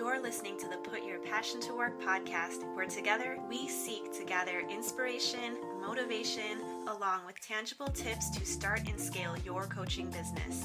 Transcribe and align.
You're 0.00 0.18
listening 0.18 0.58
to 0.60 0.66
the 0.66 0.78
Put 0.78 1.04
Your 1.04 1.18
Passion 1.18 1.60
to 1.60 1.74
Work 1.74 2.00
podcast, 2.00 2.64
where 2.74 2.86
together 2.86 3.38
we 3.50 3.68
seek 3.68 4.10
to 4.14 4.24
gather 4.24 4.60
inspiration, 4.60 5.58
motivation, 5.78 6.58
along 6.88 7.26
with 7.26 7.38
tangible 7.40 7.88
tips 7.88 8.30
to 8.30 8.46
start 8.46 8.88
and 8.88 8.98
scale 8.98 9.36
your 9.44 9.64
coaching 9.64 10.06
business. 10.06 10.64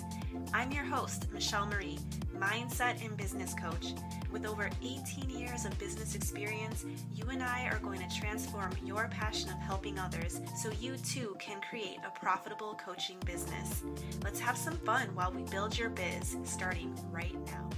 I'm 0.53 0.71
your 0.71 0.85
host, 0.85 1.29
Michelle 1.33 1.65
Marie, 1.65 1.99
mindset 2.33 3.05
and 3.05 3.17
business 3.17 3.53
coach. 3.53 3.87
With 4.31 4.45
over 4.45 4.69
18 4.81 5.29
years 5.29 5.65
of 5.65 5.77
business 5.77 6.15
experience, 6.15 6.85
you 7.13 7.25
and 7.29 7.43
I 7.43 7.67
are 7.67 7.79
going 7.79 8.07
to 8.07 8.17
transform 8.17 8.71
your 8.85 9.09
passion 9.09 9.49
of 9.49 9.59
helping 9.59 9.99
others 9.99 10.39
so 10.55 10.71
you 10.79 10.95
too 10.95 11.35
can 11.39 11.59
create 11.59 11.97
a 12.07 12.17
profitable 12.17 12.75
coaching 12.75 13.17
business. 13.25 13.83
Let's 14.23 14.39
have 14.39 14.55
some 14.55 14.77
fun 14.77 15.13
while 15.13 15.33
we 15.33 15.43
build 15.43 15.77
your 15.77 15.89
biz, 15.89 16.37
starting 16.45 16.97
right 17.11 17.35
now. 17.47 17.69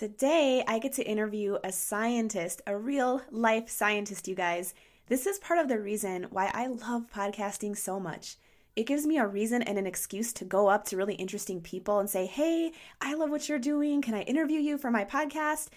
Today, 0.00 0.64
I 0.66 0.78
get 0.78 0.94
to 0.94 1.06
interview 1.06 1.58
a 1.62 1.70
scientist, 1.70 2.62
a 2.66 2.74
real 2.74 3.20
life 3.30 3.68
scientist, 3.68 4.28
you 4.28 4.34
guys. 4.34 4.72
This 5.08 5.26
is 5.26 5.38
part 5.38 5.58
of 5.58 5.68
the 5.68 5.78
reason 5.78 6.28
why 6.30 6.50
I 6.54 6.68
love 6.68 7.12
podcasting 7.14 7.76
so 7.76 8.00
much. 8.00 8.38
It 8.74 8.86
gives 8.86 9.04
me 9.04 9.18
a 9.18 9.26
reason 9.26 9.60
and 9.60 9.76
an 9.76 9.86
excuse 9.86 10.32
to 10.32 10.46
go 10.46 10.68
up 10.68 10.86
to 10.86 10.96
really 10.96 11.16
interesting 11.16 11.60
people 11.60 11.98
and 11.98 12.08
say, 12.08 12.24
Hey, 12.24 12.72
I 13.02 13.12
love 13.12 13.28
what 13.28 13.46
you're 13.46 13.58
doing. 13.58 14.00
Can 14.00 14.14
I 14.14 14.22
interview 14.22 14.58
you 14.58 14.78
for 14.78 14.90
my 14.90 15.04
podcast? 15.04 15.68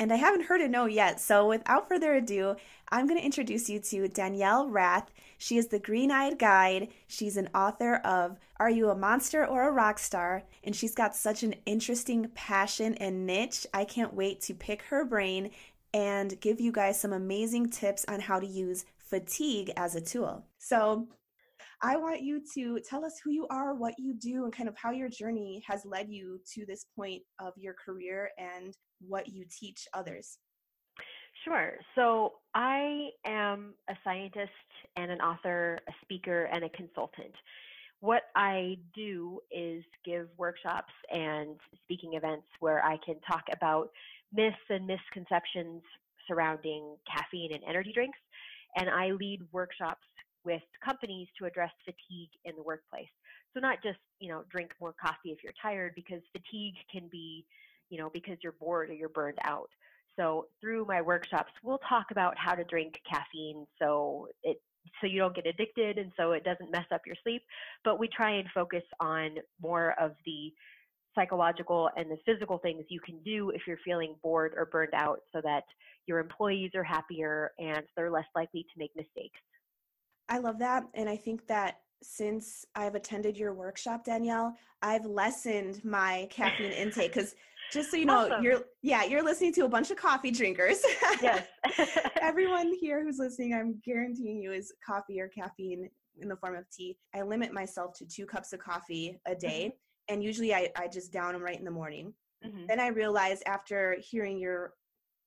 And 0.00 0.14
I 0.14 0.16
haven't 0.16 0.46
heard 0.46 0.62
a 0.62 0.68
no 0.68 0.86
yet. 0.86 1.20
So 1.20 1.46
without 1.46 1.86
further 1.86 2.14
ado, 2.14 2.56
I'm 2.88 3.06
going 3.06 3.20
to 3.20 3.24
introduce 3.24 3.68
you 3.68 3.78
to 3.80 4.08
Danielle 4.08 4.66
Rath. 4.66 5.10
She 5.36 5.58
is 5.58 5.66
the 5.66 5.78
Green 5.78 6.10
Eyed 6.10 6.38
Guide. 6.38 6.88
She's 7.06 7.36
an 7.36 7.50
author 7.54 7.96
of 7.96 8.38
Are 8.56 8.70
You 8.70 8.88
a 8.88 8.96
Monster 8.96 9.46
or 9.46 9.68
a 9.68 9.72
Rock 9.72 9.98
Star? 9.98 10.44
And 10.64 10.74
she's 10.74 10.94
got 10.94 11.14
such 11.14 11.42
an 11.42 11.54
interesting 11.66 12.30
passion 12.34 12.94
and 12.94 13.26
niche. 13.26 13.66
I 13.74 13.84
can't 13.84 14.14
wait 14.14 14.40
to 14.42 14.54
pick 14.54 14.80
her 14.84 15.04
brain 15.04 15.50
and 15.92 16.40
give 16.40 16.62
you 16.62 16.72
guys 16.72 16.98
some 16.98 17.12
amazing 17.12 17.68
tips 17.68 18.06
on 18.08 18.20
how 18.20 18.40
to 18.40 18.46
use 18.46 18.86
fatigue 18.96 19.70
as 19.76 19.96
a 19.96 20.00
tool. 20.00 20.46
So, 20.56 21.08
I 21.82 21.96
want 21.96 22.22
you 22.22 22.42
to 22.54 22.80
tell 22.80 23.04
us 23.04 23.18
who 23.22 23.30
you 23.30 23.46
are, 23.50 23.74
what 23.74 23.94
you 23.98 24.14
do, 24.14 24.44
and 24.44 24.52
kind 24.52 24.68
of 24.68 24.76
how 24.76 24.92
your 24.92 25.08
journey 25.08 25.62
has 25.66 25.84
led 25.84 26.08
you 26.10 26.40
to 26.54 26.64
this 26.66 26.86
point 26.96 27.22
of 27.38 27.54
your 27.56 27.74
career 27.74 28.30
and 28.38 28.74
what 29.06 29.28
you 29.28 29.44
teach 29.44 29.86
others. 29.94 30.38
Sure. 31.44 31.72
So 31.94 32.34
I 32.54 33.08
am 33.24 33.74
a 33.88 33.94
scientist 34.04 34.50
and 34.96 35.10
an 35.10 35.20
author, 35.20 35.78
a 35.88 35.92
speaker, 36.02 36.44
and 36.52 36.64
a 36.64 36.68
consultant. 36.70 37.34
What 38.00 38.24
I 38.34 38.76
do 38.94 39.40
is 39.50 39.84
give 40.04 40.28
workshops 40.36 40.92
and 41.10 41.56
speaking 41.84 42.14
events 42.14 42.46
where 42.60 42.84
I 42.84 42.98
can 43.04 43.16
talk 43.30 43.44
about 43.52 43.90
myths 44.32 44.56
and 44.68 44.86
misconceptions 44.86 45.82
surrounding 46.28 46.96
caffeine 47.10 47.52
and 47.54 47.62
energy 47.68 47.92
drinks. 47.92 48.18
And 48.76 48.88
I 48.88 49.10
lead 49.10 49.40
workshops 49.52 50.06
with 50.44 50.62
companies 50.84 51.28
to 51.38 51.46
address 51.46 51.72
fatigue 51.84 52.30
in 52.44 52.56
the 52.56 52.62
workplace. 52.62 53.08
So 53.52 53.60
not 53.60 53.82
just, 53.82 53.98
you 54.20 54.28
know, 54.28 54.44
drink 54.50 54.70
more 54.80 54.94
coffee 55.00 55.30
if 55.30 55.38
you're 55.42 55.52
tired 55.60 55.92
because 55.94 56.20
fatigue 56.32 56.76
can 56.90 57.08
be, 57.10 57.44
you 57.90 57.98
know, 57.98 58.10
because 58.12 58.38
you're 58.42 58.52
bored 58.52 58.88
or 58.90 58.94
you're 58.94 59.08
burned 59.10 59.38
out. 59.44 59.68
So 60.16 60.46
through 60.60 60.86
my 60.86 61.00
workshops, 61.00 61.52
we'll 61.62 61.80
talk 61.88 62.06
about 62.10 62.34
how 62.38 62.54
to 62.54 62.64
drink 62.64 62.94
caffeine 63.10 63.66
so 63.78 64.28
it 64.42 64.60
so 65.00 65.06
you 65.06 65.18
don't 65.18 65.34
get 65.34 65.46
addicted 65.46 65.98
and 65.98 66.10
so 66.16 66.32
it 66.32 66.42
doesn't 66.42 66.70
mess 66.70 66.86
up 66.92 67.02
your 67.06 67.16
sleep. 67.22 67.42
But 67.84 67.98
we 67.98 68.08
try 68.08 68.32
and 68.32 68.48
focus 68.54 68.82
on 68.98 69.36
more 69.60 69.94
of 70.00 70.12
the 70.24 70.52
psychological 71.14 71.90
and 71.96 72.10
the 72.10 72.16
physical 72.24 72.58
things 72.58 72.84
you 72.88 73.00
can 73.00 73.18
do 73.22 73.50
if 73.50 73.62
you're 73.66 73.78
feeling 73.84 74.14
bored 74.22 74.54
or 74.56 74.66
burned 74.66 74.94
out 74.94 75.20
so 75.32 75.40
that 75.42 75.64
your 76.06 76.18
employees 76.18 76.70
are 76.74 76.84
happier 76.84 77.52
and 77.58 77.82
they're 77.96 78.10
less 78.10 78.26
likely 78.34 78.62
to 78.62 78.78
make 78.78 78.90
mistakes. 78.96 79.38
I 80.28 80.38
love 80.38 80.58
that. 80.60 80.84
And 80.94 81.08
I 81.08 81.16
think 81.16 81.46
that 81.48 81.80
since 82.02 82.64
I've 82.74 82.94
attended 82.94 83.36
your 83.36 83.52
workshop, 83.52 84.04
Danielle, 84.04 84.56
I've 84.80 85.04
lessened 85.04 85.84
my 85.84 86.28
caffeine 86.30 86.72
intake 86.72 87.12
because 87.12 87.34
just 87.72 87.90
so 87.90 87.96
you 87.96 88.06
know, 88.06 88.26
awesome. 88.26 88.42
you're 88.42 88.62
yeah, 88.82 89.04
you're 89.04 89.22
listening 89.22 89.52
to 89.54 89.64
a 89.64 89.68
bunch 89.68 89.90
of 89.90 89.96
coffee 89.96 90.30
drinkers. 90.30 90.80
Yes. 91.22 91.46
Everyone 92.20 92.72
here 92.80 93.02
who's 93.04 93.18
listening, 93.18 93.54
I'm 93.54 93.80
guaranteeing 93.84 94.40
you 94.40 94.52
is 94.52 94.72
coffee 94.84 95.20
or 95.20 95.28
caffeine 95.28 95.88
in 96.20 96.28
the 96.28 96.36
form 96.36 96.56
of 96.56 96.64
tea. 96.70 96.96
I 97.14 97.22
limit 97.22 97.52
myself 97.52 97.94
to 97.98 98.06
two 98.06 98.26
cups 98.26 98.52
of 98.52 98.60
coffee 98.60 99.20
a 99.26 99.34
day. 99.34 99.66
Mm-hmm. 99.66 100.14
And 100.14 100.24
usually 100.24 100.54
I, 100.54 100.70
I 100.76 100.88
just 100.88 101.12
down 101.12 101.34
them 101.34 101.42
right 101.42 101.58
in 101.58 101.64
the 101.64 101.70
morning. 101.70 102.12
Mm-hmm. 102.44 102.66
Then 102.68 102.80
I 102.80 102.88
realized 102.88 103.42
after 103.46 103.96
hearing 104.00 104.38
your 104.38 104.74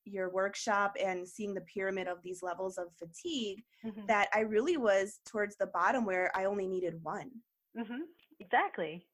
your 0.06 0.30
workshop 0.30 0.94
and 1.02 1.26
seeing 1.26 1.54
the 1.54 1.62
pyramid 1.62 2.08
of 2.08 2.18
these 2.22 2.42
levels 2.42 2.76
of 2.76 2.88
fatigue 2.98 3.62
mm-hmm. 3.84 4.04
that 4.06 4.28
I 4.34 4.40
really 4.40 4.76
was 4.76 5.20
towards 5.24 5.56
the 5.56 5.68
bottom 5.68 6.04
where 6.04 6.30
I 6.36 6.44
only 6.44 6.66
needed 6.66 7.02
one. 7.02 7.30
Mm-hmm. 7.78 8.02
Exactly. 8.38 9.06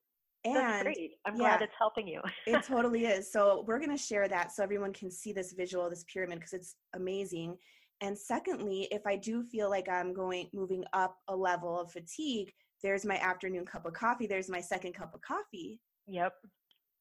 And 0.45 0.57
That's 0.57 0.83
great. 0.83 1.13
I'm 1.27 1.35
yeah, 1.35 1.41
glad 1.41 1.63
it's 1.63 1.75
helping 1.79 2.09
you. 2.09 2.21
it 2.47 2.63
totally 2.63 3.07
is. 3.07 3.31
So 3.31 3.65
we're 3.67 3.79
going 3.79 3.97
to 3.97 4.03
share 4.03 4.29
that 4.29 4.53
so 4.53 4.63
everyone 4.63 4.93
can 4.93 5.11
see 5.11 5.33
this 5.33 5.53
visual, 5.53 5.89
this 5.91 6.05
pyramid, 6.13 6.39
because 6.39 6.55
it's 6.55 6.77
amazing. 6.95 7.57
And 8.01 8.17
secondly, 8.17 8.89
if 8.91 9.07
I 9.07 9.17
do 9.17 9.43
feel 9.43 9.69
like 9.69 9.89
I'm 9.89 10.15
going 10.15 10.49
moving 10.55 10.85
up 10.95 11.17
a 11.29 11.37
level 11.37 11.79
of 11.79 11.93
fatigue, 11.93 12.51
there's 12.83 13.05
my 13.05 13.17
afternoon 13.17 13.67
cup 13.67 13.85
of 13.85 13.93
coffee. 13.93 14.27
There's 14.27 14.49
my 14.49 14.61
second 14.61 14.95
cup 14.95 15.15
of 15.15 15.21
coffee. 15.21 15.81
Yep 16.07 16.33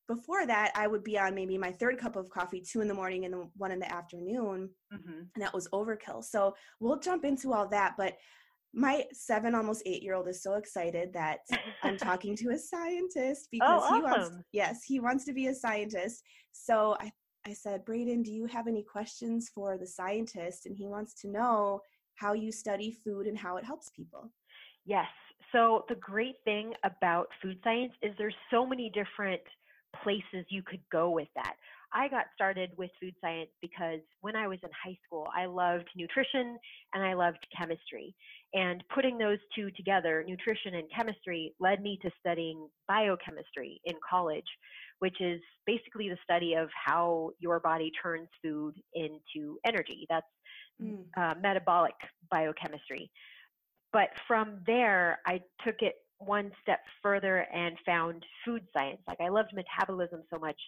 before 0.10 0.46
that 0.48 0.72
i 0.76 0.88
would 0.88 1.04
be 1.04 1.18
on 1.18 1.36
maybe 1.36 1.58
my 1.58 1.72
third 1.72 1.98
cup 1.98 2.18
of 2.18 2.30
coffee 2.30 2.60
two 2.60 2.82
in 2.82 2.88
the 2.88 2.94
morning 2.94 3.24
and 3.24 3.34
the 3.34 3.48
one 3.56 3.72
in 3.72 3.80
the 3.80 3.94
afternoon 3.94 4.68
mm-hmm. 4.92 5.20
and 5.36 5.44
that 5.44 5.54
was 5.54 5.70
overkill 5.72 6.22
so 6.22 6.54
we'll 6.82 7.00
jump 7.00 7.24
into 7.24 7.54
all 7.54 7.68
that 7.68 7.94
but 7.96 8.18
my 8.74 9.04
seven 9.14 9.56
almost 9.56 9.82
eight 9.86 10.04
year 10.04 10.14
old 10.14 10.28
is 10.28 10.44
so 10.44 10.54
excited 10.54 11.12
that 11.12 11.40
i'm 11.84 11.98
talking 12.10 12.36
to 12.36 12.50
a 12.50 12.58
scientist 12.58 13.46
oh, 13.46 13.50
because 13.52 13.82
oh, 13.86 13.96
he 13.96 14.02
wants 14.02 14.32
yes 14.52 14.84
he 14.84 15.00
wants 15.00 15.26
to 15.26 15.34
be 15.34 15.48
a 15.48 15.56
scientist. 15.56 16.24
So 16.52 16.96
i 17.00 17.12
i 17.48 17.54
said 17.54 17.86
braden 17.86 18.22
do 18.22 18.32
you 18.32 18.46
have 18.46 18.68
any 18.68 18.84
questions 18.84 19.50
for 19.54 19.78
the 19.78 19.88
scientist? 19.88 20.66
And 20.66 20.76
he 20.76 20.88
wants 20.88 21.14
to 21.22 21.30
know 21.30 21.82
how 22.20 22.34
you 22.34 22.52
study 22.52 22.98
food 23.04 23.28
and 23.28 23.38
how 23.38 23.58
it 23.58 23.64
helps 23.64 23.90
people. 23.90 24.30
Yes. 24.86 25.08
So 25.52 25.86
the 25.88 25.96
great 25.96 26.36
thing 26.44 26.74
about 26.84 27.28
food 27.42 27.58
science 27.64 27.94
is 28.02 28.12
there's 28.18 28.36
so 28.52 28.66
many 28.66 28.92
different 28.94 29.42
places 30.04 30.46
you 30.50 30.62
could 30.62 30.82
go 30.92 31.10
with 31.10 31.30
that. 31.36 31.56
I 31.94 32.08
got 32.08 32.26
started 32.36 32.72
with 32.78 32.92
food 33.02 33.16
science 33.22 33.50
because 33.62 34.00
when 34.22 34.36
I 34.36 34.48
was 34.48 34.60
in 34.64 34.70
high 34.84 34.98
school, 35.06 35.28
I 35.36 35.46
loved 35.46 35.90
nutrition 35.96 36.58
and 36.94 37.04
I 37.04 37.14
loved 37.14 37.46
chemistry. 37.58 38.16
And 38.54 38.84
putting 38.94 39.18
those 39.18 39.40
two 39.56 39.72
together, 39.72 40.24
nutrition 40.28 40.76
and 40.76 40.88
chemistry, 40.96 41.54
led 41.60 41.82
me 41.82 41.98
to 42.04 42.12
studying 42.20 42.68
biochemistry 42.88 43.82
in 43.86 43.96
college, 44.08 44.46
which 45.00 45.20
is 45.20 45.42
basically 45.66 46.10
the 46.10 46.18
study 46.24 46.54
of 46.54 46.70
how 46.74 47.32
your 47.40 47.60
body 47.60 47.92
turns 48.02 48.28
food 48.44 48.76
into 48.94 49.58
energy. 49.66 50.06
That's 50.10 50.26
mm. 50.82 51.04
uh, 51.18 51.36
metabolic 51.42 51.96
biochemistry. 52.30 53.12
But 53.92 54.10
from 54.28 54.60
there, 54.68 55.20
I 55.26 55.42
took 55.66 55.82
it 55.82 55.96
one 56.20 56.52
step 56.62 56.82
further 57.02 57.48
and 57.54 57.78
found 57.86 58.26
food 58.46 58.64
science. 58.76 59.02
Like 59.08 59.22
I 59.22 59.30
loved 59.30 59.54
metabolism 59.54 60.22
so 60.32 60.38
much 60.38 60.60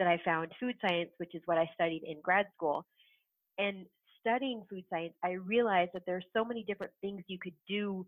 that 0.00 0.08
I 0.08 0.18
found 0.24 0.48
food 0.58 0.74
science, 0.80 1.10
which 1.18 1.34
is 1.34 1.42
what 1.44 1.58
I 1.58 1.70
studied 1.74 2.02
in 2.04 2.16
grad 2.22 2.46
school. 2.56 2.86
And 3.58 3.84
studying 4.18 4.64
food 4.68 4.84
science, 4.90 5.12
I 5.22 5.32
realized 5.32 5.90
that 5.94 6.02
there 6.06 6.16
are 6.16 6.22
so 6.36 6.44
many 6.44 6.64
different 6.64 6.92
things 7.02 7.22
you 7.28 7.38
could 7.38 7.54
do 7.68 8.06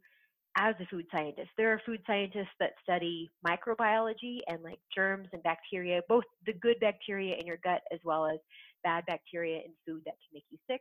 as 0.56 0.74
a 0.80 0.86
food 0.86 1.04
scientist. 1.14 1.50
There 1.56 1.70
are 1.70 1.80
food 1.84 2.00
scientists 2.06 2.56
that 2.60 2.72
study 2.82 3.30
microbiology 3.46 4.38
and 4.48 4.62
like 4.62 4.80
germs 4.94 5.28
and 5.34 5.42
bacteria, 5.42 6.00
both 6.08 6.24
the 6.46 6.54
good 6.54 6.80
bacteria 6.80 7.36
in 7.38 7.46
your 7.46 7.58
gut 7.62 7.82
as 7.92 8.00
well 8.04 8.26
as 8.26 8.38
bad 8.82 9.04
bacteria 9.06 9.58
in 9.58 9.72
food 9.86 10.02
that 10.06 10.16
can 10.20 10.32
make 10.34 10.44
you 10.50 10.58
sick. 10.68 10.80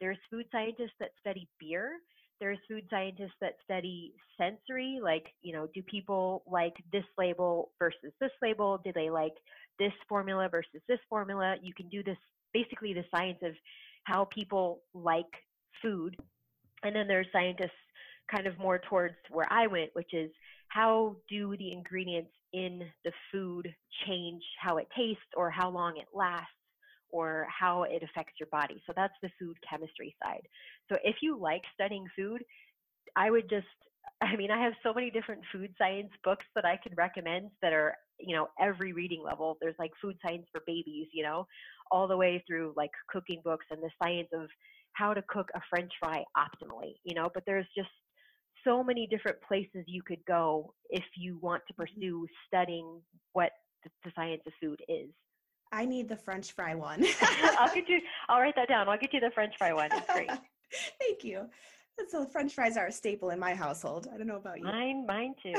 There's 0.00 0.18
food 0.30 0.44
scientists 0.52 0.96
that 1.00 1.10
study 1.20 1.48
beer 1.58 2.00
there's 2.40 2.58
food 2.68 2.84
scientists 2.88 3.36
that 3.42 3.56
study 3.62 4.14
sensory, 4.38 4.98
like, 5.02 5.26
you 5.42 5.52
know, 5.52 5.68
do 5.74 5.82
people 5.82 6.42
like 6.50 6.72
this 6.90 7.04
label 7.18 7.70
versus 7.78 8.12
this 8.18 8.30
label? 8.40 8.80
Do 8.82 8.92
they 8.94 9.10
like 9.10 9.34
this 9.80 9.92
formula 10.08 10.48
versus 10.48 10.80
this 10.88 11.00
formula? 11.08 11.56
You 11.60 11.74
can 11.74 11.88
do 11.88 12.04
this 12.04 12.18
basically 12.54 12.92
the 12.92 13.04
science 13.10 13.38
of 13.42 13.54
how 14.04 14.26
people 14.26 14.82
like 14.94 15.26
food. 15.82 16.16
And 16.84 16.94
then 16.94 17.08
there's 17.08 17.26
scientists 17.32 17.70
kind 18.30 18.46
of 18.46 18.58
more 18.58 18.78
towards 18.88 19.16
where 19.30 19.50
I 19.50 19.66
went, 19.66 19.90
which 19.94 20.14
is 20.14 20.30
how 20.68 21.16
do 21.28 21.56
the 21.56 21.72
ingredients 21.72 22.30
in 22.52 22.82
the 23.04 23.12
food 23.32 23.72
change 24.06 24.42
how 24.60 24.76
it 24.76 24.86
tastes 24.96 25.22
or 25.36 25.50
how 25.50 25.68
long 25.68 25.96
it 25.96 26.06
lasts 26.14 26.46
or 27.10 27.46
how 27.48 27.82
it 27.82 28.02
affects 28.02 28.34
your 28.38 28.48
body. 28.52 28.80
So 28.86 28.92
that's 28.94 29.14
the 29.22 29.30
food 29.38 29.56
chemistry 29.68 30.14
side. 30.22 30.46
So 30.88 30.96
if 31.02 31.16
you 31.22 31.38
like 31.38 31.62
studying 31.74 32.06
food, 32.16 32.42
I 33.16 33.30
would 33.30 33.50
just 33.50 33.66
I 34.22 34.36
mean, 34.36 34.50
I 34.50 34.62
have 34.62 34.74
so 34.82 34.92
many 34.92 35.10
different 35.10 35.42
food 35.52 35.74
science 35.78 36.10
books 36.24 36.44
that 36.54 36.64
I 36.64 36.76
can 36.76 36.94
recommend 36.96 37.50
that 37.62 37.72
are, 37.72 37.94
you 38.18 38.36
know, 38.36 38.48
every 38.60 38.92
reading 38.92 39.22
level. 39.22 39.56
There's 39.60 39.76
like 39.78 39.92
food 40.00 40.16
science 40.26 40.46
for 40.52 40.62
babies, 40.66 41.08
you 41.12 41.22
know, 41.22 41.46
all 41.90 42.06
the 42.06 42.16
way 42.16 42.42
through 42.46 42.74
like 42.76 42.90
cooking 43.10 43.40
books 43.44 43.66
and 43.70 43.82
the 43.82 43.90
science 44.02 44.28
of 44.34 44.48
how 44.92 45.14
to 45.14 45.22
cook 45.28 45.48
a 45.54 45.60
french 45.70 45.92
fry 46.00 46.24
optimally, 46.36 46.94
you 47.04 47.14
know, 47.14 47.30
but 47.32 47.44
there's 47.46 47.66
just 47.76 47.88
so 48.64 48.84
many 48.84 49.06
different 49.06 49.38
places 49.46 49.84
you 49.86 50.02
could 50.02 50.24
go 50.26 50.74
if 50.90 51.04
you 51.16 51.38
want 51.40 51.62
to 51.68 51.74
Mm-hmm. 51.80 52.00
pursue 52.00 52.26
studying 52.46 53.00
what 53.32 53.52
the, 53.84 53.90
the 54.04 54.12
science 54.14 54.42
of 54.46 54.52
food 54.60 54.80
is. 54.88 55.08
I 55.72 55.84
need 55.86 56.08
the 56.08 56.16
French 56.16 56.52
fry 56.52 56.74
one. 56.74 57.04
I'll 57.58 57.72
get 57.74 57.88
you. 57.88 58.00
I'll 58.28 58.40
write 58.40 58.56
that 58.56 58.68
down. 58.68 58.88
I'll 58.88 58.98
get 58.98 59.12
you 59.14 59.20
the 59.20 59.30
French 59.34 59.54
fry 59.58 59.72
one. 59.72 59.90
It's 59.92 60.12
great. 60.12 60.30
Thank 61.00 61.24
you. 61.24 61.48
So 62.08 62.24
French 62.26 62.54
fries 62.54 62.76
are 62.76 62.86
a 62.86 62.92
staple 62.92 63.30
in 63.30 63.38
my 63.38 63.54
household. 63.54 64.08
I 64.12 64.16
don't 64.16 64.26
know 64.26 64.36
about 64.36 64.58
you. 64.58 64.64
Mine, 64.64 65.06
mine 65.06 65.34
too. 65.42 65.54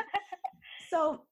so 0.90 1.22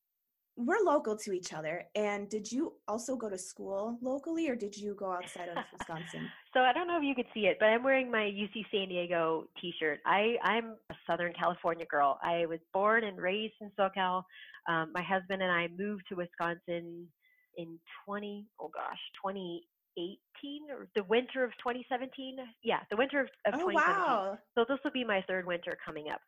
we're 0.57 0.83
local 0.85 1.17
to 1.17 1.33
each 1.33 1.53
other. 1.53 1.85
And 1.95 2.29
did 2.29 2.51
you 2.51 2.75
also 2.87 3.17
go 3.17 3.29
to 3.29 3.39
school 3.39 3.99
locally 4.03 4.49
or 4.49 4.57
did 4.57 4.77
you 4.77 4.95
go 4.95 5.11
outside 5.11 5.49
of 5.49 5.57
Wisconsin? 5.73 6.29
So 6.55 6.61
I 6.61 6.73
don't 6.73 6.87
know 6.87 6.99
if 6.99 7.05
you 7.05 7.15
could 7.15 7.27
see 7.33 7.47
it, 7.47 7.57
but 7.59 7.67
I'm 7.67 7.83
wearing 7.83 8.11
my 8.11 8.31
UC 8.31 8.67
San 8.71 8.89
Diego 8.89 9.45
T-shirt. 9.61 10.01
I 10.05 10.37
I'm 10.43 10.77
a 10.91 10.95
Southern 11.07 11.33
California 11.33 11.87
girl. 11.87 12.19
I 12.23 12.47
was 12.47 12.59
born 12.73 13.05
and 13.05 13.19
raised 13.19 13.55
in 13.61 13.71
SoCal. 13.79 14.23
Um, 14.69 14.93
my 14.95 15.03
husband 15.03 15.43
and 15.43 15.51
I 15.51 15.69
moved 15.77 16.05
to 16.11 16.15
Wisconsin 16.17 17.07
in 17.57 17.79
20 18.07 18.47
oh 18.61 18.71
gosh 18.73 18.99
2018 19.97 20.71
or 20.71 20.89
the 20.95 21.05
winter 21.05 21.45
of 21.45 21.51
2017. 21.59 22.37
Yeah, 22.63 22.81
the 22.91 22.97
winter 22.97 23.21
of, 23.21 23.29
of 23.47 23.55
Oh 23.61 23.71
2017. 23.71 23.75
wow. 23.75 24.39
So 24.55 24.65
this 24.69 24.79
will 24.85 24.91
be 24.93 25.05
my 25.05 25.23
third 25.29 25.47
winter 25.47 25.77
coming 25.85 26.07
up. 26.11 26.21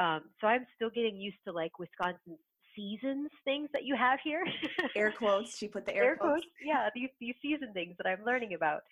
Um, 0.00 0.22
so 0.40 0.46
I'm 0.46 0.66
still 0.76 0.90
getting 0.90 1.16
used 1.16 1.38
to 1.46 1.52
like 1.52 1.78
Wisconsin's 1.78 2.38
seasons 2.76 3.28
things 3.44 3.68
that 3.72 3.84
you 3.84 3.96
have 3.96 4.20
here. 4.22 4.44
Air 4.94 5.12
quotes. 5.18 5.56
She 5.56 5.66
put 5.68 5.84
the 5.86 5.94
air, 5.94 6.04
air 6.04 6.16
quotes. 6.16 6.46
Yeah, 6.64 6.88
these 6.94 7.10
these 7.20 7.34
season 7.42 7.72
things 7.72 7.94
that 7.98 8.06
I'm 8.06 8.24
learning 8.24 8.54
about. 8.54 8.82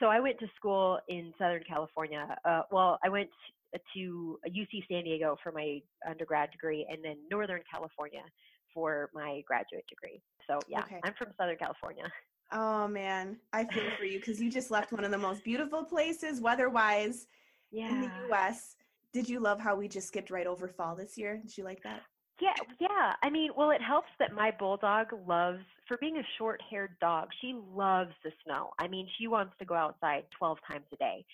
So 0.00 0.06
I 0.06 0.20
went 0.20 0.38
to 0.40 0.46
school 0.56 0.98
in 1.08 1.32
Southern 1.38 1.62
California. 1.64 2.36
Uh, 2.44 2.62
well, 2.70 2.98
I 3.04 3.08
went 3.08 3.30
to 3.94 4.38
UC 4.48 4.86
San 4.90 5.04
Diego 5.04 5.36
for 5.42 5.52
my 5.52 5.80
undergrad 6.08 6.50
degree, 6.50 6.86
and 6.90 7.04
then 7.04 7.16
Northern 7.30 7.60
California 7.72 8.22
for 8.72 9.10
my 9.14 9.42
graduate 9.46 9.84
degree. 9.88 10.20
So 10.46 10.58
yeah, 10.68 10.80
Okay. 10.80 11.00
I'm 11.04 11.14
from 11.14 11.28
Southern 11.38 11.56
California. 11.56 12.04
Oh 12.52 12.86
man, 12.86 13.40
I 13.52 13.64
feel 13.64 13.90
for 13.96 14.04
you 14.04 14.18
because 14.20 14.40
you 14.40 14.50
just 14.50 14.70
left 14.70 14.92
one 14.92 15.04
of 15.04 15.10
the 15.10 15.18
most 15.18 15.42
beautiful 15.42 15.84
places 15.84 16.40
weather-wise 16.40 17.26
Yeah. 17.72 17.90
in 17.90 18.00
the 18.00 18.10
U.S. 18.28 18.76
Did 19.12 19.28
you 19.28 19.40
love 19.40 19.58
how 19.60 19.74
we 19.74 19.88
just 19.88 20.08
skipped 20.08 20.30
right 20.30 20.46
over 20.46 20.68
fall 20.68 20.94
this 20.94 21.18
year? 21.18 21.38
Did 21.38 21.56
you 21.58 21.64
like 21.64 21.82
that? 21.82 22.02
Yeah, 22.40 22.52
yeah. 22.78 23.14
I 23.22 23.30
mean, 23.30 23.50
well, 23.56 23.70
it 23.70 23.80
helps 23.80 24.10
that 24.18 24.32
my 24.32 24.50
bulldog 24.50 25.06
loves, 25.26 25.64
for 25.88 25.96
being 25.98 26.18
a 26.18 26.22
short 26.38 26.60
haired 26.70 26.96
dog, 27.00 27.28
she 27.40 27.54
loves 27.54 28.12
the 28.22 28.30
snow. 28.44 28.70
I 28.78 28.88
mean, 28.88 29.08
she 29.18 29.26
wants 29.26 29.54
to 29.58 29.64
go 29.64 29.74
outside 29.74 30.24
12 30.38 30.58
times 30.70 30.84
a 30.92 30.96
day. 30.96 31.24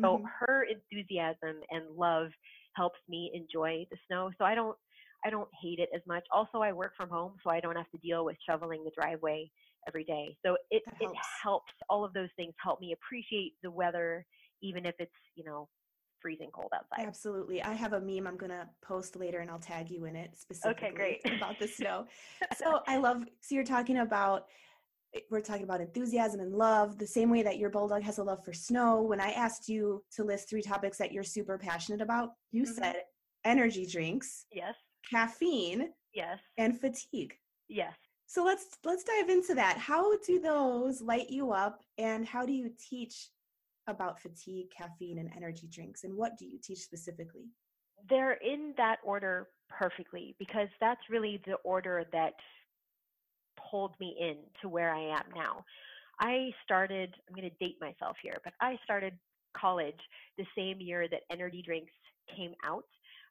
So 0.00 0.22
Mhm. 0.22 0.30
her 0.40 0.64
enthusiasm 0.64 1.60
and 1.70 1.94
love 1.96 2.28
helps 2.74 2.98
me 3.08 3.30
enjoy 3.34 3.86
the 3.90 3.98
snow. 4.06 4.30
So 4.38 4.44
I 4.44 4.54
don't, 4.54 4.76
I 5.26 5.30
don't 5.30 5.48
hate 5.60 5.80
it 5.80 5.88
as 5.94 6.02
much. 6.06 6.24
Also, 6.30 6.58
I 6.58 6.72
work 6.72 6.92
from 6.96 7.10
home, 7.10 7.34
so 7.42 7.50
I 7.50 7.58
don't 7.60 7.76
have 7.76 7.90
to 7.90 7.98
deal 7.98 8.24
with 8.24 8.36
shoveling 8.48 8.84
the 8.84 8.92
driveway 8.96 9.50
every 9.88 10.04
day. 10.04 10.36
So 10.46 10.56
it, 10.70 10.82
That 10.86 10.94
it 11.00 11.06
helps. 11.06 11.28
helps. 11.42 11.72
All 11.88 12.04
of 12.04 12.12
those 12.12 12.28
things 12.36 12.54
help 12.62 12.80
me 12.80 12.94
appreciate 12.94 13.54
the 13.62 13.70
weather, 13.70 14.24
even 14.62 14.86
if 14.86 14.94
it's, 15.00 15.10
you 15.34 15.44
know, 15.44 15.68
freezing 16.22 16.50
cold 16.54 16.72
outside. 16.74 17.06
Absolutely. 17.06 17.62
I 17.62 17.72
have 17.72 17.92
a 17.92 18.00
meme 18.00 18.26
I'm 18.26 18.36
gonna 18.36 18.70
post 18.82 19.16
later, 19.16 19.40
and 19.40 19.50
I'll 19.50 19.58
tag 19.58 19.90
you 19.90 20.04
in 20.04 20.14
it 20.16 20.36
specifically 20.36 20.86
okay, 20.86 20.94
great. 20.96 21.20
about 21.36 21.58
the 21.58 21.68
snow. 21.68 22.06
so 22.56 22.80
I 22.86 22.96
love. 22.98 23.24
So 23.40 23.54
you're 23.56 23.64
talking 23.64 23.98
about. 23.98 24.46
eh, 25.14 25.20
We're 25.30 25.40
talking 25.40 25.64
about 25.64 25.80
enthusiasm 25.80 26.40
and 26.40 26.52
love, 26.54 26.98
the 26.98 27.06
same 27.06 27.30
way 27.30 27.42
that 27.42 27.58
your 27.58 27.70
bulldog 27.70 28.02
has 28.02 28.18
a 28.18 28.24
love 28.24 28.44
for 28.44 28.52
snow. 28.52 29.02
When 29.02 29.20
I 29.20 29.32
asked 29.32 29.68
you 29.68 30.04
to 30.16 30.24
list 30.24 30.48
three 30.48 30.62
topics 30.62 30.98
that 30.98 31.12
you're 31.12 31.24
super 31.24 31.58
passionate 31.58 32.00
about, 32.00 32.30
you 32.52 32.64
Mhm. 32.64 32.74
said 32.76 33.04
energy 33.44 33.86
drinks, 33.86 34.46
Yes, 34.50 34.74
caffeine, 35.08 35.90
yes, 36.14 36.38
and 36.58 36.78
fatigue. 36.80 37.34
yes. 37.68 37.92
So 38.28 38.44
let's 38.44 38.66
let's 38.84 39.04
dive 39.04 39.28
into 39.28 39.54
that. 39.54 39.78
How 39.78 40.16
do 40.18 40.40
those 40.40 41.00
light 41.00 41.30
you 41.30 41.52
up 41.52 41.82
and 41.96 42.26
how 42.26 42.44
do 42.44 42.52
you 42.52 42.70
teach 42.90 43.28
about 43.86 44.20
fatigue, 44.20 44.66
caffeine 44.76 45.18
and 45.18 45.30
energy 45.36 45.68
drinks 45.70 46.02
and 46.02 46.16
what 46.16 46.36
do 46.36 46.44
you 46.44 46.58
teach 46.60 46.80
specifically? 46.80 47.46
they're 48.08 48.34
in 48.34 48.74
that 48.76 48.96
order 49.02 49.48
perfectly 49.68 50.34
because 50.38 50.68
that's 50.80 51.00
really 51.10 51.40
the 51.46 51.54
order 51.64 52.04
that 52.12 52.34
pulled 53.70 53.94
me 53.98 54.16
in 54.20 54.36
to 54.62 54.68
where 54.68 54.94
I 54.94 55.00
am 55.00 55.24
now. 55.34 55.64
I 56.20 56.50
started, 56.64 57.14
I'm 57.28 57.34
going 57.34 57.50
to 57.50 57.64
date 57.64 57.76
myself 57.80 58.16
here, 58.22 58.36
but 58.44 58.54
I 58.60 58.78
started 58.84 59.14
college 59.56 59.98
the 60.38 60.46
same 60.56 60.80
year 60.80 61.08
that 61.08 61.22
energy 61.30 61.62
drinks 61.64 61.92
came 62.34 62.52
out. 62.64 62.84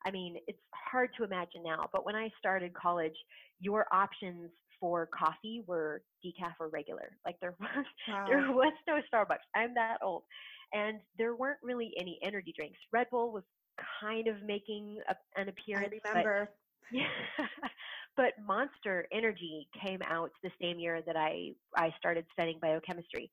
I 0.06 0.12
mean, 0.12 0.38
it's 0.48 0.60
hard 0.74 1.10
to 1.18 1.24
imagine 1.24 1.63
now, 1.63 1.90
but 1.92 2.06
when 2.06 2.16
I 2.16 2.30
started 2.38 2.74
college, 2.74 3.16
your 3.60 3.86
options 3.92 4.52
for 4.80 5.07
coffee 5.07 5.63
were 5.68 6.04
decaf 6.24 6.54
or 6.60 6.69
regular. 6.69 7.18
Like 7.25 7.38
there 7.42 7.56
was 7.60 7.86
there 8.28 8.52
was 8.52 8.74
no 8.88 9.02
Starbucks. 9.12 9.46
I'm 9.56 9.74
that 9.75 9.98
old. 10.04 10.24
And 10.74 11.00
there 11.18 11.36
weren't 11.36 11.60
really 11.63 11.94
any 12.00 12.19
energy 12.24 12.54
drinks. 12.57 12.78
Red 12.92 13.07
Bull 13.12 13.31
was 13.31 13.44
kind 14.02 14.28
of 14.28 14.36
making 14.44 15.00
a, 15.10 15.16
an 15.40 15.48
I 15.48 15.52
appearance. 15.52 15.94
but- 16.04 16.10
remember. 16.10 16.50
yeah. 16.92 17.07
but 18.18 18.34
Monster 18.46 19.07
Energy 19.12 19.68
came 19.84 20.02
out 20.07 20.31
the 20.44 20.52
same 20.62 20.80
year 20.80 21.02
that 21.06 21.16
I, 21.16 21.52
I 21.75 21.90
started 21.98 22.25
studying 22.34 22.60
biochemistry. 22.62 23.30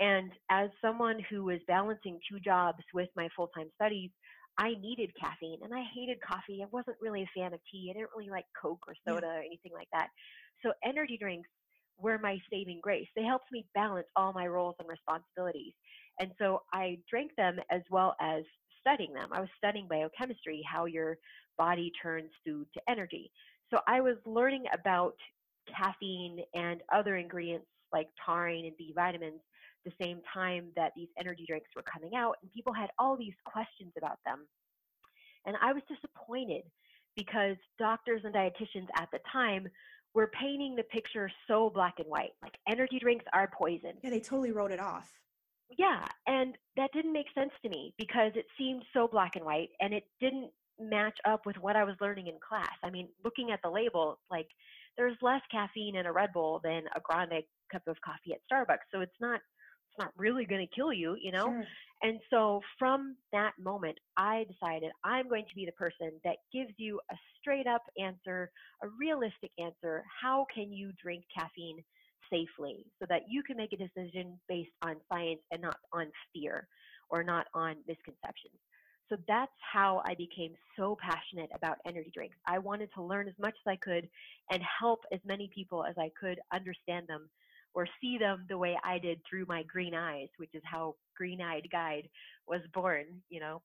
And 0.00 0.32
as 0.50 0.70
someone 0.82 1.20
who 1.30 1.44
was 1.44 1.60
balancing 1.68 2.18
two 2.28 2.40
jobs 2.40 2.82
with 2.92 3.08
my 3.16 3.28
full 3.36 3.48
time 3.56 3.68
studies, 3.76 4.10
I 4.58 4.74
needed 4.80 5.12
caffeine 5.20 5.60
and 5.62 5.74
I 5.74 5.84
hated 5.94 6.20
coffee. 6.22 6.62
I 6.62 6.66
wasn't 6.72 6.98
really 7.00 7.22
a 7.22 7.30
fan 7.40 7.54
of 7.54 7.60
tea. 7.70 7.88
I 7.90 7.98
didn't 7.98 8.10
really 8.16 8.30
like 8.30 8.46
Coke 8.60 8.84
or 8.88 8.94
Yeah. 9.06 9.20
soda 9.20 9.26
or 9.28 9.40
anything 9.40 9.72
like 9.72 9.88
that. 9.92 10.10
So 10.64 10.72
energy 10.84 11.18
drinks 11.18 11.48
were 11.98 12.18
my 12.18 12.38
saving 12.50 12.80
grace. 12.82 13.08
They 13.16 13.24
helped 13.24 13.52
me 13.52 13.68
balance 13.74 14.08
all 14.16 14.32
my 14.32 14.46
roles 14.46 14.76
and 14.78 14.88
responsibilities. 14.88 15.74
And 16.20 16.32
so 16.38 16.64
I 16.72 16.98
drank 17.10 17.32
them 17.36 17.58
as 17.70 17.82
well 17.90 18.16
as 18.20 18.44
studying 18.80 19.14
them. 19.14 19.30
I 19.32 19.40
was 19.40 19.50
studying 19.58 19.88
biochemistry, 19.88 20.62
how 20.70 20.86
your 20.86 21.18
body 21.58 21.92
turns 22.02 22.32
food 22.46 22.68
to 22.74 22.82
energy. 22.88 23.32
So 23.72 23.80
I 23.88 24.00
was 24.00 24.16
learning 24.26 24.66
about 24.72 25.16
caffeine 25.68 26.40
and 26.54 26.82
other 26.92 27.16
ingredients 27.16 27.68
like 27.92 28.08
taurine 28.26 28.66
and 28.66 28.76
B 28.76 28.92
vitamins 28.94 29.42
the 29.84 29.92
same 30.00 30.20
time 30.32 30.66
that 30.76 30.92
these 30.96 31.08
energy 31.18 31.44
drinks 31.46 31.70
were 31.74 31.82
coming 31.82 32.14
out, 32.16 32.36
and 32.42 32.50
people 32.52 32.72
had 32.72 32.90
all 32.98 33.16
these 33.16 33.34
questions 33.44 33.92
about 33.96 34.18
them. 34.24 34.46
And 35.46 35.56
I 35.60 35.72
was 35.72 35.82
disappointed 35.88 36.62
because 37.16 37.56
doctors 37.78 38.22
and 38.24 38.34
dietitians 38.34 38.88
at 38.96 39.08
the 39.12 39.20
time 39.30 39.68
were 40.14 40.30
painting 40.40 40.76
the 40.76 40.82
picture 40.84 41.30
so 41.48 41.70
black 41.70 41.94
and 41.98 42.08
white 42.08 42.30
like 42.42 42.54
energy 42.68 42.98
drinks 42.98 43.24
are 43.32 43.50
poison. 43.56 43.92
Yeah, 44.02 44.10
they 44.10 44.20
totally 44.20 44.52
wrote 44.52 44.70
it 44.70 44.80
off. 44.80 45.10
Yeah, 45.76 46.04
and 46.26 46.56
that 46.76 46.92
didn't 46.92 47.12
make 47.12 47.26
sense 47.34 47.50
to 47.62 47.68
me 47.68 47.94
because 47.98 48.32
it 48.36 48.46
seemed 48.56 48.84
so 48.92 49.08
black 49.08 49.36
and 49.36 49.44
white 49.44 49.70
and 49.80 49.92
it 49.92 50.04
didn't 50.20 50.50
match 50.78 51.18
up 51.24 51.46
with 51.46 51.56
what 51.58 51.76
I 51.76 51.84
was 51.84 51.94
learning 52.00 52.28
in 52.28 52.34
class. 52.46 52.72
I 52.82 52.90
mean, 52.90 53.08
looking 53.24 53.50
at 53.50 53.60
the 53.62 53.70
label, 53.70 54.18
like 54.30 54.48
there's 54.96 55.16
less 55.22 55.40
caffeine 55.50 55.96
in 55.96 56.06
a 56.06 56.12
Red 56.12 56.32
Bull 56.32 56.60
than 56.62 56.82
a 56.94 57.00
grande 57.00 57.42
cup 57.72 57.82
of 57.86 57.96
coffee 58.04 58.34
at 58.34 58.40
Starbucks. 58.50 58.86
So 58.92 59.00
it's 59.00 59.20
not 59.20 59.40
it's 59.94 60.04
not 60.04 60.12
really 60.16 60.44
going 60.44 60.66
to 60.66 60.74
kill 60.74 60.92
you, 60.92 61.16
you 61.20 61.32
know? 61.32 61.46
Sure. 61.46 61.64
And 62.02 62.18
so 62.30 62.60
from 62.78 63.16
that 63.32 63.52
moment, 63.58 63.96
I 64.16 64.44
decided 64.50 64.90
I'm 65.04 65.28
going 65.28 65.44
to 65.48 65.54
be 65.54 65.64
the 65.64 65.72
person 65.72 66.12
that 66.24 66.36
gives 66.52 66.72
you 66.76 67.00
a 67.10 67.14
straight 67.40 67.66
up 67.66 67.82
answer, 67.98 68.50
a 68.82 68.88
realistic 68.98 69.50
answer. 69.58 70.04
How 70.20 70.46
can 70.54 70.72
you 70.72 70.92
drink 71.02 71.24
caffeine 71.36 71.82
safely 72.30 72.84
so 73.00 73.06
that 73.08 73.22
you 73.28 73.42
can 73.42 73.56
make 73.56 73.72
a 73.72 73.76
decision 73.76 74.38
based 74.48 74.72
on 74.82 74.96
science 75.10 75.40
and 75.50 75.62
not 75.62 75.76
on 75.92 76.06
fear 76.34 76.66
or 77.08 77.22
not 77.22 77.46
on 77.54 77.76
misconceptions? 77.86 78.58
So 79.10 79.16
that's 79.28 79.52
how 79.72 80.02
I 80.06 80.14
became 80.14 80.54
so 80.76 80.96
passionate 81.00 81.50
about 81.54 81.76
energy 81.86 82.10
drinks. 82.12 82.36
I 82.46 82.58
wanted 82.58 82.88
to 82.94 83.02
learn 83.02 83.28
as 83.28 83.34
much 83.38 83.54
as 83.54 83.70
I 83.70 83.76
could 83.76 84.08
and 84.50 84.62
help 84.80 85.00
as 85.12 85.20
many 85.24 85.50
people 85.54 85.84
as 85.84 85.94
I 85.98 86.10
could 86.18 86.40
understand 86.52 87.06
them 87.06 87.28
or 87.74 87.86
see 88.00 88.18
them 88.18 88.46
the 88.48 88.58
way 88.58 88.78
I 88.84 88.98
did 88.98 89.20
through 89.28 89.46
my 89.48 89.62
green 89.64 89.94
eyes, 89.94 90.28
which 90.38 90.54
is 90.54 90.62
how 90.64 90.94
Green 91.16 91.40
Eyed 91.40 91.68
Guide 91.70 92.08
was 92.46 92.60
born, 92.72 93.04
you 93.28 93.40
know, 93.40 93.60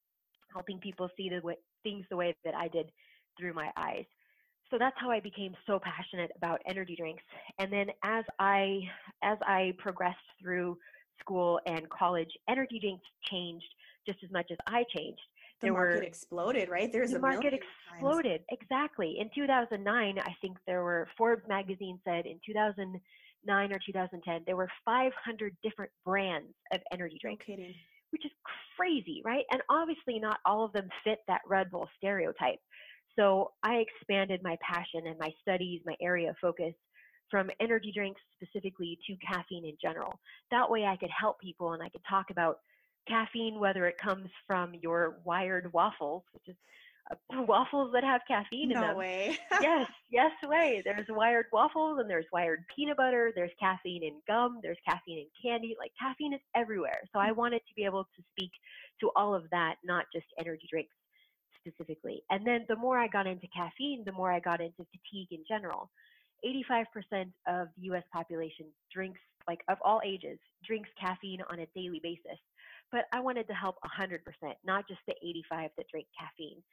helping 0.52 0.80
people 0.80 1.10
see 1.16 1.30
the 1.30 1.42
way, 1.42 1.56
things 1.84 2.06
the 2.10 2.18
way 2.18 2.36
that 2.44 2.56
I 2.56 2.68
did 2.68 2.92
through 3.38 3.54
my 3.54 3.70
eyes. 3.78 4.06
So 4.72 4.78
that's 4.78 4.96
how 5.00 5.10
I 5.10 5.20
became 5.20 5.56
so 5.66 5.80
passionate 5.80 6.32
about 6.36 6.62
energy 6.68 6.96
drinks. 6.96 7.24
And 7.60 7.72
then 7.72 7.88
as 8.04 8.24
I 8.40 8.82
as 9.24 9.38
I 9.42 9.74
progressed 9.78 10.18
through 10.42 10.78
school 11.20 11.60
and 11.66 11.90
college, 11.90 12.30
energy 12.48 12.80
drinks 12.80 13.06
changed 13.32 13.66
just 14.06 14.20
as 14.24 14.32
much 14.32 14.48
as 14.52 14.58
I 14.68 14.86
changed. 14.96 15.22
The 15.62 15.66
there 15.66 15.74
market 15.74 15.96
were, 15.98 16.04
exploded, 16.04 16.70
right? 16.70 16.92
There's 16.92 17.12
the 17.12 17.18
a 17.18 17.22
market 17.22 17.54
exploded 17.54 18.42
times. 18.50 18.62
exactly. 18.62 19.18
In 19.20 19.30
2009, 19.36 20.20
I 20.20 20.36
think 20.40 20.58
there 20.66 20.84
were 20.84 21.08
Forbes 21.18 21.46
magazine 21.50 22.00
said 22.06 22.26
in 22.26 22.40
2009 22.46 23.02
or 23.48 23.80
2010 23.86 24.44
there 24.46 24.56
were 24.56 24.70
500 24.86 25.56
different 25.64 25.92
brands 26.06 26.54
of 26.74 26.82
energy 26.92 27.18
drinks. 27.22 27.46
No 27.48 27.56
which 28.12 28.26
is 28.26 28.32
crazy, 28.76 29.22
right? 29.24 29.46
And 29.52 29.62
obviously, 29.70 30.20
not 30.20 30.40
all 30.46 30.66
of 30.66 30.74
them 30.74 30.90
fit 31.04 31.20
that 31.28 31.42
Red 31.48 31.70
Bull 31.70 31.88
stereotype. 31.98 32.60
So 33.18 33.52
I 33.64 33.76
expanded 33.76 34.42
my 34.44 34.58
passion 34.62 35.02
and 35.06 35.18
my 35.20 35.30
studies, 35.42 35.82
my 35.86 35.96
area 36.02 36.30
of 36.32 36.38
focus 36.42 36.74
from 37.30 37.50
energy 37.60 37.92
drinks 37.96 38.22
specifically 38.36 38.98
to 39.06 39.16
caffeine 39.18 39.66
in 39.66 39.76
general. 39.82 40.20
That 40.52 40.70
way 40.70 40.86
I 40.86 40.96
could 40.96 41.12
help 41.12 41.40
people 41.40 41.74
and 41.74 41.84
I 41.84 41.90
could 41.90 42.02
talk 42.10 42.32
about 42.32 42.58
caffeine, 43.08 43.60
whether 43.60 43.86
it 43.86 43.98
comes 43.98 44.30
from 44.48 44.74
your 44.82 45.20
wired 45.26 45.72
waffles, 45.74 46.24
which 46.34 46.48
is 46.48 46.56
waffles 47.48 47.92
that 47.94 48.04
have 48.04 48.22
caffeine 48.28 48.70
no 48.70 48.76
in 48.76 48.82
them. 48.82 48.92
No 48.92 48.98
way. 48.98 49.38
yes, 49.62 49.88
yes 50.12 50.32
way. 50.44 50.82
There's 50.86 51.08
wired 51.10 51.48
waffles 51.52 52.00
and 52.00 52.10
there's 52.10 52.26
wired 52.32 52.64
peanut 52.76 52.98
butter. 52.98 53.32
There's 53.36 53.52
caffeine 53.60 54.04
in 54.04 54.16
gum. 54.28 54.60
There's 54.62 54.78
caffeine 54.88 55.20
in 55.20 55.28
candy. 55.42 55.76
Like 55.80 55.92
caffeine 56.00 56.34
is 56.34 56.42
everywhere. 56.56 57.00
So 57.14 57.20
I 57.20 57.30
mm. 57.30 57.36
wanted 57.36 57.60
to 57.60 57.74
be 57.76 57.86
able 57.86 58.04
to 58.04 58.24
speak 58.32 58.52
to 59.02 59.10
all 59.16 59.34
of 59.34 59.44
that, 59.52 59.76
not 59.84 60.06
just 60.14 60.28
energy 60.40 60.68
drinks 60.70 60.94
specifically. 61.60 62.24
And 62.30 62.46
then 62.46 62.66
the 62.68 62.76
more 62.76 62.98
I 62.98 63.08
got 63.08 63.28
into 63.28 63.48
caffeine, 63.56 64.04
the 64.06 64.12
more 64.12 64.32
I 64.32 64.40
got 64.40 64.62
into 64.62 64.86
fatigue 64.92 65.30
in 65.32 65.44
general. 65.48 65.90
85% 66.46 66.86
of 67.48 67.68
the 67.78 67.92
US 67.92 68.04
population 68.14 68.68
drinks, 68.94 69.20
like 69.48 69.60
of 69.68 69.78
all 69.84 70.02
ages, 70.06 70.40
drinks 70.66 70.90
caffeine 71.00 71.42
on 71.50 71.60
a 71.60 71.68
daily 71.76 72.00
basis. 72.02 72.40
But 72.92 73.06
I 73.14 73.20
wanted 73.20 73.48
to 73.48 73.54
help 73.54 73.76
100%, 73.84 74.20
not 74.66 74.88
just 74.88 75.02
the 75.08 75.14
85 75.22 75.72
that 75.78 75.86
drink 75.92 76.08
caffeine. 76.18 76.64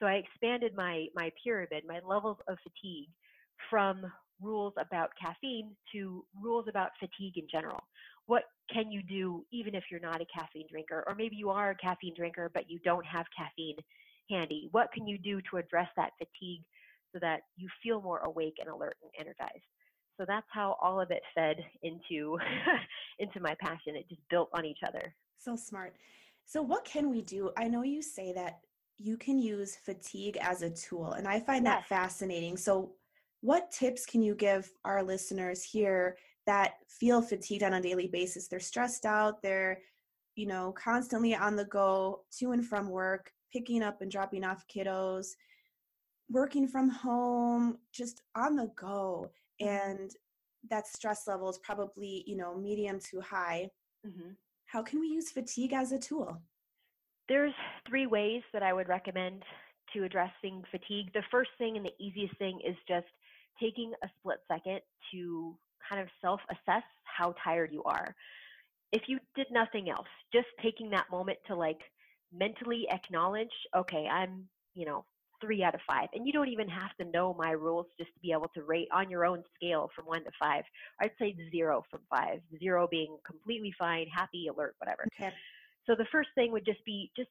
So 0.00 0.06
I 0.06 0.14
expanded 0.14 0.74
my, 0.74 1.06
my 1.14 1.30
pyramid, 1.42 1.84
my 1.86 2.00
levels 2.06 2.38
of 2.48 2.58
fatigue 2.62 3.08
from 3.70 4.04
rules 4.40 4.74
about 4.78 5.10
caffeine 5.20 5.76
to 5.92 6.24
rules 6.42 6.66
about 6.68 6.90
fatigue 6.98 7.36
in 7.36 7.46
general. 7.50 7.80
What 8.26 8.44
can 8.72 8.90
you 8.90 9.02
do 9.02 9.44
even 9.52 9.74
if 9.74 9.84
you're 9.90 10.00
not 10.00 10.20
a 10.20 10.26
caffeine 10.26 10.66
drinker? 10.70 11.04
Or 11.06 11.14
maybe 11.14 11.36
you 11.36 11.50
are 11.50 11.70
a 11.70 11.76
caffeine 11.76 12.14
drinker, 12.16 12.50
but 12.52 12.68
you 12.68 12.78
don't 12.84 13.06
have 13.06 13.26
caffeine 13.36 13.76
handy. 14.30 14.68
What 14.72 14.90
can 14.92 15.06
you 15.06 15.18
do 15.18 15.40
to 15.50 15.58
address 15.58 15.88
that 15.96 16.12
fatigue 16.18 16.62
so 17.14 17.20
that 17.20 17.42
you 17.56 17.68
feel 17.82 18.02
more 18.02 18.18
awake 18.18 18.56
and 18.60 18.68
alert 18.68 18.96
and 19.02 19.10
energized. 19.18 19.64
So 20.18 20.24
that's 20.26 20.46
how 20.50 20.76
all 20.82 21.00
of 21.00 21.10
it 21.10 21.22
fed 21.34 21.56
into 21.82 22.38
into 23.18 23.40
my 23.40 23.54
passion. 23.60 23.96
It 23.96 24.08
just 24.08 24.20
built 24.28 24.48
on 24.52 24.64
each 24.64 24.80
other. 24.86 25.14
So 25.38 25.56
smart. 25.56 25.94
So 26.44 26.60
what 26.60 26.84
can 26.84 27.10
we 27.10 27.22
do? 27.22 27.50
I 27.56 27.68
know 27.68 27.82
you 27.82 28.02
say 28.02 28.32
that 28.34 28.60
you 28.98 29.16
can 29.16 29.38
use 29.38 29.76
fatigue 29.76 30.38
as 30.40 30.62
a 30.62 30.70
tool 30.70 31.12
and 31.12 31.26
I 31.26 31.40
find 31.40 31.64
yes. 31.64 31.74
that 31.74 31.88
fascinating. 31.88 32.56
So 32.56 32.92
what 33.40 33.70
tips 33.70 34.06
can 34.06 34.22
you 34.22 34.34
give 34.34 34.70
our 34.84 35.02
listeners 35.02 35.62
here 35.62 36.16
that 36.46 36.74
feel 36.88 37.20
fatigued 37.20 37.62
on 37.62 37.74
a 37.74 37.80
daily 37.80 38.06
basis? 38.06 38.48
They're 38.48 38.60
stressed 38.60 39.04
out, 39.04 39.42
they're 39.42 39.80
you 40.36 40.46
know, 40.46 40.72
constantly 40.72 41.34
on 41.34 41.54
the 41.54 41.64
go 41.66 42.22
to 42.38 42.52
and 42.52 42.66
from 42.66 42.88
work, 42.88 43.30
picking 43.52 43.84
up 43.84 44.00
and 44.00 44.10
dropping 44.10 44.44
off 44.44 44.64
kiddos 44.66 45.34
working 46.30 46.66
from 46.66 46.88
home, 46.88 47.78
just 47.92 48.22
on 48.34 48.56
the 48.56 48.70
go, 48.76 49.30
mm-hmm. 49.60 49.68
and 49.68 50.10
that 50.70 50.86
stress 50.86 51.26
level 51.26 51.48
is 51.50 51.58
probably, 51.58 52.24
you 52.26 52.36
know, 52.36 52.56
medium 52.56 52.98
to 52.98 53.20
high. 53.20 53.68
Mm-hmm. 54.06 54.30
How 54.66 54.82
can 54.82 55.00
we 55.00 55.08
use 55.08 55.30
fatigue 55.30 55.72
as 55.72 55.92
a 55.92 55.98
tool? 55.98 56.40
There's 57.28 57.54
three 57.88 58.06
ways 58.06 58.42
that 58.52 58.62
I 58.62 58.72
would 58.72 58.88
recommend 58.88 59.42
to 59.94 60.04
addressing 60.04 60.62
fatigue. 60.70 61.12
The 61.14 61.22
first 61.30 61.50
thing 61.58 61.76
and 61.76 61.84
the 61.84 61.94
easiest 61.98 62.36
thing 62.38 62.60
is 62.66 62.76
just 62.86 63.06
taking 63.60 63.92
a 64.02 64.08
split 64.18 64.38
second 64.48 64.80
to 65.12 65.56
kind 65.88 66.02
of 66.02 66.08
self 66.20 66.40
assess 66.50 66.82
how 67.04 67.34
tired 67.42 67.70
you 67.72 67.82
are. 67.84 68.14
If 68.92 69.02
you 69.06 69.18
did 69.34 69.46
nothing 69.50 69.90
else, 69.90 70.06
just 70.32 70.46
taking 70.62 70.90
that 70.90 71.10
moment 71.10 71.38
to 71.46 71.54
like 71.54 71.80
mentally 72.32 72.86
acknowledge, 72.90 73.52
okay, 73.76 74.06
I'm, 74.10 74.48
you 74.74 74.86
know, 74.86 75.04
three 75.40 75.62
out 75.62 75.74
of 75.74 75.80
five. 75.86 76.08
And 76.14 76.26
you 76.26 76.32
don't 76.32 76.48
even 76.48 76.68
have 76.68 76.96
to 77.00 77.04
know 77.04 77.34
my 77.34 77.50
rules 77.50 77.86
just 77.98 78.12
to 78.14 78.20
be 78.20 78.32
able 78.32 78.48
to 78.54 78.62
rate 78.62 78.88
on 78.92 79.10
your 79.10 79.24
own 79.26 79.42
scale 79.54 79.90
from 79.94 80.06
one 80.06 80.24
to 80.24 80.30
five. 80.38 80.64
I'd 81.00 81.10
say 81.18 81.36
zero 81.50 81.84
from 81.90 82.00
five, 82.10 82.40
zero 82.58 82.88
being 82.90 83.16
completely 83.26 83.74
fine, 83.78 84.06
happy, 84.06 84.46
alert, 84.48 84.74
whatever. 84.78 85.06
Okay. 85.18 85.32
So 85.86 85.94
the 85.94 86.06
first 86.10 86.30
thing 86.34 86.52
would 86.52 86.64
just 86.64 86.84
be 86.84 87.10
just 87.16 87.30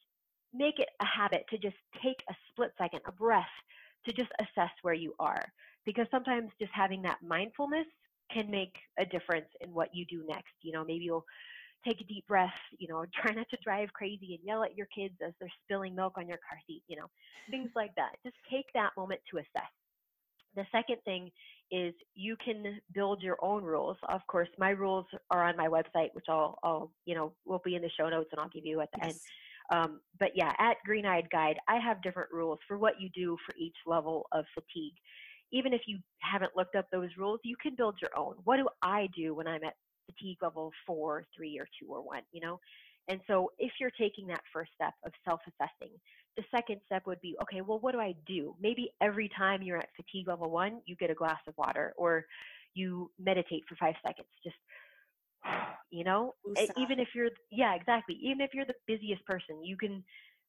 make 0.53 0.79
it 0.79 0.89
a 1.01 1.05
habit 1.05 1.45
to 1.50 1.57
just 1.57 1.75
take 2.01 2.17
a 2.29 2.36
split 2.50 2.72
second, 2.77 3.01
a 3.07 3.12
breath, 3.12 3.45
to 4.05 4.13
just 4.13 4.29
assess 4.39 4.72
where 4.81 4.93
you 4.93 5.13
are. 5.19 5.43
Because 5.86 6.07
sometimes 6.12 6.51
just 6.60 6.72
having 6.74 7.01
that 7.03 7.17
mindfulness 7.24 7.88
can 8.31 8.50
make 8.50 8.75
a 8.98 9.05
difference 9.05 9.50
in 9.62 9.74
what 9.74 9.89
you 9.93 10.05
do 10.05 10.24
next. 10.27 10.53
You 10.62 10.74
know, 10.74 10.86
maybe 10.86 11.05
you'll 11.05 11.25
take 11.86 12.00
a 12.00 12.05
deep 12.05 12.25
breath, 12.27 12.53
you 12.79 12.88
know, 12.88 13.05
try 13.22 13.33
not 13.33 13.50
to 13.50 13.57
drive 13.63 13.91
crazy 13.93 14.36
and 14.36 14.39
yell 14.43 14.63
at 14.63 14.77
your 14.77 14.88
kids 14.95 15.15
as 15.25 15.33
they're 15.39 15.51
spilling 15.63 15.95
milk 15.95 16.13
on 16.17 16.27
your 16.27 16.39
car 16.48 16.60
seat, 16.67 16.83
you 16.88 16.95
know, 16.95 17.07
things 17.50 17.69
like 17.75 17.93
that. 17.95 18.12
Just 18.24 18.38
take 18.50 18.65
that 18.74 18.91
moment 18.95 19.22
to 19.31 19.38
assess. 19.38 19.72
The 20.55 20.65
second 20.72 20.98
thing 21.05 21.31
is 21.72 21.93
you 22.13 22.36
can 22.43 22.79
build 22.93 23.24
your 23.24 23.38
own 23.41 23.63
rules. 23.63 23.98
Of 24.10 24.22
course, 24.27 24.50
my 24.60 24.69
rules 24.69 25.05
are 25.31 25.43
on 25.43 25.57
my 25.57 25.67
website, 25.67 26.13
which 26.13 26.25
I'll, 26.29 26.60
I'll 26.63 26.91
you 27.05 27.15
know, 27.15 27.33
will 27.45 27.62
be 27.63 27.75
in 27.75 27.81
the 27.81 27.89
show 27.98 28.10
notes 28.10 28.29
and 28.31 28.39
I'll 28.39 28.50
give 28.50 28.65
you 28.65 28.81
at 28.81 28.89
the 28.93 29.00
yes. 29.01 29.10
end. 29.10 29.19
Um, 29.72 30.01
but 30.19 30.31
yeah, 30.36 30.53
at 30.60 30.77
Green 30.86 31.05
Eyed 31.05 31.29
Guide, 31.31 31.57
I 31.67 31.79
have 31.79 32.03
different 32.03 32.31
rules 32.31 32.60
for 32.67 32.77
what 32.77 33.00
you 33.00 33.10
do 33.10 33.38
for 33.45 33.55
each 33.57 33.75
level 33.88 34.27
of 34.31 34.45
fatigue. 34.53 34.93
Even 35.51 35.74
if 35.74 35.81
you 35.88 36.00
haven't 36.19 36.51
looked 36.55 36.75
up 36.75 36.86
those 36.91 37.10
rules, 37.17 37.39
you 37.43 37.55
can 37.62 37.75
build 37.75 37.95
your 38.01 38.12
own. 38.17 38.36
What 38.43 38.57
do 38.57 38.67
I 38.81 39.07
do 39.15 39.33
when 39.33 39.48
I'm 39.48 39.63
at 39.63 39.75
fatigue 40.05 40.38
level 40.41 40.72
four, 40.86 41.24
three, 41.36 41.57
or 41.60 41.67
two, 41.79 41.88
or 41.88 42.01
one, 42.01 42.24
you 42.31 42.41
know? 42.41 42.60
And 43.07 43.19
so 43.27 43.51
if 43.60 43.72
you're 43.79 43.91
taking 43.91 44.27
that 44.27 44.41
first 44.53 44.72
step 44.75 44.93
of 45.05 45.12
self 45.25 45.41
assessing, 45.48 45.93
the 46.38 46.43
second 46.51 46.79
step 46.86 47.05
would 47.05 47.22
be 47.22 47.36
okay, 47.43 47.62
well, 47.62 47.79
what 47.79 47.91
do 47.91 48.00
I 48.00 48.15
do? 48.25 48.55
Maybe 48.62 48.91
every 49.01 49.29
time 49.38 49.62
you're 49.62 49.77
at 49.77 49.89
fatigue 49.95 50.27
level 50.27 50.50
one, 50.50 50.81
you 50.86 50.95
get 50.95 51.10
a 51.10 51.15
glass 51.15 51.39
of 51.48 51.53
water 51.57 51.93
or 51.98 52.25
you 52.74 53.12
meditate 53.19 53.63
for 53.67 53.75
five 53.75 53.95
seconds. 54.05 54.27
Just, 54.43 54.55
you 55.91 56.03
know, 56.03 56.33
even 56.77 57.00
if 57.00 57.10
you're, 57.13 57.29
yeah, 57.51 57.75
exactly. 57.75 58.17
Even 58.22 58.41
if 58.41 58.51
you're 58.53 58.65
the 58.65 58.74
busiest 58.88 59.24
person, 59.25 59.63
you 59.63 59.77
can 59.77 60.03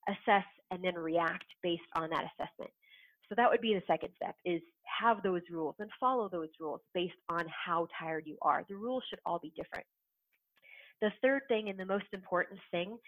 assess 0.08 0.44
and 0.70 0.82
then 0.82 0.94
react 0.94 1.44
based 1.62 1.82
on 1.96 2.08
that 2.10 2.24
assessment. 2.24 2.70
So 3.28 3.34
that 3.36 3.50
would 3.50 3.60
be 3.60 3.74
the 3.74 3.82
second 3.86 4.10
step 4.16 4.36
is 4.44 4.60
have 5.00 5.22
those 5.22 5.42
rules 5.50 5.74
and 5.78 5.90
follow 5.98 6.28
those 6.28 6.50
rules 6.60 6.80
based 6.92 7.14
on 7.28 7.46
how 7.48 7.88
tired 7.98 8.24
you 8.26 8.36
are. 8.42 8.64
The 8.68 8.76
rules 8.76 9.02
should 9.08 9.18
all 9.24 9.38
be 9.38 9.52
different. 9.56 9.86
The 11.00 11.12
third 11.22 11.42
thing 11.48 11.68
and 11.68 11.78
the 11.78 11.84
most 11.84 12.06
important 12.12 12.60
thing 12.70 12.98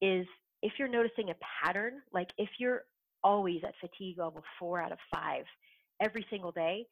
is 0.00 0.26
if 0.62 0.72
you're 0.78 0.88
noticing 0.88 1.30
a 1.30 1.34
pattern, 1.64 2.02
like 2.12 2.30
if 2.38 2.48
you're 2.58 2.82
always 3.22 3.62
at 3.64 3.74
fatigue 3.80 4.18
level 4.18 4.42
four 4.58 4.80
out 4.80 4.92
of 4.92 4.98
five 5.12 5.44
every 6.00 6.26
single 6.30 6.52
day, 6.52 6.86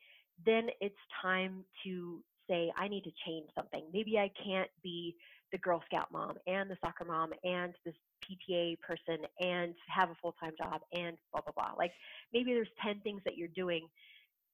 then 0.45 0.69
it's 0.81 0.99
time 1.23 1.65
to 1.85 2.23
say, 2.49 2.73
I 2.77 2.89
need 2.89 3.05
to 3.05 3.13
change 3.27 3.47
something. 3.55 3.85
Maybe 3.93 4.19
I 4.19 4.31
can't 4.45 4.71
be 4.83 5.17
the 5.53 5.59
Girl 5.59 5.83
Scout 5.87 6.11
mom 6.11 6.35
and 6.47 6.69
the 6.69 6.77
soccer 6.85 7.05
mom 7.05 7.33
and 7.45 7.73
this 7.85 7.95
PTA 8.25 8.81
person 8.81 9.25
and 9.41 9.75
have 9.89 10.11
a 10.11 10.17
full 10.21 10.35
time 10.41 10.53
job 10.59 10.81
and 10.93 11.17
blah, 11.33 11.43
blah, 11.43 11.53
blah. 11.55 11.75
Like 11.79 11.93
maybe 12.33 12.53
there's 12.53 12.69
10 12.83 13.01
things 13.01 13.23
that 13.25 13.37
you're 13.37 13.49
doing. 13.49 13.87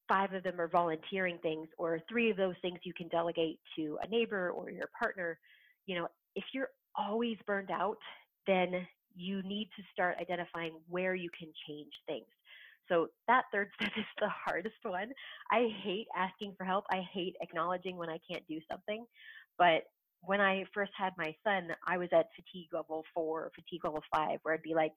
Five 0.08 0.32
of 0.34 0.42
them 0.42 0.60
are 0.60 0.68
volunteering 0.68 1.38
things, 1.38 1.68
or 1.78 2.00
three 2.08 2.30
of 2.30 2.36
those 2.36 2.56
things 2.62 2.80
you 2.82 2.92
can 2.92 3.08
delegate 3.08 3.60
to 3.76 3.96
a 4.02 4.08
neighbor 4.08 4.50
or 4.50 4.68
your 4.70 4.88
partner. 4.98 5.38
You 5.90 5.96
know, 5.96 6.08
if 6.36 6.44
you're 6.54 6.68
always 6.94 7.36
burned 7.48 7.72
out, 7.72 7.96
then 8.46 8.86
you 9.16 9.42
need 9.42 9.68
to 9.76 9.82
start 9.92 10.16
identifying 10.20 10.74
where 10.88 11.16
you 11.16 11.28
can 11.36 11.48
change 11.66 11.90
things. 12.06 12.28
So 12.88 13.08
that 13.26 13.42
third 13.52 13.70
step 13.80 13.90
is 13.96 14.04
the 14.20 14.28
hardest 14.28 14.76
one. 14.84 15.08
I 15.50 15.66
hate 15.82 16.06
asking 16.16 16.54
for 16.56 16.64
help. 16.64 16.84
I 16.92 17.02
hate 17.12 17.34
acknowledging 17.42 17.96
when 17.96 18.08
I 18.08 18.20
can't 18.30 18.46
do 18.46 18.60
something. 18.70 19.04
But 19.58 19.82
when 20.22 20.40
I 20.40 20.64
first 20.72 20.92
had 20.96 21.12
my 21.18 21.34
son, 21.42 21.70
I 21.88 21.98
was 21.98 22.08
at 22.12 22.26
fatigue 22.36 22.68
level 22.72 23.02
four, 23.12 23.50
fatigue 23.56 23.84
level 23.84 24.04
five, 24.14 24.38
where 24.44 24.54
I'd 24.54 24.62
be 24.62 24.74
like 24.74 24.92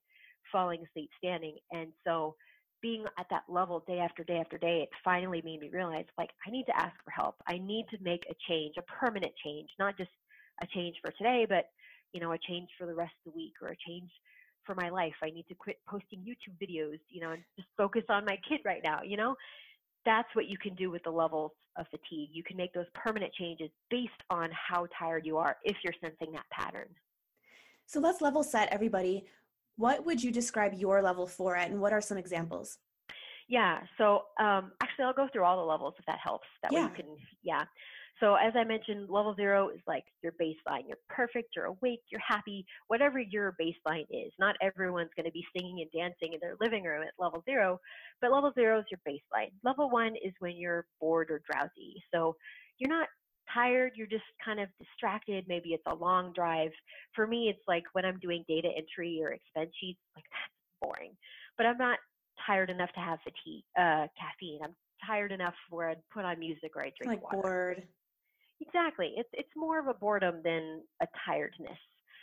falling 0.52 0.84
asleep 0.88 1.10
standing. 1.18 1.56
And 1.72 1.88
so 2.06 2.36
being 2.80 3.04
at 3.18 3.26
that 3.30 3.42
level 3.48 3.82
day 3.84 3.98
after 3.98 4.22
day 4.22 4.38
after 4.38 4.58
day, 4.58 4.82
it 4.82 4.90
finally 5.02 5.42
made 5.44 5.58
me 5.58 5.70
realize 5.72 6.04
like 6.16 6.30
I 6.46 6.52
need 6.52 6.66
to 6.66 6.76
ask 6.76 6.94
for 7.04 7.10
help. 7.10 7.34
I 7.48 7.58
need 7.58 7.86
to 7.90 7.98
make 8.00 8.22
a 8.30 8.34
change, 8.48 8.74
a 8.78 8.82
permanent 8.82 9.32
change, 9.42 9.70
not 9.80 9.96
just 9.98 10.10
a 10.62 10.66
change 10.74 10.96
for 11.02 11.10
today, 11.12 11.46
but 11.48 11.66
you 12.12 12.20
know, 12.20 12.32
a 12.32 12.38
change 12.38 12.68
for 12.78 12.86
the 12.86 12.94
rest 12.94 13.12
of 13.26 13.32
the 13.32 13.36
week 13.36 13.54
or 13.60 13.68
a 13.68 13.76
change 13.88 14.10
for 14.64 14.74
my 14.76 14.88
life. 14.88 15.14
I 15.22 15.30
need 15.30 15.46
to 15.48 15.54
quit 15.54 15.76
posting 15.88 16.20
YouTube 16.20 16.56
videos, 16.62 16.98
you 17.10 17.20
know, 17.20 17.32
and 17.32 17.42
just 17.56 17.68
focus 17.76 18.04
on 18.08 18.24
my 18.24 18.38
kid 18.48 18.60
right 18.64 18.80
now, 18.82 19.02
you 19.02 19.16
know? 19.16 19.34
that's 20.04 20.28
what 20.34 20.46
you 20.46 20.58
can 20.58 20.74
do 20.74 20.90
with 20.90 21.02
the 21.02 21.10
levels 21.10 21.52
of 21.76 21.86
fatigue. 21.88 22.30
You 22.32 22.42
can 22.42 22.56
make 22.56 22.72
those 22.72 22.86
permanent 22.94 23.32
changes 23.34 23.70
based 23.90 24.10
on 24.30 24.50
how 24.52 24.86
tired 24.98 25.26
you 25.26 25.38
are 25.38 25.56
if 25.64 25.76
you're 25.82 25.94
sensing 26.00 26.32
that 26.32 26.44
pattern. 26.50 26.88
So 27.86 28.00
let's 28.00 28.20
level 28.20 28.42
set 28.42 28.68
everybody. 28.72 29.26
What 29.76 30.04
would 30.06 30.22
you 30.22 30.30
describe 30.30 30.74
your 30.74 31.02
level 31.02 31.26
for 31.26 31.56
at, 31.56 31.70
and 31.70 31.80
what 31.80 31.92
are 31.92 32.00
some 32.00 32.16
examples? 32.16 32.78
Yeah. 33.48 33.80
So 33.98 34.22
um, 34.40 34.72
actually, 34.82 35.04
I'll 35.04 35.12
go 35.12 35.28
through 35.32 35.44
all 35.44 35.58
the 35.58 35.70
levels 35.70 35.94
if 35.98 36.06
that 36.06 36.18
helps. 36.22 36.46
That 36.62 36.72
yeah. 36.72 36.86
way 36.86 36.92
you 36.96 37.02
can, 37.02 37.16
yeah. 37.42 37.64
So 38.20 38.36
as 38.36 38.52
I 38.56 38.64
mentioned, 38.64 39.10
level 39.10 39.34
zero 39.34 39.70
is 39.70 39.80
like 39.86 40.04
your 40.22 40.32
baseline. 40.32 40.86
You're 40.86 40.98
perfect. 41.08 41.50
You're 41.56 41.66
awake. 41.66 42.00
You're 42.10 42.20
happy. 42.26 42.64
Whatever 42.86 43.18
your 43.18 43.56
baseline 43.60 44.06
is. 44.10 44.32
Not 44.38 44.56
everyone's 44.62 45.10
going 45.16 45.26
to 45.26 45.32
be 45.32 45.44
singing 45.56 45.80
and 45.80 45.90
dancing 45.90 46.34
in 46.34 46.40
their 46.40 46.56
living 46.60 46.84
room 46.84 47.02
at 47.02 47.12
level 47.18 47.42
zero, 47.44 47.80
but 48.20 48.30
level 48.30 48.52
zero 48.54 48.78
is 48.78 48.84
your 48.90 49.00
baseline. 49.06 49.50
Level 49.64 49.90
one 49.90 50.14
is 50.24 50.32
when 50.38 50.56
you're 50.56 50.86
bored 51.00 51.30
or 51.30 51.42
drowsy. 51.50 52.02
So 52.12 52.36
you're 52.78 52.90
not 52.90 53.08
tired, 53.52 53.92
you're 53.96 54.06
just 54.06 54.24
kind 54.44 54.60
of 54.60 54.68
distracted. 54.78 55.44
Maybe 55.48 55.70
it's 55.70 55.84
a 55.86 55.94
long 55.94 56.32
drive. 56.34 56.70
For 57.14 57.26
me, 57.26 57.48
it's 57.48 57.62
like 57.66 57.84
when 57.92 58.04
I'm 58.04 58.18
doing 58.20 58.44
data 58.48 58.68
entry 58.76 59.20
or 59.22 59.32
expense 59.32 59.70
sheets, 59.80 60.00
like 60.14 60.24
that's 60.30 60.80
boring. 60.80 61.12
But 61.56 61.66
I'm 61.66 61.78
not 61.78 61.98
tired 62.46 62.70
enough 62.70 62.92
to 62.92 63.00
have 63.00 63.18
fatigue, 63.22 63.64
uh, 63.78 64.06
caffeine. 64.18 64.60
I'm 64.62 64.74
tired 65.06 65.32
enough 65.32 65.54
where 65.70 65.90
I'd 65.90 66.02
put 66.12 66.24
on 66.24 66.38
music 66.38 66.72
or 66.76 66.82
I 66.82 66.92
drink 67.00 67.22
like 67.22 67.22
water. 67.22 67.42
bored. 67.42 67.82
Exactly. 68.60 69.14
It's 69.16 69.28
it's 69.32 69.50
more 69.56 69.78
of 69.78 69.88
a 69.88 69.94
boredom 69.94 70.40
than 70.44 70.82
a 71.02 71.06
tiredness. 71.26 71.78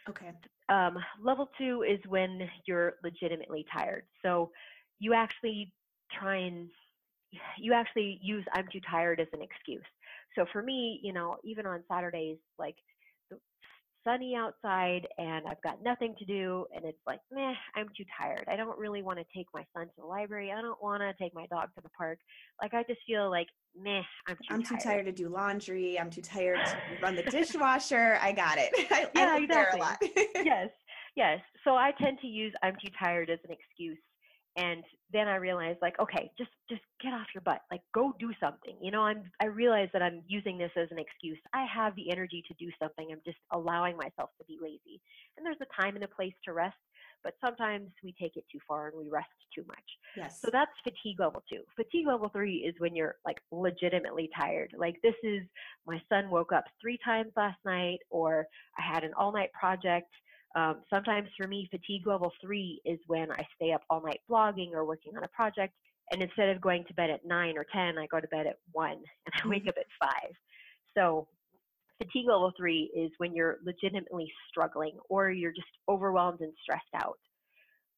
Okay. 0.10 0.32
Um, 0.70 0.98
level 1.22 1.50
two 1.58 1.84
is 1.88 2.00
when 2.08 2.50
you're 2.66 2.94
legitimately 3.04 3.66
tired. 3.76 4.04
So 4.24 4.52
you 5.00 5.14
actually 5.14 5.74
try 6.12 6.38
and 6.38 6.70
you 7.58 7.74
actually 7.74 8.20
use 8.22 8.46
I'm 8.54 8.68
too 8.72 8.82
tired 8.90 9.20
as 9.20 9.28
an 9.34 9.42
excuse. 9.42 9.86
So 10.36 10.46
for 10.52 10.62
me, 10.62 11.00
you 11.04 11.14
know, 11.14 11.38
even 11.44 11.66
on 11.66 11.84
Saturdays, 11.92 12.38
like 12.58 12.76
sunny 14.04 14.36
outside 14.36 15.08
and 15.18 15.46
I've 15.48 15.62
got 15.62 15.84
nothing 15.84 16.16
to 16.20 16.26
do 16.26 16.66
and 16.76 16.86
it's 16.86 17.00
like, 17.06 17.20
meh, 17.32 17.54
I'm 17.76 17.88
too 17.96 18.06
tired. 18.20 18.46
I 18.48 18.56
don't 18.56 18.78
really 18.78 19.02
want 19.02 19.20
to 19.20 19.26
take 19.36 19.48
my 19.54 19.66
son 19.76 19.88
to 19.88 19.94
the 19.98 20.06
library. 20.06 20.52
I 20.52 20.62
don't 20.62 20.82
want 20.82 21.02
to 21.02 21.14
take 21.22 21.34
my 21.34 21.46
dog 21.48 21.70
to 21.76 21.82
the 21.82 21.90
park. 21.90 22.20
Like 22.62 22.74
I 22.74 22.84
just 22.84 23.00
feel 23.08 23.30
like, 23.30 23.48
meh, 23.76 24.02
I'm 24.28 24.36
too 24.36 24.54
I'm 24.54 24.64
tired. 24.64 24.80
too 24.80 24.84
tired 24.84 25.06
to 25.06 25.12
do 25.12 25.30
laundry. 25.30 26.00
I'm 26.00 26.10
too 26.10 26.22
tired 26.22 26.66
to 26.66 26.78
run 27.02 27.16
the 27.16 27.24
dishwasher. 27.24 28.18
I 28.22 28.32
got 28.32 28.58
it. 28.58 28.72
I, 28.92 29.08
yeah, 29.16 29.34
I 29.34 29.44
exactly. 29.44 29.80
a 29.80 29.84
lot. 29.84 29.98
yes. 30.46 30.70
Yes. 31.16 31.40
So 31.64 31.76
I 31.76 31.92
tend 32.00 32.20
to 32.22 32.28
use 32.28 32.54
I'm 32.64 32.74
too 32.74 32.92
tired 33.00 33.30
as 33.30 33.40
an 33.44 33.52
excuse 33.52 33.98
and 34.58 34.84
then 35.14 35.28
i 35.28 35.36
realized 35.36 35.80
like 35.82 35.98
okay 36.00 36.30
just 36.38 36.50
just 36.70 36.82
get 37.02 37.14
off 37.14 37.28
your 37.34 37.42
butt 37.42 37.62
like 37.72 37.82
go 37.94 38.14
do 38.20 38.32
something 38.40 38.76
you 38.82 38.92
know 38.92 39.02
i'm 39.02 39.24
i 39.42 39.46
realize 39.46 39.90
that 39.94 40.02
i'm 40.02 40.22
using 40.28 40.58
this 40.58 40.72
as 40.76 40.88
an 40.92 41.00
excuse. 41.00 41.38
I 41.54 41.66
have 41.74 41.96
the 41.96 42.12
energy 42.12 42.44
to 42.48 42.54
do 42.60 42.72
something 42.82 43.08
i'm 43.12 43.22
just 43.26 43.38
allowing 43.52 43.96
myself 43.96 44.30
to 44.40 44.46
be 44.48 44.58
lazy 44.62 45.02
and 45.38 45.46
there's 45.46 45.62
a 45.62 45.82
time 45.82 45.96
and 45.96 46.04
a 46.04 46.08
place 46.08 46.34
to 46.46 46.54
rest 46.54 46.76
but 47.24 47.36
sometimes 47.44 47.90
we 48.04 48.16
take 48.20 48.36
it 48.36 48.44
too 48.52 48.60
far 48.68 48.88
and 48.88 48.98
we 48.98 49.08
rest 49.10 49.30
too 49.54 49.64
much. 49.68 49.78
Yes. 50.18 50.40
so 50.42 50.50
that's 50.52 50.72
fatigue 50.84 51.20
level 51.20 51.44
two. 51.50 51.62
Fatigue 51.76 52.08
level 52.08 52.30
three 52.30 52.58
is 52.58 52.74
when 52.80 52.96
you're 52.96 53.16
like 53.26 53.38
legitimately 53.52 54.30
tired 54.38 54.74
like 54.78 54.96
this 55.04 55.14
is 55.24 55.42
my 55.86 56.02
son 56.10 56.30
woke 56.30 56.52
up 56.52 56.66
three 56.82 56.98
times 57.04 57.32
last 57.36 57.58
night 57.66 58.00
or 58.10 58.46
i 58.78 58.82
had 58.82 59.04
an 59.04 59.12
all 59.18 59.32
night 59.32 59.52
project 59.54 60.10
um, 60.56 60.82
sometimes 60.90 61.30
for 61.38 61.48
me, 61.48 61.68
fatigue 61.72 62.08
level 62.08 62.32
three 62.42 62.82
is 62.86 63.00
when 63.08 63.32
I 63.32 63.46
stay 63.56 63.72
up 63.72 63.82
all 63.90 64.02
night 64.02 64.20
blogging 64.30 64.74
or 64.74 64.86
working 64.86 65.16
on 65.18 65.24
a 65.24 65.28
project. 65.30 65.74
And 66.12 66.22
instead 66.22 66.50
of 66.50 66.60
going 66.60 66.84
to 66.86 66.94
bed 66.94 67.10
at 67.10 67.26
nine 67.26 67.58
or 67.58 67.66
10, 67.72 67.98
I 67.98 68.06
go 68.08 68.20
to 68.20 68.28
bed 68.28 68.46
at 68.46 68.58
one 68.74 68.92
and 69.26 69.34
I 69.44 69.48
wake 69.48 69.62
mm-hmm. 69.62 69.70
up 69.70 69.76
at 69.78 69.86
five. 70.00 70.34
So 70.98 71.28
fatigue 72.00 72.28
level 72.28 72.52
three 72.58 72.92
is 72.96 73.12
when 73.18 73.34
you're 73.34 73.60
legitimately 73.64 74.32
struggling 74.50 74.98
or 75.10 75.32
you're 75.32 75.54
just 75.54 75.68
overwhelmed 75.88 76.42
and 76.42 76.52
stressed 76.62 76.84
out. 76.96 77.18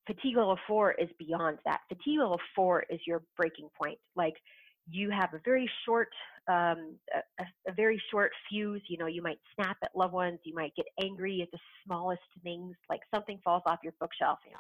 Fatigue 0.06 0.36
level 0.36 0.58
four 0.68 0.92
is 0.92 1.10
beyond 1.18 1.58
that. 1.66 1.80
Fatigue 1.88 2.20
level 2.20 2.40
four 2.56 2.84
is 2.90 3.00
your 3.08 3.24
breaking 3.38 3.70
point. 3.82 3.98
Like 4.16 4.36
you 4.90 5.10
have 5.10 5.34
a 5.34 5.40
very 5.46 5.70
short 5.86 6.10
um, 6.50 6.96
a, 7.40 7.44
a, 7.68 7.74
very 7.74 8.02
short 8.12 8.32
fuse 8.50 8.82
you 8.90 8.98
know 8.98 9.06
you 9.06 9.22
might 9.22 9.40
snap 9.56 9.78
at 9.82 9.92
loved 9.96 10.14
ones 10.14 10.40
you 10.44 10.54
might 10.54 10.76
get 10.76 10.86
angry 11.02 11.42
at 11.42 11.50
the 11.52 11.60
smallest 11.86 12.22
things 12.44 12.76
like 12.90 13.00
something 13.14 13.40
falls 13.46 13.64
off 13.66 13.80
your 13.82 13.94
bookshelf 14.00 14.40
and 14.44 14.52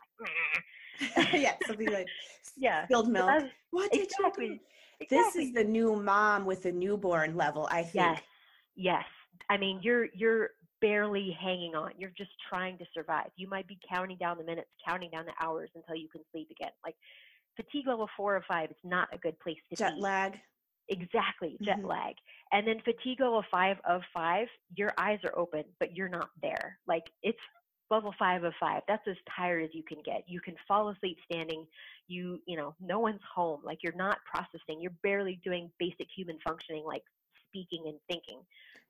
you're 1.01 1.25
like 1.25 1.33
yeah 1.41 1.55
something 1.67 1.91
like 1.91 2.07
yeah 2.57 2.85
spilled 2.85 3.09
milk. 3.09 3.43
what 3.71 3.91
did 3.91 4.03
exactly, 4.03 4.45
you 4.45 4.53
do? 4.53 4.59
Exactly. 5.01 5.17
this 5.17 5.35
is 5.35 5.53
the 5.53 5.63
new 5.63 5.95
mom 5.97 6.45
with 6.45 6.63
the 6.63 6.71
newborn 6.71 7.35
level 7.35 7.67
i 7.69 7.81
think. 7.81 7.95
yes 7.95 8.21
yes. 8.75 9.03
I 9.49 9.57
mean 9.57 9.79
you're 9.81 10.07
you're 10.13 10.49
barely 10.81 11.35
hanging 11.41 11.75
on. 11.75 11.91
You're 11.97 12.13
just 12.17 12.31
trying 12.49 12.77
to 12.77 12.85
survive. 12.93 13.29
You 13.37 13.47
might 13.47 13.67
be 13.67 13.77
counting 13.89 14.17
down 14.17 14.37
the 14.37 14.43
minutes 14.43 14.67
counting 14.87 15.09
down 15.11 15.25
the 15.25 15.45
hours 15.45 15.69
until 15.75 15.95
you 15.95 16.09
can 16.09 16.21
sleep 16.31 16.49
again. 16.51 16.71
Like 16.83 16.95
fatigue 17.55 17.87
level 17.87 18.09
four 18.15 18.35
or 18.35 18.43
five 18.47 18.71
is 18.71 18.77
not 18.83 19.07
a 19.13 19.17
good 19.17 19.39
place 19.39 19.57
to 19.57 19.69
be 19.69 19.75
jet 19.75 19.95
be. 19.95 20.01
lag. 20.01 20.33
Exactly, 20.89 21.57
jet 21.61 21.77
mm-hmm. 21.77 21.87
lag. 21.87 22.15
And 22.51 22.67
then 22.67 22.79
fatigue 22.83 23.21
level 23.21 23.43
five 23.49 23.77
of 23.87 24.01
five, 24.13 24.47
your 24.75 24.93
eyes 24.97 25.19
are 25.23 25.37
open, 25.37 25.63
but 25.79 25.95
you're 25.95 26.09
not 26.09 26.29
there. 26.41 26.77
Like 26.87 27.03
it's 27.21 27.39
level 27.89 28.13
five 28.17 28.43
of 28.43 28.53
five. 28.59 28.81
That's 28.87 29.07
as 29.07 29.15
tired 29.35 29.63
as 29.63 29.69
you 29.73 29.83
can 29.83 29.99
get. 30.03 30.23
You 30.27 30.41
can 30.41 30.55
fall 30.67 30.89
asleep 30.89 31.17
standing. 31.31 31.65
You, 32.07 32.39
you 32.45 32.57
know, 32.57 32.75
no 32.81 32.99
one's 32.99 33.21
home. 33.33 33.61
Like 33.63 33.79
you're 33.81 33.95
not 33.95 34.17
processing. 34.25 34.81
You're 34.81 34.93
barely 35.03 35.39
doing 35.43 35.71
basic 35.79 36.07
human 36.15 36.37
functioning 36.45 36.83
like 36.85 37.03
speaking 37.47 37.83
and 37.85 37.97
thinking. 38.09 38.39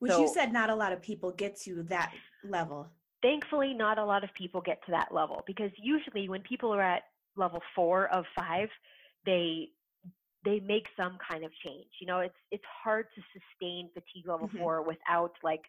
Which 0.00 0.12
so, 0.12 0.20
you 0.20 0.28
said 0.28 0.52
not 0.52 0.70
a 0.70 0.74
lot 0.74 0.92
of 0.92 1.00
people 1.00 1.30
get 1.30 1.60
to 1.62 1.82
that 1.84 2.12
level. 2.42 2.88
Thankfully, 3.22 3.72
not 3.72 3.98
a 3.98 4.04
lot 4.04 4.24
of 4.24 4.34
people 4.34 4.60
get 4.60 4.84
to 4.86 4.90
that 4.90 5.14
level 5.14 5.42
because 5.46 5.70
usually 5.78 6.28
when 6.28 6.42
people 6.42 6.74
are 6.74 6.82
at 6.82 7.04
level 7.36 7.60
four 7.74 8.08
of 8.08 8.24
five, 8.36 8.68
they 9.26 9.68
they 10.44 10.60
make 10.60 10.86
some 10.96 11.16
kind 11.30 11.44
of 11.44 11.50
change. 11.64 11.88
You 12.00 12.06
know, 12.06 12.20
it's 12.20 12.34
it's 12.50 12.64
hard 12.84 13.06
to 13.14 13.22
sustain 13.32 13.88
fatigue 13.94 14.28
level 14.28 14.48
mm-hmm. 14.48 14.58
four 14.58 14.82
without 14.82 15.32
like 15.42 15.62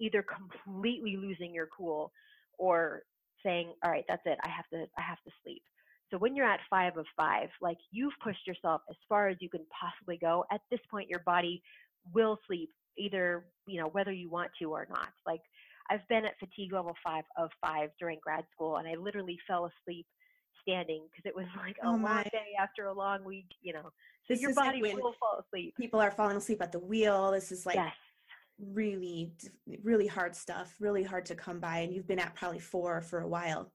either 0.00 0.24
completely 0.24 1.16
losing 1.16 1.54
your 1.54 1.68
cool 1.76 2.12
or 2.58 3.02
saying, 3.44 3.72
All 3.84 3.90
right, 3.90 4.04
that's 4.08 4.22
it, 4.24 4.38
I 4.44 4.48
have 4.48 4.68
to 4.72 4.86
I 4.98 5.02
have 5.02 5.22
to 5.24 5.30
sleep. 5.42 5.62
So 6.10 6.18
when 6.18 6.36
you're 6.36 6.46
at 6.46 6.60
five 6.68 6.96
of 6.96 7.06
five, 7.16 7.48
like 7.60 7.78
you've 7.90 8.12
pushed 8.22 8.46
yourself 8.46 8.82
as 8.90 8.96
far 9.08 9.28
as 9.28 9.36
you 9.40 9.48
can 9.48 9.64
possibly 9.78 10.18
go. 10.18 10.44
At 10.50 10.60
this 10.70 10.80
point 10.90 11.08
your 11.08 11.22
body 11.24 11.62
will 12.12 12.38
sleep 12.46 12.70
either, 12.98 13.46
you 13.66 13.80
know, 13.80 13.88
whether 13.88 14.12
you 14.12 14.28
want 14.28 14.50
to 14.60 14.66
or 14.66 14.86
not. 14.90 15.08
Like 15.26 15.40
I've 15.90 16.06
been 16.08 16.24
at 16.24 16.38
fatigue 16.38 16.72
level 16.72 16.94
five 17.04 17.24
of 17.36 17.50
five 17.64 17.90
during 17.98 18.18
grad 18.22 18.44
school 18.54 18.76
and 18.76 18.88
I 18.88 18.94
literally 18.94 19.38
fell 19.46 19.70
asleep 19.70 20.06
standing 20.62 21.06
because 21.10 21.26
it 21.26 21.34
was 21.34 21.46
like 21.56 21.76
a 21.82 21.86
oh 21.86 21.90
long 21.92 22.22
day 22.32 22.54
after 22.58 22.86
a 22.86 22.92
long 22.92 23.24
week, 23.24 23.46
you 23.60 23.72
know. 23.72 23.90
So 24.26 24.34
this 24.34 24.40
your 24.40 24.54
body 24.54 24.80
will 24.82 25.14
fall 25.18 25.40
asleep. 25.40 25.74
People 25.76 26.00
are 26.00 26.10
falling 26.10 26.36
asleep 26.36 26.62
at 26.62 26.72
the 26.72 26.78
wheel. 26.78 27.32
This 27.32 27.50
is 27.50 27.66
like 27.66 27.76
yes. 27.76 27.94
really, 28.60 29.32
really 29.82 30.06
hard 30.06 30.36
stuff, 30.36 30.74
really 30.80 31.02
hard 31.02 31.26
to 31.26 31.34
come 31.34 31.58
by. 31.58 31.78
And 31.78 31.92
you've 31.92 32.06
been 32.06 32.20
at 32.20 32.34
probably 32.34 32.60
four 32.60 33.00
for 33.00 33.20
a 33.20 33.28
while. 33.28 33.72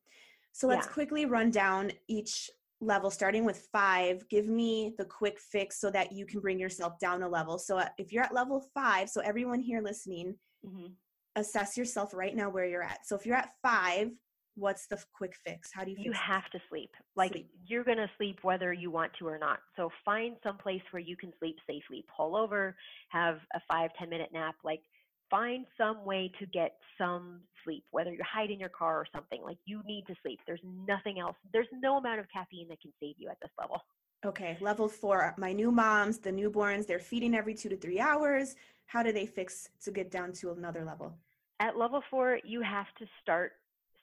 So 0.53 0.67
let's 0.67 0.87
yeah. 0.87 0.93
quickly 0.93 1.25
run 1.25 1.51
down 1.51 1.91
each 2.07 2.49
level, 2.79 3.11
starting 3.11 3.45
with 3.45 3.67
five. 3.71 4.27
Give 4.29 4.47
me 4.47 4.93
the 4.97 5.05
quick 5.05 5.39
fix 5.39 5.79
so 5.79 5.89
that 5.91 6.11
you 6.11 6.25
can 6.25 6.39
bring 6.39 6.59
yourself 6.59 6.97
down 6.99 7.23
a 7.23 7.29
level. 7.29 7.57
So 7.57 7.77
uh, 7.77 7.89
if 7.97 8.11
you're 8.11 8.23
at 8.23 8.33
level 8.33 8.65
five, 8.73 9.09
so 9.09 9.21
everyone 9.21 9.59
here 9.59 9.81
listening, 9.81 10.35
mm-hmm. 10.65 10.87
assess 11.35 11.77
yourself 11.77 12.13
right 12.13 12.35
now 12.35 12.49
where 12.49 12.65
you're 12.65 12.83
at. 12.83 13.05
So 13.05 13.15
if 13.15 13.25
you're 13.25 13.35
at 13.35 13.51
five, 13.61 14.11
what's 14.57 14.87
the 14.87 15.01
quick 15.13 15.35
fix? 15.45 15.71
How 15.71 15.83
do 15.83 15.91
you? 15.91 15.97
You 15.99 16.11
have 16.13 16.49
to 16.51 16.59
sleep. 16.69 16.89
Like 17.15 17.31
sleep. 17.31 17.49
you're 17.65 17.83
gonna 17.83 18.09
sleep 18.17 18.39
whether 18.41 18.73
you 18.73 18.91
want 18.91 19.11
to 19.19 19.27
or 19.27 19.37
not. 19.37 19.59
So 19.75 19.89
find 20.03 20.35
some 20.43 20.57
place 20.57 20.81
where 20.91 21.01
you 21.01 21.15
can 21.15 21.31
sleep 21.39 21.57
safely. 21.67 22.05
Pull 22.15 22.35
over, 22.35 22.75
have 23.09 23.39
a 23.53 23.61
five 23.69 23.91
ten 23.97 24.09
minute 24.09 24.29
nap. 24.33 24.55
Like 24.63 24.81
find 25.29 25.65
some 25.77 26.03
way 26.05 26.31
to 26.39 26.45
get 26.47 26.77
some 26.97 27.41
sleep. 27.63 27.83
Whether 27.91 28.11
you 28.11 28.21
hide 28.23 28.49
in 28.49 28.59
your 28.59 28.69
car 28.69 28.97
or 28.97 29.05
something. 29.13 29.41
Like 29.43 29.57
you 29.65 29.81
need 29.85 30.05
to 30.07 30.15
sleep. 30.21 30.39
There's 30.47 30.61
nothing 30.63 31.19
else. 31.19 31.35
There's 31.53 31.67
no 31.71 31.97
amount 31.97 32.19
of 32.19 32.25
caffeine 32.33 32.67
that 32.69 32.81
can 32.81 32.91
save 32.99 33.15
you 33.17 33.29
at 33.29 33.37
this 33.41 33.51
level. 33.59 33.81
Okay, 34.25 34.57
level 34.61 34.87
four. 34.87 35.35
My 35.37 35.53
new 35.53 35.71
moms, 35.71 36.17
the 36.17 36.31
newborns, 36.31 36.87
they're 36.87 36.99
feeding 36.99 37.35
every 37.35 37.53
two 37.53 37.69
to 37.69 37.77
three 37.77 37.99
hours. 37.99 38.55
How 38.87 39.03
do 39.03 39.11
they 39.11 39.27
fix 39.27 39.69
to 39.83 39.91
get 39.91 40.09
down 40.09 40.31
to 40.33 40.51
another 40.51 40.83
level? 40.83 41.13
At 41.59 41.77
level 41.77 42.01
four, 42.09 42.39
you 42.43 42.61
have 42.61 42.87
to 42.99 43.05
start 43.21 43.53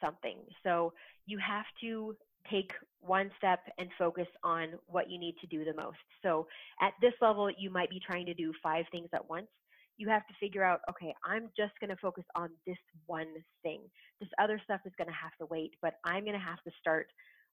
something. 0.04 0.38
So 0.62 0.92
you 1.26 1.38
have 1.38 1.64
to 1.80 2.16
take 2.50 2.70
one 3.00 3.30
step 3.38 3.60
and 3.78 3.88
focus 3.98 4.26
on 4.42 4.68
what 4.86 5.10
you 5.10 5.18
need 5.18 5.34
to 5.40 5.46
do 5.46 5.64
the 5.64 5.74
most. 5.74 5.96
So 6.22 6.46
at 6.80 6.92
this 7.00 7.14
level, 7.20 7.50
you 7.56 7.70
might 7.70 7.90
be 7.90 8.00
trying 8.04 8.26
to 8.26 8.34
do 8.34 8.52
five 8.62 8.84
things 8.92 9.08
at 9.14 9.28
once. 9.28 9.48
You 9.96 10.08
have 10.08 10.26
to 10.26 10.34
figure 10.40 10.64
out, 10.64 10.80
okay, 10.90 11.14
I'm 11.24 11.50
just 11.56 11.72
going 11.80 11.90
to 11.90 11.96
focus 11.96 12.24
on 12.34 12.50
this 12.66 12.76
one 13.06 13.28
thing. 13.62 13.80
This 14.20 14.28
other 14.42 14.60
stuff 14.64 14.80
is 14.84 14.92
going 14.98 15.08
to 15.08 15.14
have 15.14 15.36
to 15.40 15.46
wait, 15.46 15.72
but 15.80 15.94
I'm 16.04 16.24
going 16.24 16.38
to 16.38 16.44
have 16.44 16.62
to 16.64 16.70
start 16.80 17.06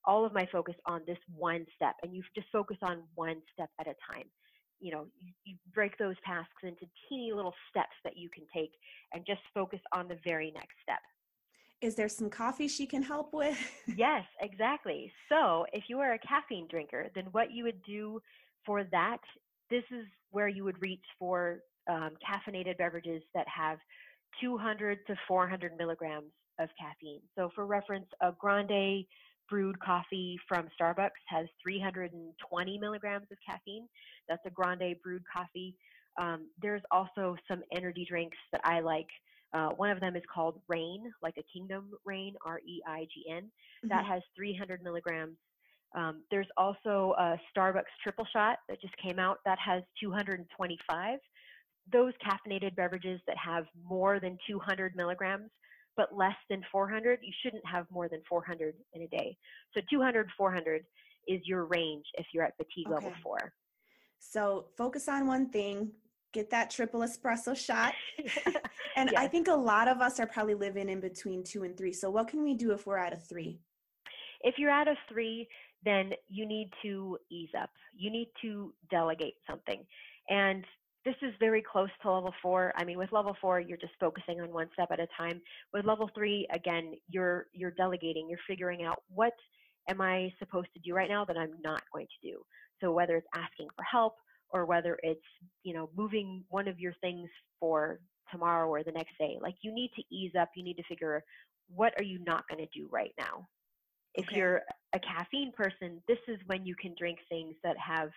all 0.05 0.25
of 0.25 0.33
my 0.33 0.47
focus 0.51 0.75
on 0.85 1.01
this 1.05 1.19
one 1.37 1.65
step. 1.75 1.95
And 2.01 2.15
you 2.15 2.23
just 2.35 2.47
focus 2.51 2.77
on 2.81 3.03
one 3.15 3.41
step 3.53 3.69
at 3.79 3.87
a 3.87 3.95
time. 4.11 4.25
You 4.79 4.91
know, 4.91 5.05
you, 5.19 5.33
you 5.45 5.55
break 5.73 5.97
those 5.99 6.15
tasks 6.25 6.63
into 6.63 6.87
teeny 7.07 7.31
little 7.31 7.53
steps 7.69 7.95
that 8.03 8.17
you 8.17 8.29
can 8.33 8.43
take 8.53 8.71
and 9.13 9.23
just 9.27 9.41
focus 9.53 9.79
on 9.93 10.07
the 10.07 10.17
very 10.25 10.51
next 10.51 10.75
step. 10.81 10.99
Is 11.81 11.95
there 11.95 12.09
some 12.09 12.29
coffee 12.29 12.67
she 12.67 12.85
can 12.85 13.01
help 13.01 13.33
with? 13.33 13.57
yes, 13.97 14.23
exactly. 14.39 15.11
So, 15.29 15.65
if 15.73 15.85
you 15.87 15.99
are 15.99 16.13
a 16.13 16.19
caffeine 16.19 16.67
drinker, 16.69 17.09
then 17.15 17.25
what 17.31 17.51
you 17.51 17.63
would 17.63 17.81
do 17.83 18.21
for 18.65 18.83
that, 18.91 19.17
this 19.71 19.83
is 19.91 20.05
where 20.29 20.47
you 20.47 20.63
would 20.63 20.79
reach 20.79 21.03
for 21.17 21.63
um, 21.89 22.11
caffeinated 22.21 22.77
beverages 22.77 23.23
that 23.33 23.47
have 23.47 23.79
200 24.39 24.99
to 25.07 25.15
400 25.27 25.75
milligrams 25.77 26.31
of 26.59 26.69
caffeine. 26.79 27.21
So, 27.35 27.49
for 27.55 27.65
reference, 27.65 28.07
a 28.21 28.31
grande 28.39 29.05
brewed 29.49 29.79
coffee 29.79 30.39
from 30.47 30.69
Starbucks 30.79 31.09
has 31.27 31.47
320 31.63 32.77
milligrams 32.77 33.27
of 33.31 33.37
caffeine. 33.45 33.87
That's 34.29 34.45
a 34.45 34.51
grande 34.51 34.95
brewed 35.03 35.23
coffee. 35.35 35.75
Um, 36.19 36.47
there's 36.61 36.83
also 36.91 37.35
some 37.47 37.63
energy 37.75 38.05
drinks 38.07 38.37
that 38.51 38.61
I 38.63 38.81
like. 38.81 39.07
Uh, 39.53 39.69
one 39.69 39.89
of 39.89 39.99
them 39.99 40.15
is 40.15 40.23
called 40.33 40.61
Reign, 40.67 41.11
like 41.21 41.35
a 41.37 41.43
kingdom 41.53 41.91
Reign, 42.05 42.35
R 42.45 42.59
E 42.59 42.81
I 42.87 43.07
G 43.13 43.25
N. 43.29 43.43
Mm-hmm. 43.43 43.89
That 43.89 44.05
has 44.05 44.21
300 44.35 44.83
milligrams. 44.83 45.37
Um, 45.93 46.23
there's 46.31 46.47
also 46.55 47.13
a 47.19 47.37
Starbucks 47.55 47.91
triple 48.01 48.25
shot 48.31 48.59
that 48.69 48.79
just 48.79 48.95
came 48.97 49.19
out 49.19 49.39
that 49.45 49.57
has 49.59 49.83
225. 50.01 51.19
Those 51.91 52.13
caffeinated 52.25 52.75
beverages 52.75 53.19
that 53.27 53.35
have 53.37 53.65
more 53.83 54.19
than 54.19 54.37
200 54.47 54.95
milligrams 54.95 55.49
but 55.97 56.15
less 56.15 56.35
than 56.49 56.63
400, 56.71 57.19
you 57.21 57.33
shouldn't 57.43 57.65
have 57.65 57.85
more 57.91 58.07
than 58.07 58.21
400 58.27 58.75
in 58.93 59.01
a 59.03 59.07
day. 59.07 59.37
So 59.73 59.81
200, 59.89 60.29
400 60.37 60.85
is 61.27 61.41
your 61.45 61.65
range 61.65 62.05
if 62.15 62.25
you're 62.33 62.43
at 62.43 62.55
fatigue 62.57 62.87
okay. 62.87 62.95
level 62.95 63.13
four. 63.21 63.53
So 64.19 64.65
focus 64.77 65.07
on 65.07 65.27
one 65.27 65.49
thing, 65.49 65.91
get 66.33 66.49
that 66.51 66.69
triple 66.69 67.01
espresso 67.01 67.55
shot. 67.55 67.93
and 68.95 69.09
yes. 69.11 69.21
I 69.21 69.27
think 69.27 69.47
a 69.47 69.53
lot 69.53 69.87
of 69.87 69.99
us 69.99 70.19
are 70.19 70.27
probably 70.27 70.55
living 70.55 70.89
in 70.89 70.99
between 70.99 71.43
two 71.43 71.63
and 71.63 71.77
three. 71.77 71.93
So 71.93 72.09
what 72.09 72.27
can 72.27 72.43
we 72.43 72.53
do 72.53 72.71
if 72.71 72.85
we're 72.85 72.97
at 72.97 73.13
a 73.13 73.17
three? 73.17 73.59
If 74.41 74.55
you're 74.57 74.71
at 74.71 74.87
a 74.87 74.95
three, 75.07 75.47
then 75.83 76.11
you 76.27 76.45
need 76.45 76.71
to 76.83 77.17
ease 77.29 77.49
up. 77.59 77.69
You 77.95 78.11
need 78.11 78.29
to 78.41 78.73
delegate 78.89 79.35
something. 79.49 79.85
And 80.29 80.65
this 81.03 81.15
is 81.21 81.33
very 81.39 81.63
close 81.63 81.89
to 82.01 82.11
level 82.11 82.33
four. 82.41 82.73
I 82.77 82.83
mean, 82.83 82.97
with 82.97 83.11
level 83.11 83.35
four, 83.41 83.59
you're 83.59 83.77
just 83.77 83.93
focusing 83.99 84.39
on 84.39 84.53
one 84.53 84.69
step 84.73 84.89
at 84.91 84.99
a 84.99 85.07
time. 85.17 85.41
With 85.73 85.85
level 85.85 86.09
three, 86.13 86.47
again, 86.53 86.93
you're 87.09 87.47
you're 87.53 87.71
delegating. 87.71 88.29
You're 88.29 88.39
figuring 88.47 88.83
out 88.83 89.01
what 89.13 89.33
am 89.89 89.99
I 89.99 90.31
supposed 90.37 90.67
to 90.75 90.79
do 90.79 90.93
right 90.93 91.09
now 91.09 91.25
that 91.25 91.37
I'm 91.37 91.53
not 91.63 91.81
going 91.91 92.05
to 92.05 92.27
do. 92.27 92.37
So 92.79 92.91
whether 92.91 93.15
it's 93.15 93.27
asking 93.35 93.69
for 93.75 93.83
help 93.83 94.15
or 94.53 94.65
whether 94.65 94.97
it's 95.03 95.21
you 95.63 95.73
know 95.73 95.89
moving 95.95 96.43
one 96.49 96.67
of 96.67 96.79
your 96.79 96.93
things 97.01 97.29
for 97.59 97.99
tomorrow 98.31 98.67
or 98.69 98.83
the 98.83 98.91
next 98.91 99.17
day, 99.19 99.37
like 99.41 99.55
you 99.61 99.73
need 99.73 99.91
to 99.95 100.03
ease 100.15 100.31
up. 100.39 100.49
You 100.55 100.63
need 100.63 100.77
to 100.77 100.83
figure 100.83 101.23
what 101.73 101.93
are 101.97 102.03
you 102.03 102.19
not 102.25 102.47
going 102.47 102.65
to 102.65 102.79
do 102.79 102.87
right 102.91 103.13
now. 103.19 103.47
If 104.13 104.27
okay. 104.27 104.37
you're 104.37 104.61
a 104.93 104.99
caffeine 104.99 105.51
person, 105.55 106.01
this 106.07 106.17
is 106.27 106.37
when 106.47 106.65
you 106.65 106.75
can 106.75 106.95
drink 106.97 107.19
things 107.29 107.55
that 107.63 107.77
have 107.77 108.09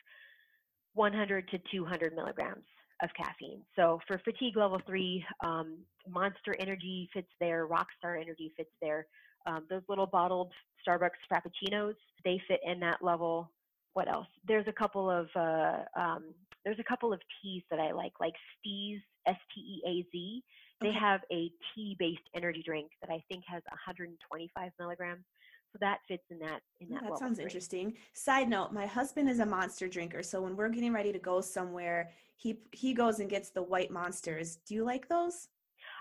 100 0.94 1.48
to 1.48 1.58
200 1.72 2.14
milligrams 2.14 2.64
of 3.02 3.10
caffeine. 3.16 3.62
So 3.76 4.00
for 4.06 4.18
fatigue 4.24 4.56
level 4.56 4.80
three, 4.86 5.24
um, 5.44 5.78
Monster 6.08 6.54
Energy 6.58 7.08
fits 7.12 7.28
there, 7.40 7.66
Rockstar 7.66 8.20
Energy 8.20 8.52
fits 8.56 8.70
there. 8.80 9.06
Um, 9.46 9.64
those 9.68 9.82
little 9.88 10.06
bottled 10.06 10.52
Starbucks 10.86 11.10
Frappuccinos, 11.30 11.94
they 12.24 12.40
fit 12.48 12.60
in 12.64 12.80
that 12.80 13.02
level. 13.02 13.50
What 13.94 14.08
else? 14.08 14.26
There's 14.46 14.66
a 14.68 14.72
couple 14.72 15.10
of 15.10 15.28
uh, 15.36 15.84
um, 15.98 16.34
there's 16.64 16.78
a 16.78 16.84
couple 16.84 17.12
of 17.12 17.20
teas 17.40 17.62
that 17.70 17.78
I 17.78 17.92
like, 17.92 18.12
like 18.20 18.34
Steaz, 18.34 19.00
S 19.26 19.36
T 19.54 19.60
E 19.60 19.82
A 19.86 20.06
Z. 20.12 20.44
They 20.80 20.88
okay. 20.88 20.98
have 20.98 21.20
a 21.30 21.50
tea-based 21.74 22.28
energy 22.34 22.62
drink 22.64 22.90
that 23.00 23.10
I 23.10 23.22
think 23.28 23.44
has 23.46 23.62
125 23.70 24.72
milligrams. 24.78 25.24
So 25.72 25.78
that 25.80 25.98
fits 26.06 26.24
in 26.30 26.38
that 26.40 26.60
in 26.80 26.88
that. 26.90 27.02
that 27.02 27.18
sounds 27.18 27.36
three. 27.36 27.44
interesting. 27.44 27.94
Side 28.12 28.48
note: 28.48 28.72
My 28.72 28.86
husband 28.86 29.28
is 29.28 29.40
a 29.40 29.46
monster 29.46 29.88
drinker, 29.88 30.22
so 30.22 30.40
when 30.40 30.56
we're 30.56 30.68
getting 30.68 30.92
ready 30.92 31.12
to 31.12 31.18
go 31.18 31.40
somewhere, 31.40 32.10
he 32.36 32.60
he 32.72 32.94
goes 32.94 33.18
and 33.18 33.28
gets 33.28 33.50
the 33.50 33.62
white 33.62 33.90
monsters. 33.90 34.56
Do 34.66 34.74
you 34.74 34.84
like 34.84 35.08
those? 35.08 35.48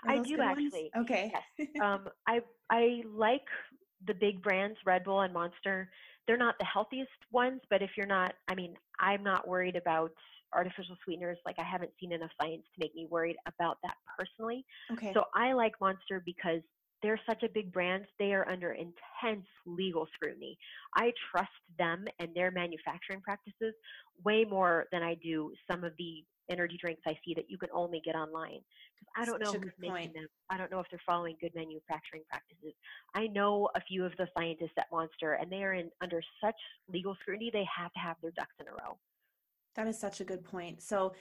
I 0.06 0.18
do 0.18 0.40
actually. 0.40 0.90
Ones? 0.94 1.10
Okay. 1.10 1.32
Yes. 1.58 1.68
um, 1.82 2.08
I 2.28 2.40
I 2.70 3.02
like 3.12 3.46
the 4.06 4.14
big 4.14 4.42
brands, 4.42 4.78
Red 4.84 5.04
Bull 5.04 5.22
and 5.22 5.32
Monster. 5.32 5.90
They're 6.26 6.36
not 6.36 6.56
the 6.58 6.64
healthiest 6.64 7.10
ones, 7.30 7.60
but 7.70 7.82
if 7.82 7.90
you're 7.96 8.06
not, 8.06 8.34
I 8.48 8.54
mean, 8.54 8.76
I'm 8.98 9.22
not 9.22 9.46
worried 9.46 9.76
about 9.76 10.12
artificial 10.54 10.96
sweeteners. 11.04 11.38
Like 11.44 11.58
I 11.58 11.64
haven't 11.64 11.90
seen 12.00 12.12
enough 12.12 12.30
science 12.40 12.62
to 12.74 12.80
make 12.80 12.94
me 12.94 13.06
worried 13.10 13.36
about 13.46 13.78
that 13.82 13.96
personally. 14.18 14.64
Okay. 14.92 15.12
So 15.12 15.24
I 15.34 15.52
like 15.52 15.72
Monster 15.80 16.22
because 16.24 16.60
they're 17.02 17.20
such 17.28 17.42
a 17.42 17.48
big 17.48 17.70
brand, 17.70 18.06
they 18.18 18.32
are 18.32 18.48
under 18.48 18.72
intense 18.72 19.46
legal 19.66 20.08
scrutiny. 20.14 20.56
I 20.96 21.12
trust 21.30 21.50
them 21.78 22.06
and 22.18 22.30
their 22.34 22.50
manufacturing 22.50 23.20
practices 23.20 23.74
way 24.24 24.44
more 24.44 24.86
than 24.90 25.02
I 25.02 25.14
do 25.22 25.52
some 25.70 25.84
of 25.84 25.92
the 25.98 26.24
energy 26.50 26.78
drinks 26.80 27.02
I 27.06 27.16
see 27.24 27.34
that 27.34 27.48
you 27.48 27.58
can 27.58 27.68
only 27.72 28.00
get 28.04 28.14
online. 28.14 28.60
Because 28.98 29.14
I 29.16 29.24
don't 29.24 29.42
know 29.42 29.52
who's 29.52 29.72
making 29.78 29.96
point. 29.96 30.14
them. 30.14 30.26
I 30.50 30.58
don't 30.58 30.70
know 30.70 30.80
if 30.80 30.86
they're 30.90 31.00
following 31.06 31.36
good 31.40 31.54
manufacturing 31.54 32.22
practices. 32.28 32.74
I 33.14 33.26
know 33.28 33.68
a 33.74 33.80
few 33.80 34.04
of 34.04 34.12
the 34.18 34.28
scientists 34.36 34.74
at 34.78 34.86
Monster, 34.92 35.34
and 35.34 35.50
they 35.50 35.62
are 35.62 35.74
in 35.74 35.90
under 36.00 36.20
such 36.42 36.56
legal 36.88 37.16
scrutiny. 37.20 37.50
They 37.52 37.66
have 37.76 37.92
to 37.92 37.98
have 37.98 38.16
their 38.22 38.32
ducks 38.32 38.54
in 38.60 38.66
a 38.68 38.72
row. 38.72 38.98
That 39.76 39.86
is 39.86 39.98
such 39.98 40.20
a 40.20 40.24
good 40.24 40.44
point. 40.44 40.82
So 40.82 41.14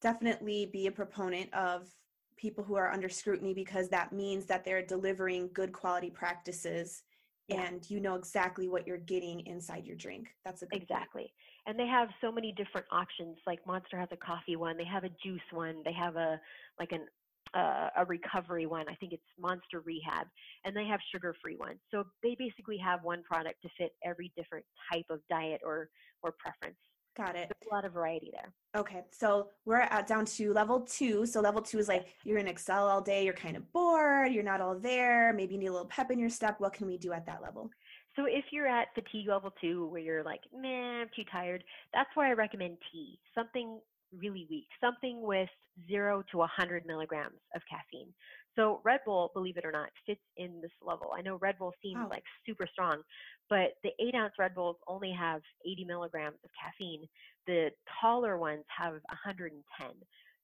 definitely 0.00 0.66
be 0.72 0.86
a 0.86 0.92
proponent 0.92 1.52
of 1.54 1.88
people 2.36 2.64
who 2.64 2.74
are 2.74 2.92
under 2.92 3.08
scrutiny 3.08 3.54
because 3.54 3.88
that 3.88 4.12
means 4.12 4.46
that 4.46 4.64
they're 4.64 4.84
delivering 4.84 5.48
good 5.52 5.72
quality 5.72 6.10
practices 6.10 7.02
yeah. 7.48 7.62
and 7.62 7.88
you 7.90 8.00
know 8.00 8.14
exactly 8.14 8.68
what 8.68 8.86
you're 8.86 8.98
getting 8.98 9.40
inside 9.46 9.86
your 9.86 9.96
drink. 9.96 10.28
That's 10.44 10.62
a 10.62 10.66
exactly. 10.72 11.22
Point. 11.22 11.30
And 11.66 11.78
they 11.78 11.86
have 11.86 12.08
so 12.20 12.30
many 12.30 12.52
different 12.52 12.86
options. 12.90 13.38
Like 13.46 13.66
Monster 13.66 13.98
has 13.98 14.08
a 14.12 14.16
coffee 14.16 14.56
one, 14.56 14.76
they 14.76 14.84
have 14.84 15.04
a 15.04 15.10
juice 15.24 15.40
one, 15.50 15.76
they 15.84 15.92
have 15.92 16.16
a 16.16 16.40
like 16.78 16.92
an 16.92 17.06
uh, 17.54 17.88
a 17.96 18.04
recovery 18.06 18.66
one. 18.66 18.86
I 18.88 18.94
think 18.96 19.12
it's 19.12 19.22
Monster 19.38 19.80
Rehab, 19.84 20.26
and 20.64 20.76
they 20.76 20.86
have 20.86 20.98
sugar-free 21.12 21.56
ones. 21.56 21.78
So 21.90 22.04
they 22.22 22.34
basically 22.38 22.78
have 22.78 23.04
one 23.04 23.22
product 23.22 23.62
to 23.62 23.68
fit 23.78 23.92
every 24.04 24.32
different 24.36 24.64
type 24.92 25.06
of 25.10 25.20
diet 25.30 25.60
or 25.64 25.88
or 26.22 26.34
preference. 26.38 26.78
Got 27.16 27.36
it. 27.36 27.48
There's 27.48 27.70
a 27.70 27.74
lot 27.74 27.84
of 27.84 27.92
variety 27.92 28.32
there. 28.32 28.52
Okay, 28.76 29.04
so 29.12 29.50
we're 29.64 29.80
at 29.80 30.08
down 30.08 30.24
to 30.24 30.52
level 30.52 30.80
two. 30.80 31.26
So 31.26 31.40
level 31.40 31.62
two 31.62 31.78
is 31.78 31.86
like 31.86 32.08
you're 32.24 32.38
in 32.38 32.48
Excel 32.48 32.88
all 32.88 33.00
day, 33.00 33.24
you're 33.24 33.34
kind 33.34 33.56
of 33.56 33.72
bored, 33.72 34.32
you're 34.32 34.42
not 34.42 34.60
all 34.60 34.74
there, 34.74 35.32
maybe 35.32 35.54
you 35.54 35.60
need 35.60 35.68
a 35.68 35.72
little 35.72 35.86
pep 35.86 36.10
in 36.10 36.18
your 36.18 36.28
step. 36.28 36.56
What 36.58 36.72
can 36.72 36.88
we 36.88 36.98
do 36.98 37.12
at 37.12 37.24
that 37.26 37.40
level? 37.40 37.70
So 38.16 38.26
if 38.26 38.44
you're 38.52 38.68
at 38.68 38.88
fatigue 38.94 39.28
level 39.28 39.52
two, 39.60 39.86
where 39.86 40.00
you're 40.00 40.22
like, 40.22 40.40
man, 40.56 41.02
I'm 41.02 41.08
too 41.16 41.24
tired, 41.30 41.64
that's 41.92 42.10
where 42.14 42.26
I 42.26 42.32
recommend 42.32 42.78
tea. 42.92 43.18
Something 43.34 43.80
really 44.16 44.46
weak, 44.48 44.66
something 44.80 45.22
with 45.22 45.48
zero 45.88 46.22
to 46.30 46.38
100 46.38 46.86
milligrams 46.86 47.40
of 47.54 47.62
caffeine. 47.68 48.12
So 48.56 48.80
Red 48.84 49.00
Bull, 49.04 49.32
believe 49.34 49.56
it 49.56 49.64
or 49.64 49.72
not, 49.72 49.88
fits 50.06 50.20
in 50.36 50.60
this 50.62 50.70
level. 50.80 51.10
I 51.16 51.22
know 51.22 51.38
Red 51.40 51.58
Bull 51.58 51.72
seems 51.82 51.96
wow. 51.96 52.08
like 52.10 52.22
super 52.46 52.68
strong, 52.72 53.02
but 53.50 53.74
the 53.82 53.90
eight 54.00 54.14
ounce 54.14 54.34
Red 54.38 54.54
Bulls 54.54 54.76
only 54.86 55.12
have 55.12 55.40
80 55.66 55.84
milligrams 55.86 56.36
of 56.44 56.50
caffeine. 56.62 57.08
The 57.46 57.70
taller 58.00 58.38
ones 58.38 58.64
have 58.68 58.92
110. 58.92 59.88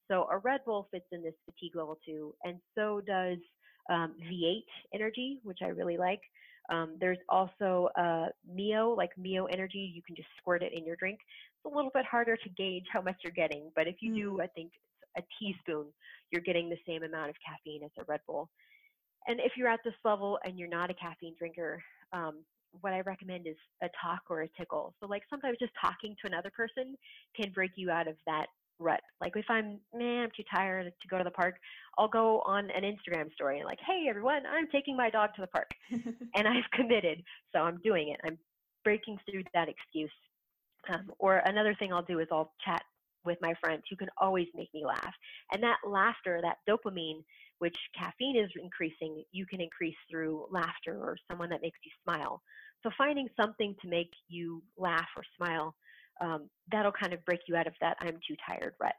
So 0.09 0.27
a 0.29 0.39
Red 0.39 0.61
Bull 0.65 0.87
fits 0.91 1.05
in 1.13 1.23
this 1.23 1.33
fatigue 1.45 1.75
level 1.75 1.97
two, 2.05 2.33
and 2.43 2.57
so 2.75 3.01
does 3.07 3.37
um, 3.89 4.15
V8 4.29 4.63
Energy, 4.93 5.39
which 5.43 5.59
I 5.63 5.67
really 5.67 5.97
like. 5.97 6.21
Um, 6.71 6.95
there's 6.99 7.17
also 7.29 7.89
uh, 7.97 8.27
Mio, 8.51 8.95
like 8.95 9.11
Mio 9.17 9.45
Energy. 9.45 9.91
You 9.93 10.01
can 10.01 10.15
just 10.15 10.29
squirt 10.37 10.63
it 10.63 10.73
in 10.73 10.85
your 10.85 10.95
drink. 10.95 11.19
It's 11.19 11.71
a 11.71 11.75
little 11.75 11.91
bit 11.93 12.05
harder 12.05 12.37
to 12.37 12.49
gauge 12.57 12.85
how 12.91 13.01
much 13.01 13.17
you're 13.23 13.33
getting, 13.33 13.71
but 13.75 13.87
if 13.87 13.97
you 13.99 14.15
do, 14.15 14.31
mm. 14.37 14.43
I 14.43 14.47
think 14.47 14.71
a 15.17 15.21
teaspoon, 15.37 15.87
you're 16.31 16.41
getting 16.41 16.69
the 16.69 16.77
same 16.87 17.03
amount 17.03 17.29
of 17.29 17.35
caffeine 17.45 17.83
as 17.83 17.91
a 17.99 18.03
Red 18.07 18.21
Bull. 18.25 18.49
And 19.27 19.39
if 19.39 19.51
you're 19.57 19.67
at 19.67 19.81
this 19.83 19.93
level 20.03 20.39
and 20.45 20.57
you're 20.57 20.69
not 20.69 20.89
a 20.89 20.93
caffeine 20.93 21.35
drinker, 21.37 21.83
um, 22.13 22.43
what 22.79 22.93
I 22.93 23.01
recommend 23.01 23.47
is 23.47 23.57
a 23.83 23.89
talk 24.01 24.21
or 24.29 24.43
a 24.43 24.47
tickle. 24.57 24.93
So, 24.99 25.07
like 25.07 25.23
sometimes 25.29 25.57
just 25.59 25.73
talking 25.79 26.15
to 26.21 26.27
another 26.27 26.49
person 26.55 26.95
can 27.35 27.51
break 27.51 27.71
you 27.75 27.91
out 27.91 28.07
of 28.07 28.15
that 28.25 28.47
rut. 28.81 29.01
Like 29.19 29.33
if 29.35 29.45
I'm, 29.49 29.79
man, 29.95 30.23
I'm 30.23 30.29
too 30.35 30.43
tired 30.53 30.91
to 31.01 31.07
go 31.07 31.17
to 31.17 31.23
the 31.23 31.31
park, 31.31 31.55
I'll 31.97 32.07
go 32.07 32.41
on 32.41 32.69
an 32.71 32.83
Instagram 32.83 33.31
story 33.33 33.59
and 33.59 33.65
like, 33.65 33.79
hey 33.85 34.07
everyone, 34.09 34.43
I'm 34.45 34.67
taking 34.67 34.97
my 34.97 35.09
dog 35.09 35.31
to 35.35 35.41
the 35.41 35.47
park, 35.47 35.69
and 35.91 36.47
I've 36.47 36.69
committed, 36.73 37.23
so 37.53 37.59
I'm 37.59 37.79
doing 37.83 38.09
it. 38.09 38.19
I'm 38.25 38.37
breaking 38.83 39.17
through 39.29 39.43
that 39.53 39.69
excuse. 39.69 40.11
Um, 40.91 41.11
or 41.19 41.37
another 41.45 41.75
thing 41.77 41.93
I'll 41.93 42.01
do 42.01 42.19
is 42.19 42.27
I'll 42.31 42.53
chat 42.65 42.81
with 43.23 43.37
my 43.41 43.53
friends 43.61 43.83
who 43.89 43.95
can 43.95 44.09
always 44.17 44.47
make 44.55 44.73
me 44.73 44.83
laugh. 44.85 45.13
And 45.51 45.61
that 45.63 45.77
laughter, 45.85 46.41
that 46.41 46.57
dopamine, 46.67 47.23
which 47.59 47.77
caffeine 47.97 48.35
is 48.35 48.49
increasing, 48.61 49.23
you 49.31 49.45
can 49.45 49.61
increase 49.61 49.95
through 50.09 50.47
laughter 50.49 50.99
or 50.99 51.17
someone 51.29 51.49
that 51.49 51.61
makes 51.61 51.77
you 51.83 51.91
smile. 52.03 52.41
So 52.83 52.89
finding 52.97 53.27
something 53.39 53.75
to 53.81 53.87
make 53.87 54.09
you 54.27 54.63
laugh 54.77 55.07
or 55.15 55.23
smile, 55.37 55.75
um, 56.21 56.49
that'll 56.71 56.91
kind 56.91 57.13
of 57.13 57.23
break 57.25 57.41
you 57.47 57.55
out 57.55 57.67
of 57.67 57.73
that 57.81 57.97
I'm 57.99 58.17
too 58.27 58.35
tired 58.47 58.73
rut. 58.79 58.93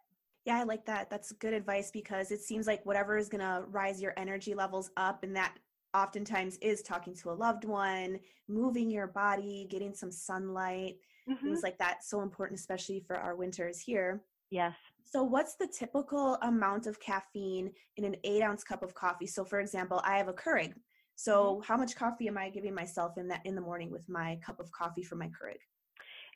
Yeah, 0.44 0.58
I 0.58 0.64
like 0.64 0.84
that. 0.86 1.08
That's 1.08 1.30
good 1.32 1.54
advice 1.54 1.90
because 1.92 2.30
it 2.32 2.40
seems 2.40 2.66
like 2.66 2.84
whatever 2.84 3.16
is 3.16 3.28
going 3.28 3.40
to 3.42 3.64
rise 3.68 4.02
your 4.02 4.12
energy 4.16 4.54
levels 4.54 4.90
up 4.96 5.22
and 5.22 5.34
that 5.36 5.54
oftentimes 5.94 6.56
is 6.56 6.82
talking 6.82 7.14
to 7.16 7.30
a 7.30 7.32
loved 7.32 7.64
one, 7.64 8.18
moving 8.48 8.90
your 8.90 9.06
body, 9.06 9.66
getting 9.70 9.94
some 9.94 10.10
sunlight, 10.10 10.96
Mm-hmm. 11.30 11.46
things 11.46 11.62
like 11.62 11.78
that. 11.78 12.02
So 12.02 12.20
important, 12.22 12.58
especially 12.58 12.98
for 13.06 13.14
our 13.16 13.36
winters 13.36 13.78
here. 13.78 14.24
Yes. 14.50 14.74
So, 15.04 15.22
what's 15.22 15.54
the 15.54 15.68
typical 15.68 16.34
amount 16.42 16.88
of 16.88 16.98
caffeine 16.98 17.70
in 17.96 18.04
an 18.04 18.16
eight 18.24 18.42
ounce 18.42 18.64
cup 18.64 18.82
of 18.82 18.92
coffee? 18.94 19.28
So, 19.28 19.44
for 19.44 19.60
example, 19.60 20.00
I 20.04 20.16
have 20.18 20.26
a 20.26 20.32
Keurig. 20.32 20.72
So, 21.14 21.60
Mm-hmm. 21.60 21.62
how 21.72 21.76
much 21.76 21.94
coffee 21.94 22.26
am 22.26 22.36
I 22.38 22.50
giving 22.50 22.74
myself 22.74 23.18
in 23.18 23.28
that 23.28 23.46
in 23.46 23.54
the 23.54 23.60
morning 23.60 23.90
with 23.92 24.08
my 24.08 24.36
cup 24.44 24.58
of 24.58 24.72
coffee 24.72 25.04
for 25.04 25.14
my 25.14 25.26
Keurig? 25.26 25.60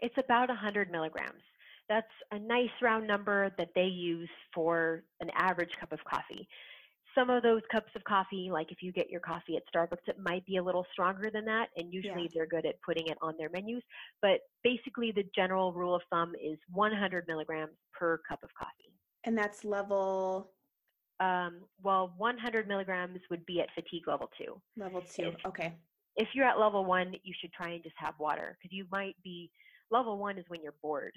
It's 0.01 0.15
about 0.19 0.49
100 0.49 0.91
milligrams. 0.91 1.43
That's 1.89 2.07
a 2.33 2.39
nice 2.39 2.71
round 2.83 3.07
number 3.07 3.53
that 3.59 3.69
they 3.75 3.85
use 3.85 4.29
for 4.55 5.05
an 5.21 5.31
average 5.35 5.71
cup 5.79 5.93
of 5.93 6.01
coffee. 6.05 6.49
Some 7.15 7.31
of 7.31 7.43
those 7.43 7.63
cups 7.73 7.91
of 7.95 8.05
coffee, 8.05 8.51
like 8.53 8.71
if 8.71 8.83
you 8.83 8.93
get 8.93 9.09
your 9.09 9.21
coffee 9.21 9.57
at 9.57 9.63
Starbucks, 9.75 10.07
it 10.07 10.19
might 10.19 10.45
be 10.45 10.57
a 10.59 10.63
little 10.63 10.85
stronger 10.93 11.31
than 11.31 11.47
that, 11.47 11.69
and 11.77 11.91
usually 11.93 12.23
Yeah. 12.25 12.29
they're 12.35 12.47
good 12.47 12.67
at 12.67 12.81
putting 12.83 13.07
it 13.07 13.17
on 13.23 13.37
their 13.39 13.49
menus. 13.49 13.83
But 14.21 14.41
basically, 14.63 15.13
the 15.13 15.23
general 15.35 15.73
rule 15.73 15.95
of 15.95 16.03
thumb 16.11 16.35
is 16.35 16.59
100 16.69 17.27
milligrams 17.27 17.77
per 17.93 18.19
cup 18.19 18.43
of 18.43 18.53
coffee. 18.55 18.93
And 19.25 19.37
that's 19.39 19.65
level 19.65 20.53
Um, 21.19 21.67
well, 21.81 22.09
100 22.19 22.69
milligrams 22.69 23.19
would 23.31 23.47
be 23.47 23.63
at 23.63 23.71
fatigue 23.73 24.07
level 24.07 24.31
two. 24.37 24.61
level 24.77 25.01
two. 25.01 25.29
If- 25.29 25.47
Okay. 25.47 25.73
if 26.17 26.35
you're 26.35 26.45
at 26.45 26.59
level 26.59 26.85
one, 26.85 27.17
you 27.23 27.33
should 27.33 27.51
try 27.55 27.71
and 27.71 27.83
just 27.83 27.97
have 27.97 28.19
water 28.19 28.59
because 28.61 28.71
you 28.71 28.87
might 28.91 29.17
be 29.23 29.51
level 29.91 30.19
one 30.19 30.39
is 30.39 30.45
when 30.49 30.63
you're 30.63 30.75
bored. 30.83 31.15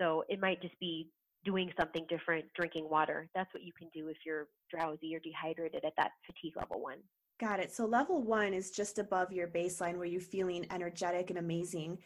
So 0.00 0.24
it 0.28 0.40
might 0.40 0.60
just 0.62 0.78
be 0.80 1.10
doing 1.44 1.72
something 1.78 2.04
different, 2.08 2.46
drinking 2.54 2.88
water. 2.90 3.28
That's 3.34 3.52
what 3.54 3.62
you 3.62 3.72
can 3.72 3.88
do 3.94 4.08
if 4.08 4.16
you're 4.26 4.48
drowsy 4.70 5.14
or 5.14 5.20
dehydrated 5.20 5.84
at 5.84 5.92
that 5.96 6.10
fatigue 6.26 6.56
level 6.56 6.80
one. 6.80 6.98
Got 7.40 7.60
it. 7.60 7.70
So 7.72 7.86
level 7.86 8.22
one 8.22 8.52
is 8.52 8.70
just 8.72 8.98
above 8.98 9.32
your 9.32 9.46
baseline 9.46 9.96
where 9.96 10.06
you're 10.06 10.20
feeling 10.20 10.66
energetic 10.72 11.30
and 11.30 11.38
amazing. 11.38 11.98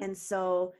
And 0.00 0.16
so, 0.16 0.74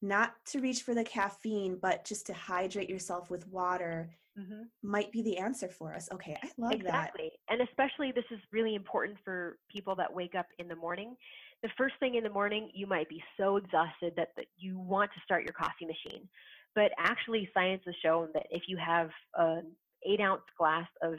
not 0.00 0.34
to 0.46 0.60
reach 0.60 0.82
for 0.82 0.94
the 0.94 1.04
caffeine, 1.04 1.76
but 1.76 2.04
just 2.04 2.26
to 2.26 2.32
hydrate 2.34 2.90
yourself 2.90 3.30
with 3.30 3.46
water 3.46 4.10
Mhm. 4.36 4.68
might 4.82 5.12
be 5.12 5.22
the 5.22 5.38
answer 5.38 5.68
for 5.68 5.92
us. 5.92 6.10
Okay, 6.10 6.36
I 6.42 6.50
love 6.56 6.70
that. 6.70 6.76
Exactly. 6.80 7.30
And 7.48 7.60
especially 7.62 8.10
this 8.12 8.24
is 8.30 8.40
really 8.50 8.74
important 8.74 9.18
for 9.24 9.58
people 9.68 9.94
that 9.96 10.12
wake 10.12 10.34
up 10.34 10.46
in 10.58 10.66
the 10.68 10.74
morning. 10.76 11.16
The 11.62 11.70
first 11.78 11.94
thing 12.00 12.16
in 12.16 12.24
the 12.24 12.30
morning, 12.30 12.70
you 12.74 12.86
might 12.86 13.08
be 13.08 13.22
so 13.38 13.56
exhausted 13.56 14.14
that, 14.16 14.28
that 14.36 14.46
you 14.58 14.78
want 14.78 15.10
to 15.14 15.20
start 15.24 15.44
your 15.44 15.52
coffee 15.52 15.86
machine. 15.86 16.28
But 16.74 16.90
actually, 16.98 17.48
science 17.54 17.82
has 17.86 17.94
shown 18.02 18.28
that 18.34 18.46
if 18.50 18.62
you 18.66 18.76
have 18.78 19.10
an 19.36 19.70
eight 20.06 20.20
ounce 20.20 20.42
glass 20.58 20.88
of 21.02 21.14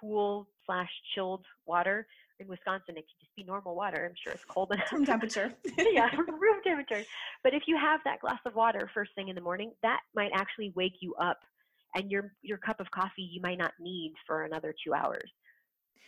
cool 0.00 0.48
slash 0.66 0.88
chilled 1.14 1.44
water, 1.66 2.06
in 2.40 2.48
Wisconsin, 2.48 2.96
it 2.96 3.04
could 3.06 3.20
just 3.20 3.34
be 3.36 3.44
normal 3.44 3.74
water. 3.74 4.06
I'm 4.08 4.16
sure 4.22 4.32
it's 4.32 4.44
cold 4.44 4.72
enough. 4.72 4.90
Room 4.92 5.04
temperature. 5.04 5.52
yeah, 5.78 6.10
room 6.16 6.60
temperature. 6.64 7.04
But 7.42 7.54
if 7.54 7.64
you 7.66 7.76
have 7.76 8.00
that 8.04 8.20
glass 8.20 8.40
of 8.44 8.54
water 8.54 8.90
first 8.92 9.12
thing 9.14 9.28
in 9.28 9.34
the 9.34 9.40
morning, 9.40 9.72
that 9.82 10.00
might 10.14 10.30
actually 10.34 10.72
wake 10.74 10.96
you 11.00 11.14
up, 11.14 11.40
and 11.94 12.10
your 12.10 12.32
your 12.42 12.58
cup 12.58 12.80
of 12.80 12.90
coffee 12.90 13.28
you 13.30 13.40
might 13.40 13.58
not 13.58 13.72
need 13.78 14.14
for 14.26 14.44
another 14.44 14.74
two 14.84 14.94
hours. 14.94 15.30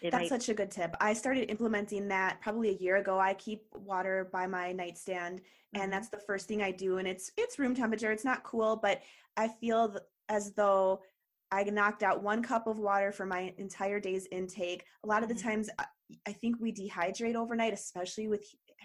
It 0.03 0.11
That's 0.11 0.23
might, 0.23 0.29
such 0.29 0.49
a 0.49 0.55
good 0.55 0.71
tip. 0.71 0.95
I 1.01 1.15
started 1.15 1.51
implementing 1.51 2.09
that 2.09 2.41
probably 2.41 2.69
a 2.71 2.79
year 2.79 2.97
ago. 2.97 3.19
I 3.19 3.35
keep 3.35 3.67
water 3.75 4.29
by 4.33 4.47
my 4.47 4.73
nightstand 4.73 5.41
Mhm. 5.75 5.83
and 5.83 5.93
that's 5.93 6.09
the 6.11 6.19
first 6.19 6.47
thing 6.49 6.63
I 6.63 6.71
do 6.71 6.99
and 6.99 7.09
it's 7.09 7.31
it's 7.37 7.59
room 7.59 7.75
temperature. 7.75 8.13
It's 8.13 8.25
not 8.25 8.43
cool, 8.45 8.77
but 8.77 9.03
I 9.37 9.49
feel 9.49 9.89
th- 9.89 10.03
as 10.29 10.53
though 10.53 11.03
I 11.51 11.63
knocked 11.65 12.03
out 12.03 12.23
one 12.23 12.43
cup 12.43 12.67
of 12.67 12.79
water 12.79 13.13
for 13.13 13.25
my 13.25 13.55
entire 13.57 14.01
day's 14.01 14.27
intake. 14.33 14.85
A 15.05 15.07
lot 15.07 15.23
of 15.23 15.29
the 15.29 15.35
Mhm. 15.35 15.43
times 15.43 15.71
I, 15.79 15.87
I 16.27 16.33
think 16.33 16.57
we 16.61 16.73
dehydrate 16.73 17.35
overnight, 17.35 17.73
especially 17.73 18.29
with 18.29 18.45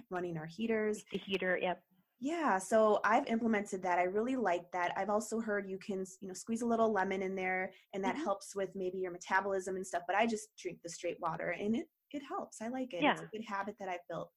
running 0.10 0.38
our 0.38 0.46
heaters. 0.46 1.04
the 1.12 1.18
heater. 1.18 1.58
Yep. 1.62 1.84
Yeah, 2.24 2.60
so 2.60 3.00
I've 3.04 3.26
implemented 3.26 3.82
that. 3.82 3.98
I 3.98 4.04
really 4.04 4.36
like 4.36 4.72
that. 4.74 4.94
I've 4.96 5.10
also 5.10 5.40
heard 5.40 5.68
you 5.68 5.80
can, 5.80 6.06
you 6.20 6.28
know, 6.28 6.36
squeeze 6.36 6.62
a 6.62 6.68
little 6.68 6.92
lemon 6.92 7.24
in 7.24 7.34
there 7.36 7.74
and 7.94 8.04
that 8.04 8.16
Mhm. 8.16 8.26
helps 8.26 8.56
with 8.56 8.76
maybe 8.76 9.00
your 9.00 9.12
metabolism 9.12 9.76
and 9.76 9.86
stuff, 9.86 10.04
but 10.06 10.16
I 10.16 10.28
just 10.28 10.56
drink 10.56 10.82
the 10.84 10.90
straight 10.90 11.20
water 11.20 11.50
and 11.50 11.76
it 11.76 11.88
it 12.12 12.22
helps. 12.24 12.62
I 12.62 12.68
like 12.68 12.94
it. 12.94 13.06
It's 13.08 13.22
Yeah. 13.22 13.24
a 13.24 13.38
good 13.38 13.46
habit 13.48 13.78
that 13.80 13.88
I've 13.90 14.06
built. 14.10 14.32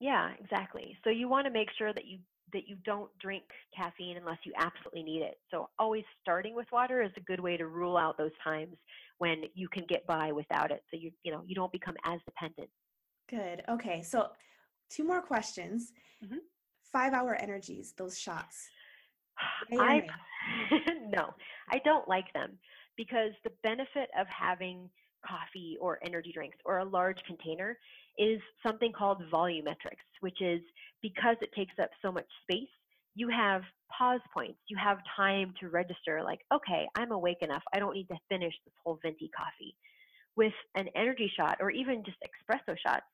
Yeah, 0.00 0.34
exactly. 0.38 0.96
So 1.04 1.10
you 1.10 1.28
want 1.28 1.46
to 1.46 1.50
make 1.50 1.68
sure 1.78 1.92
that 1.92 2.04
you 2.04 2.20
that 2.52 2.68
you 2.68 2.76
don't 2.84 3.10
drink 3.18 3.42
caffeine 3.76 4.16
unless 4.16 4.38
you 4.44 4.52
absolutely 4.56 5.02
need 5.02 5.20
it. 5.22 5.34
So 5.50 5.68
always 5.80 6.04
starting 6.20 6.54
with 6.54 6.68
water 6.70 7.02
is 7.02 7.10
a 7.16 7.20
good 7.20 7.40
way 7.40 7.56
to 7.56 7.66
rule 7.66 7.96
out 7.96 8.16
those 8.16 8.30
times 8.44 8.76
when 9.18 9.44
you 9.54 9.68
can 9.68 9.84
get 9.88 10.06
by 10.06 10.30
without 10.30 10.70
it. 10.70 10.84
So 10.90 10.96
you 10.96 11.12
you 11.22 11.32
know 11.32 11.42
you 11.46 11.54
don't 11.54 11.72
become 11.72 11.96
as 12.04 12.20
dependent. 12.24 12.70
Good. 13.28 13.64
Okay. 13.68 14.02
So 14.02 14.32
two 14.90 15.04
more 15.04 15.22
questions. 15.22 15.92
Mhm. 16.96 17.12
5-hour 17.12 17.34
energies, 17.36 17.94
those 17.96 18.18
shots. 18.18 18.68
I 19.78 20.02
no, 21.08 21.34
I 21.70 21.78
don't 21.84 22.08
like 22.08 22.32
them 22.32 22.58
because 22.96 23.32
the 23.44 23.50
benefit 23.62 24.10
of 24.18 24.26
having 24.28 24.90
coffee 25.26 25.76
or 25.80 25.98
energy 26.04 26.32
drinks 26.32 26.58
or 26.64 26.78
a 26.78 26.84
large 26.84 27.18
container 27.26 27.78
is 28.18 28.40
something 28.64 28.92
called 28.92 29.22
volumetrics, 29.32 30.06
which 30.20 30.40
is 30.40 30.60
because 31.02 31.36
it 31.42 31.50
takes 31.54 31.74
up 31.82 31.90
so 32.02 32.12
much 32.12 32.26
space, 32.42 32.68
you 33.14 33.28
have 33.28 33.62
pause 33.96 34.20
points. 34.32 34.58
You 34.68 34.76
have 34.82 34.98
time 35.16 35.54
to 35.60 35.68
register, 35.68 36.22
like, 36.22 36.40
okay, 36.54 36.86
I'm 36.96 37.12
awake 37.12 37.38
enough. 37.42 37.62
I 37.74 37.78
don't 37.78 37.94
need 37.94 38.08
to 38.08 38.18
finish 38.28 38.54
this 38.64 38.74
whole 38.84 38.98
venti 39.02 39.30
coffee. 39.36 39.76
With 40.36 40.52
an 40.74 40.88
energy 40.94 41.30
shot 41.34 41.58
or 41.60 41.70
even 41.70 42.04
just 42.04 42.18
espresso 42.22 42.76
shots, 42.86 43.06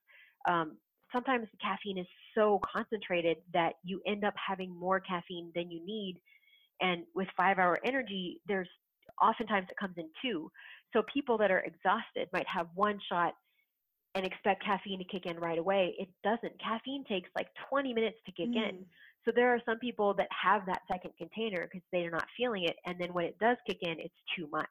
um, 0.49 0.77
sometimes 1.13 1.47
the 1.51 1.59
caffeine 1.59 1.99
is 1.99 2.07
so 2.35 2.61
concentrated 2.73 3.39
that 3.53 3.75
you 3.85 4.01
end 4.07 4.25
up 4.25 4.35
having 4.37 4.75
more 4.75 5.01
caffeine 5.01 5.53
than 5.55 5.71
you 5.71 5.85
need. 5.85 6.21
And 6.81 7.05
with 7.15 7.29
five 7.37 7.59
hour 7.59 7.79
energy, 7.85 8.41
there's 8.47 8.69
oftentimes 9.21 9.67
it 9.71 9.77
comes 9.79 9.95
in 9.97 10.09
two. 10.23 10.51
So 10.93 11.03
people 11.13 11.39
that 11.39 11.51
are 11.51 11.61
exhausted 11.61 12.29
might 12.33 12.47
have 12.49 12.67
one 12.75 12.99
shot 13.09 13.35
and 14.15 14.27
expect 14.27 14.65
caffeine 14.65 14.99
to 14.99 15.05
kick 15.05 15.27
in 15.27 15.39
right 15.39 15.59
away. 15.59 15.95
It 15.99 16.09
doesn't. 16.23 16.61
Caffeine 16.61 17.05
takes 17.05 17.31
like 17.37 17.49
20 17.71 17.95
minutes 17.95 18.19
to 18.27 18.33
kick 18.33 18.55
in. 18.55 18.77
Mm. 18.77 18.85
So 19.25 19.33
there 19.35 19.55
are 19.55 19.61
some 19.65 19.79
people 19.79 20.15
that 20.15 20.29
have 20.31 20.67
that 20.67 20.83
second 20.91 21.13
container 21.17 21.69
because 21.71 21.87
they're 21.93 22.11
not 22.11 22.27
feeling 22.37 22.65
it, 22.65 22.77
and 22.85 22.99
then 22.99 23.13
when 23.15 23.25
it 23.25 23.39
does 23.39 23.57
kick 23.67 23.79
in, 23.83 24.01
it's 24.01 24.15
too 24.37 24.49
much. 24.51 24.67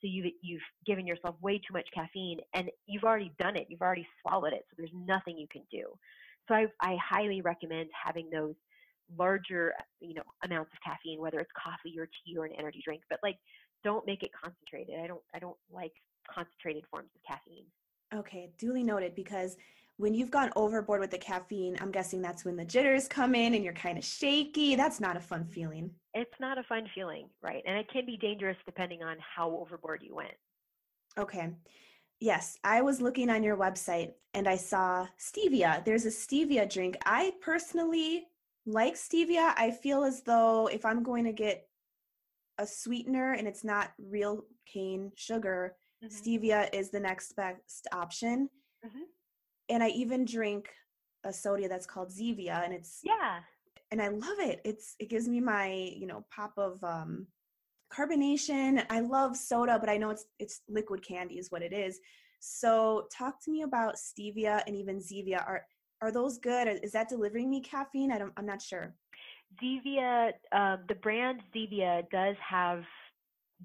So 0.00 0.08
you've 0.08 0.32
you've 0.42 0.62
given 0.86 1.06
yourself 1.06 1.36
way 1.40 1.58
too 1.58 1.72
much 1.72 1.88
caffeine, 1.94 2.40
and 2.54 2.70
you've 2.86 3.04
already 3.04 3.32
done 3.38 3.56
it. 3.56 3.66
You've 3.68 3.82
already 3.82 4.06
swallowed 4.22 4.52
it. 4.52 4.64
So 4.70 4.74
there's 4.78 4.90
nothing 4.94 5.38
you 5.38 5.46
can 5.50 5.62
do. 5.70 5.84
So 6.48 6.54
I 6.54 6.66
I 6.80 6.96
highly 6.96 7.40
recommend 7.42 7.90
having 7.92 8.28
those 8.30 8.54
larger 9.16 9.74
you 10.00 10.14
know 10.14 10.22
amounts 10.44 10.72
of 10.72 10.78
caffeine, 10.84 11.20
whether 11.20 11.38
it's 11.38 11.50
coffee 11.56 11.98
or 11.98 12.06
tea 12.06 12.36
or 12.36 12.46
an 12.46 12.52
energy 12.58 12.80
drink. 12.84 13.02
But 13.10 13.20
like, 13.22 13.36
don't 13.84 14.06
make 14.06 14.22
it 14.22 14.30
concentrated. 14.32 15.00
I 15.02 15.06
don't 15.06 15.22
I 15.34 15.38
don't 15.38 15.58
like 15.70 15.92
concentrated 16.32 16.84
forms 16.90 17.10
of 17.14 17.22
caffeine. 17.28 17.66
Okay, 18.14 18.50
duly 18.58 18.82
noted 18.82 19.14
because 19.14 19.56
when 20.00 20.14
you've 20.14 20.30
gone 20.30 20.50
overboard 20.56 21.00
with 21.00 21.10
the 21.10 21.18
caffeine, 21.18 21.76
I'm 21.80 21.90
guessing 21.90 22.22
that's 22.22 22.44
when 22.44 22.56
the 22.56 22.64
jitters 22.64 23.06
come 23.06 23.34
in 23.34 23.54
and 23.54 23.62
you're 23.62 23.74
kind 23.74 23.98
of 23.98 24.04
shaky. 24.04 24.74
That's 24.74 24.98
not 24.98 25.16
a 25.16 25.20
fun 25.20 25.44
feeling. 25.46 25.90
It's 26.14 26.32
not 26.40 26.56
a 26.56 26.62
fun 26.62 26.88
feeling, 26.94 27.28
right? 27.42 27.62
And 27.66 27.76
it 27.76 27.86
can 27.92 28.06
be 28.06 28.16
dangerous 28.16 28.56
depending 28.64 29.02
on 29.02 29.16
how 29.20 29.50
overboard 29.58 30.00
you 30.02 30.14
went. 30.14 30.32
Okay. 31.18 31.50
Yes, 32.18 32.56
I 32.64 32.80
was 32.80 33.00
looking 33.02 33.28
on 33.30 33.42
your 33.42 33.56
website 33.58 34.12
and 34.34 34.48
I 34.48 34.56
saw 34.56 35.06
stevia. 35.18 35.84
There's 35.84 36.06
a 36.06 36.10
stevia 36.10 36.68
drink. 36.70 36.96
I 37.04 37.32
personally 37.42 38.26
like 38.66 38.94
stevia. 38.94 39.52
I 39.56 39.70
feel 39.70 40.02
as 40.04 40.22
though 40.22 40.66
if 40.68 40.84
I'm 40.86 41.02
going 41.02 41.24
to 41.24 41.32
get 41.32 41.66
a 42.58 42.66
sweetener 42.66 43.32
and 43.34 43.46
it's 43.46 43.64
not 43.64 43.92
real 43.98 44.44
cane 44.66 45.12
sugar, 45.14 45.76
Mm-hmm. 46.02 46.16
stevia 46.16 46.70
is 46.72 46.88
the 46.88 46.98
next 47.00 47.36
best 47.36 47.86
option. 47.92 48.48
Mhm. 48.82 49.02
And 49.70 49.82
I 49.82 49.88
even 49.88 50.24
drink 50.24 50.68
a 51.24 51.32
soda 51.32 51.68
that's 51.68 51.86
called 51.86 52.10
Zevia 52.10 52.64
and 52.64 52.72
it's 52.72 53.00
Yeah. 53.02 53.40
and 53.90 54.00
I 54.00 54.08
love 54.08 54.38
it. 54.38 54.60
It's 54.64 54.94
it 54.98 55.08
gives 55.08 55.28
me 55.28 55.40
my, 55.40 55.66
you 55.72 56.06
know, 56.06 56.24
pop 56.34 56.52
of 56.56 56.82
um 56.84 57.26
carbonation. 57.92 58.84
I 58.90 59.00
love 59.00 59.36
soda, 59.36 59.78
but 59.78 59.88
I 59.88 59.96
know 59.96 60.10
it's 60.10 60.26
it's 60.38 60.62
liquid 60.68 61.02
candy 61.02 61.38
is 61.38 61.50
what 61.50 61.62
it 61.62 61.72
is. 61.72 62.00
So 62.40 63.06
talk 63.16 63.42
to 63.44 63.50
me 63.50 63.62
about 63.62 63.96
stevia 63.96 64.62
and 64.66 64.76
even 64.76 64.98
Zevia. 64.98 65.46
Are 65.46 65.66
are 66.02 66.12
those 66.12 66.38
good? 66.38 66.66
Is 66.82 66.92
that 66.92 67.08
delivering 67.08 67.50
me 67.50 67.60
caffeine? 67.60 68.10
I 68.12 68.18
don't 68.18 68.32
I'm 68.36 68.46
not 68.46 68.62
sure. 68.62 68.94
Zevia, 69.62 70.32
um, 70.52 70.78
the 70.88 70.94
brand 70.94 71.42
Zevia 71.54 72.08
does 72.10 72.36
have 72.48 72.84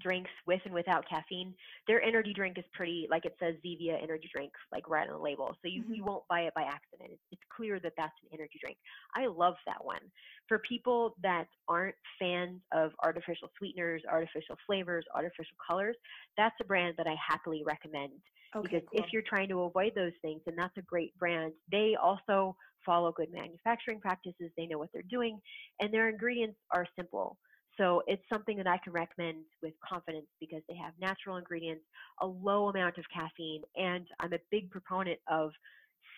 drinks 0.00 0.30
with 0.46 0.60
and 0.64 0.74
without 0.74 1.08
caffeine. 1.08 1.54
Their 1.86 2.02
energy 2.02 2.32
drink 2.34 2.58
is 2.58 2.64
pretty, 2.72 3.06
like 3.10 3.24
it 3.24 3.36
says 3.40 3.54
Zevia 3.64 4.02
energy 4.02 4.28
drink, 4.32 4.52
like 4.72 4.88
right 4.88 5.06
on 5.08 5.14
the 5.14 5.20
label. 5.22 5.56
So 5.62 5.68
you, 5.68 5.82
Mhm. 5.82 5.96
you 5.96 6.04
won't 6.04 6.26
buy 6.28 6.42
it 6.42 6.54
by 6.54 6.62
accident. 6.62 7.12
It's, 7.12 7.22
it's 7.32 7.42
clear 7.54 7.80
that 7.80 7.92
that's 7.96 8.14
an 8.22 8.28
energy 8.32 8.58
drink. 8.62 8.78
I 9.14 9.26
love 9.26 9.54
that 9.66 9.84
one. 9.84 10.10
For 10.48 10.58
people 10.60 11.14
that 11.22 11.48
aren't 11.68 11.96
fans 12.18 12.62
of 12.72 12.92
artificial 13.04 13.48
sweeteners, 13.58 14.02
artificial 14.10 14.56
flavors, 14.66 15.04
artificial 15.14 15.56
colors, 15.68 15.96
that's 16.36 16.56
a 16.60 16.64
brand 16.64 16.96
that 16.98 17.06
I 17.06 17.16
happily 17.26 17.62
recommend 17.64 18.12
Okay, 18.54 18.80
because 18.80 18.88
cool. 18.88 19.00
if 19.00 19.12
you're 19.12 19.22
trying 19.22 19.48
to 19.48 19.62
avoid 19.62 19.94
those 19.94 20.12
things, 20.22 20.42
and 20.46 20.56
that's 20.56 20.76
a 20.76 20.82
great 20.82 21.16
brand, 21.18 21.52
they 21.70 21.96
also 22.00 22.56
follow 22.84 23.12
good 23.12 23.32
manufacturing 23.32 24.00
practices. 24.00 24.50
They 24.56 24.66
know 24.66 24.78
what 24.78 24.90
they're 24.92 25.02
doing, 25.02 25.40
and 25.80 25.92
their 25.92 26.08
ingredients 26.08 26.58
are 26.70 26.86
simple. 26.96 27.38
So 27.78 28.02
it's 28.06 28.22
something 28.32 28.56
that 28.56 28.66
I 28.66 28.78
can 28.78 28.92
recommend 28.92 29.44
with 29.62 29.74
confidence 29.86 30.26
because 30.40 30.62
they 30.68 30.76
have 30.76 30.94
natural 31.00 31.36
ingredients, 31.36 31.84
a 32.20 32.26
low 32.26 32.68
amount 32.68 32.96
of 32.98 33.04
caffeine, 33.12 33.62
and 33.76 34.06
I'm 34.20 34.32
a 34.32 34.38
big 34.50 34.70
proponent 34.70 35.20
of 35.28 35.50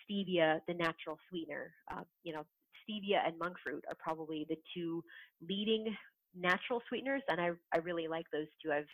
stevia, 0.09 0.59
the 0.67 0.73
natural 0.73 1.17
sweetener. 1.29 1.73
Uh, 1.91 2.03
you 2.23 2.33
know, 2.33 2.45
stevia 2.89 3.25
and 3.27 3.37
monk 3.37 3.57
fruit 3.63 3.83
are 3.89 3.95
probably 3.99 4.45
the 4.49 4.57
two 4.73 5.03
leading 5.47 5.95
natural 6.35 6.81
sweeteners, 6.87 7.23
and 7.27 7.41
I, 7.41 7.49
I 7.73 7.79
really 7.79 8.07
like 8.07 8.25
those 8.31 8.47
two. 8.63 8.71
I've 8.71 8.87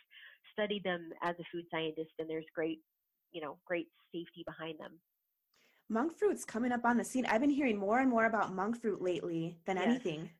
studied 0.52 0.84
them 0.84 1.10
as 1.22 1.36
a 1.38 1.44
food 1.52 1.64
scientist, 1.70 2.10
and 2.18 2.28
there's 2.28 2.46
great, 2.54 2.80
you 3.32 3.40
know, 3.40 3.58
great 3.66 3.88
safety 4.12 4.42
behind 4.44 4.78
them. 4.80 4.98
monk 5.88 6.16
fruit's 6.16 6.44
coming 6.44 6.70
up 6.72 6.84
on 6.84 6.96
the 6.96 7.04
scene. 7.04 7.26
I've 7.26 7.40
been 7.40 7.50
hearing 7.50 7.76
more 7.78 7.98
and 7.98 8.08
more 8.10 8.24
about 8.26 8.54
monk 8.54 8.80
fruit 8.80 9.02
lately 9.02 9.58
than 9.64 9.78
Yes. 9.78 10.00
anything. 10.00 10.30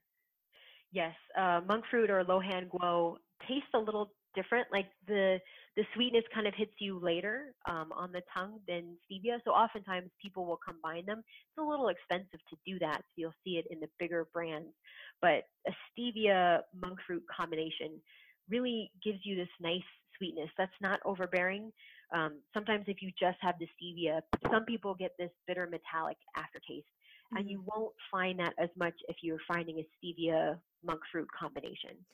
Yes, 0.96 1.14
uh, 1.38 1.61
monk 1.68 1.85
fruit 1.90 2.09
or 2.09 2.24
Lohan 2.24 2.70
Guo 2.70 3.16
tastes 3.46 3.68
a 3.74 3.78
little 3.78 4.14
different. 4.35 4.66
Like 4.72 4.87
the 5.06 5.38
the 5.76 5.85
sweetness 5.92 6.24
kind 6.32 6.46
of 6.46 6.54
hits 6.56 6.72
you 6.78 6.98
later 6.98 7.52
um, 7.68 7.92
on 7.92 8.12
the 8.12 8.22
tongue 8.35 8.61
than 8.66 8.96
stevia. 9.04 9.37
So 9.44 9.50
oftentimes 9.50 10.09
people 10.22 10.46
will 10.46 10.59
combine 10.66 11.04
them. 11.04 11.18
It's 11.18 11.59
a 11.59 11.62
little 11.62 11.88
expensive 11.88 12.40
to 12.48 12.56
do 12.64 12.78
that. 12.78 12.96
So 12.96 13.12
you'll 13.16 13.40
see 13.44 13.59
it 13.59 13.66
in 13.68 13.78
the 13.80 13.88
bigger 13.98 14.26
brands. 14.32 14.72
But 15.20 15.44
a 15.68 15.72
stevia 15.92 16.61
monk 16.74 16.98
fruit 17.06 17.24
combination 17.28 18.00
really 18.48 18.90
gives 19.04 19.18
you 19.22 19.37
this 19.37 19.52
nice 19.61 19.85
sweetness 20.16 20.48
that's 20.56 20.80
not 20.80 21.00
overbearing. 21.04 21.72
Um, 22.14 22.40
sometimes 22.54 22.87
if 22.88 23.02
you 23.02 23.11
just 23.20 23.37
have 23.42 23.56
the 23.61 23.68
stevia, 23.76 24.22
some 24.50 24.64
people 24.64 24.94
get 24.94 25.11
this 25.18 25.30
bitter 25.46 25.68
metallic 25.70 26.16
aftertaste 26.38 26.88
and 27.34 27.46
Mhm. 27.46 27.50
you 27.50 27.62
won't 27.66 27.94
find 28.10 28.38
that 28.40 28.54
as 28.58 28.70
much 28.76 28.94
if 29.08 29.16
you're 29.22 29.40
finding 29.48 29.78
a 29.80 29.88
stevia 29.96 30.60
monk 30.82 31.00
fruit 31.10 31.30
combination. 31.32 32.04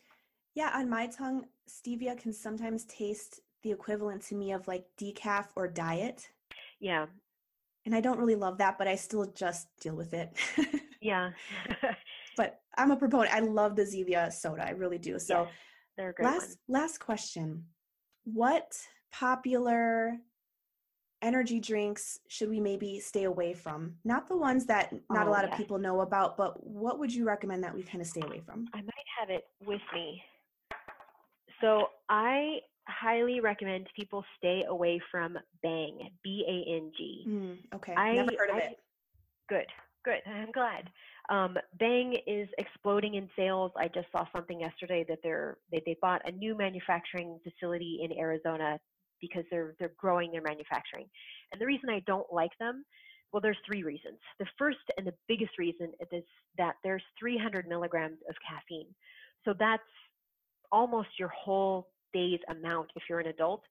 Yeah, 0.55 0.71
on 0.75 0.89
my 0.89 1.07
tongue, 1.07 1.47
stevia 1.69 2.17
can 2.19 2.33
sometimes 2.33 2.85
taste 2.85 3.41
the 3.63 3.71
equivalent 3.73 4.23
to 4.23 4.35
me 4.35 4.53
of 4.53 4.69
like 4.69 4.87
decaf 4.97 5.49
or 5.57 5.69
diet. 5.69 6.31
Yeah, 6.81 7.07
And 7.85 7.95
I 7.95 8.01
don't 8.01 8.19
really 8.19 8.35
love 8.35 8.59
that, 8.59 8.77
but 8.79 8.87
I 8.89 8.97
still 8.97 9.27
just 9.27 9.69
deal 9.81 9.95
with 9.95 10.15
it. 10.15 10.37
yeah, 11.01 11.31
but 12.37 12.61
I'm 12.77 12.91
a 12.91 12.97
proponent. 12.97 13.35
I 13.35 13.41
love 13.41 13.77
the 13.77 13.83
Zevia 13.83 14.33
soda. 14.33 14.67
I 14.67 14.71
really 14.71 14.99
do. 14.99 15.19
So 15.19 15.45
Yes, 15.45 15.53
they're 15.97 16.11
a 16.11 16.15
great 16.15 16.25
last 16.27 16.59
one. 16.67 16.81
last 16.81 16.99
question. 17.01 17.67
What 18.25 18.77
popular 19.13 20.19
energy 21.23 21.61
drinks 21.61 22.19
should 22.29 22.51
we 22.51 22.61
maybe 22.61 22.99
stay 23.01 23.25
away 23.25 23.55
from? 23.55 23.95
Not 24.05 24.29
the 24.29 24.37
ones 24.37 24.67
that 24.67 24.93
not 25.11 25.27
a 25.27 25.31
Oh, 25.31 25.33
lot 25.33 25.45
of 25.45 25.53
people 25.57 25.79
know 25.79 26.01
about, 26.01 26.37
but 26.37 26.65
what 26.67 26.99
would 26.99 27.15
you 27.15 27.25
recommend 27.25 27.63
that 27.65 27.75
we 27.75 27.83
kind 27.83 28.01
of 28.03 28.07
stay 28.07 28.21
away 28.23 28.41
from? 28.45 28.67
I 28.75 28.79
might 28.83 29.09
have 29.19 29.31
it 29.31 29.45
with 29.65 29.81
me. 29.95 30.23
So 31.61 31.87
I 32.09 32.59
highly 32.89 33.41
recommend 33.41 33.89
people 33.97 34.25
stay 34.37 34.65
away 34.69 35.01
from 35.11 35.39
Bang, 35.63 36.11
B 36.25 36.45
A 36.49 36.77
N 36.77 36.93
G. 36.97 37.25
Mm, 37.29 37.57
okay, 37.77 37.95
I 37.95 38.15
never 38.17 38.33
heard 38.37 38.51
of 38.51 38.57
I- 38.57 38.59
it. 38.61 38.79
Good, 39.49 39.67
good. 40.05 40.21
I'm 40.27 40.51
glad. 40.53 40.91
Um, 41.31 41.57
Bang 41.79 42.17
is 42.27 42.49
exploding 42.59 43.15
in 43.15 43.29
sales. 43.37 43.71
I 43.77 43.87
just 43.89 44.09
saw 44.11 44.27
something 44.35 44.61
yesterday 44.61 45.05
that 45.09 45.19
they're 45.23 45.59
they, 45.71 45.83
they 45.87 45.97
bought 46.03 46.23
a 46.27 46.33
new 46.33 46.57
manufacturing 46.57 47.39
facility 47.45 48.01
in 48.03 48.19
Arizona 48.19 48.81
because 49.23 49.45
they're 49.51 49.75
they're 49.79 49.93
growing 49.97 50.31
their 50.31 50.43
manufacturing. 50.43 51.07
And 51.53 51.61
the 51.61 51.67
reason 51.67 51.89
I 51.89 52.01
don't 52.07 52.31
like 52.31 52.51
them, 52.59 52.85
well, 53.33 53.41
there's 53.41 53.57
three 53.65 53.83
reasons. 53.83 54.19
The 54.39 54.47
first 54.59 54.79
and 54.99 55.07
the 55.07 55.15
biggest 55.27 55.57
reason 55.59 55.93
is 56.11 56.25
that 56.59 56.75
there's 56.85 57.03
300 57.19 57.67
milligrams 57.67 58.19
of 58.29 58.35
caffeine. 58.47 58.89
So 59.47 59.55
that's 59.59 59.83
almost 60.71 61.09
your 61.19 61.29
whole 61.29 61.89
day's 62.13 62.41
amount 62.49 62.91
if 62.95 63.05
you're 63.09 63.21
an 63.21 63.29
adult. 63.29 63.63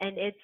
And 0.00 0.18
it's, 0.18 0.36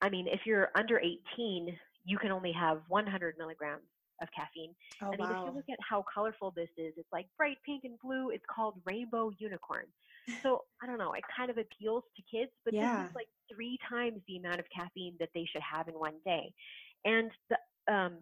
I 0.00 0.08
mean, 0.08 0.28
if 0.28 0.40
you're 0.46 0.70
under 0.76 1.00
18, 1.00 1.76
you 2.04 2.18
can 2.18 2.30
only 2.30 2.52
have 2.52 2.82
100 2.88 3.34
milligrams 3.38 3.82
of 4.22 4.28
caffeine. 4.36 4.74
Oh 5.02 5.12
I 5.12 5.16
mean, 5.16 5.30
if 5.30 5.38
you 5.44 5.52
look 5.52 5.64
at 5.70 5.78
how 5.80 6.04
colorful 6.12 6.52
this 6.54 6.70
is, 6.76 6.94
it's 6.96 7.12
like 7.12 7.26
bright 7.36 7.58
pink 7.64 7.84
and 7.84 7.98
blue. 8.02 8.30
It's 8.30 8.44
called 8.54 8.80
Rainbow 8.84 9.30
Unicorn. 9.38 9.86
So 10.42 10.64
I 10.82 10.86
don't 10.86 10.98
know, 10.98 11.12
it 11.14 11.24
kind 11.36 11.50
of 11.50 11.58
appeals 11.58 12.04
to 12.16 12.22
kids, 12.30 12.52
but 12.64 12.74
Yeah. 12.74 12.96
this 12.96 13.06
is 13.06 13.14
like 13.14 13.28
three 13.52 13.78
times 13.88 14.20
the 14.28 14.36
amount 14.38 14.60
of 14.60 14.66
caffeine 14.74 15.16
that 15.20 15.30
they 15.34 15.46
should 15.50 15.62
have 15.62 15.88
in 15.88 15.94
one 15.94 16.16
day. 16.24 16.52
And 17.04 17.30
the 17.50 17.58
um, 17.92 18.18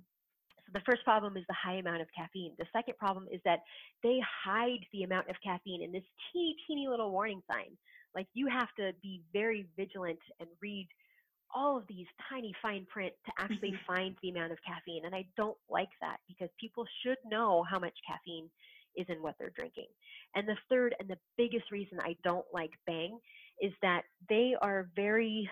so 0.67 0.71
the 0.75 0.81
first 0.87 1.05
problem 1.05 1.37
is 1.37 1.45
the 1.49 1.55
high 1.55 1.77
amount 1.77 2.03
of 2.03 2.09
caffeine. 2.17 2.55
The 2.59 2.67
second 2.73 2.97
problem 2.99 3.27
is 3.33 3.41
that 3.45 3.61
they 4.03 4.21
hide 4.45 4.81
the 4.93 5.03
amount 5.03 5.29
of 5.29 5.37
caffeine 5.45 5.83
in 5.83 5.93
this 5.93 6.05
teeny, 6.33 6.57
teeny 6.67 6.89
little 6.89 7.11
warning 7.11 7.43
sign. 7.51 7.77
Like 8.15 8.27
you 8.35 8.49
have 8.49 8.69
to 8.79 8.93
be 9.03 9.23
very 9.33 9.69
vigilant 9.77 10.19
and 10.41 10.49
read 10.61 10.89
all 11.55 11.79
of 11.79 11.87
these 11.89 12.07
tiny 12.31 12.55
fine 12.63 12.87
print 12.87 13.15
to 13.27 13.33
actually 13.39 13.75
Mhm. 13.75 13.87
find 13.87 14.17
the 14.23 14.31
amount 14.31 14.53
of 14.53 14.59
caffeine. 14.67 15.05
And 15.07 15.15
I 15.15 15.29
don't 15.37 15.59
like 15.69 15.91
that 16.01 16.19
because 16.29 16.51
people 16.61 16.87
should 17.03 17.19
know 17.25 17.65
how 17.71 17.79
much 17.79 17.97
caffeine 18.07 18.51
is 18.97 19.07
in 19.09 19.23
what 19.23 19.37
they're 19.39 19.51
drinking. 19.57 19.89
And 20.35 20.49
the 20.49 20.57
third 20.69 20.95
and 21.01 21.09
the 21.09 21.19
biggest 21.37 21.71
reason 21.71 21.99
I 22.01 22.17
don't 22.25 22.47
like 22.53 22.73
Bang 22.87 23.21
is 23.61 23.73
that 23.83 24.05
they 24.29 24.55
are 24.61 24.91
very, 24.97 25.51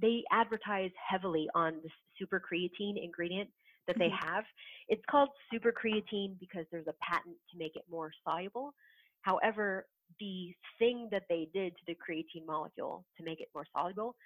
they 0.00 0.24
advertise 0.32 0.92
heavily 1.08 1.48
on 1.54 1.82
the 1.82 1.90
super 2.18 2.40
creatine 2.40 3.02
ingredient 3.02 3.50
that 3.86 3.96
they 3.98 4.08
Mhm. 4.08 4.18
have. 4.18 4.44
It's 4.88 5.02
called 5.10 5.30
super 5.52 5.72
creatine 5.72 6.38
because 6.40 6.66
there's 6.70 6.88
a 6.88 6.94
patent 7.02 7.38
to 7.52 7.58
make 7.58 7.76
it 7.76 7.84
more 7.88 8.12
soluble. 8.24 8.74
However, 9.22 9.88
the 10.20 10.54
thing 10.78 11.08
that 11.12 11.24
they 11.28 11.48
did 11.52 11.76
to 11.76 11.82
the 11.86 11.96
creatine 11.96 12.46
molecule 12.46 13.06
to 13.18 13.24
make 13.24 13.40
it 13.40 13.48
more 13.54 13.66
soluble 13.76 14.16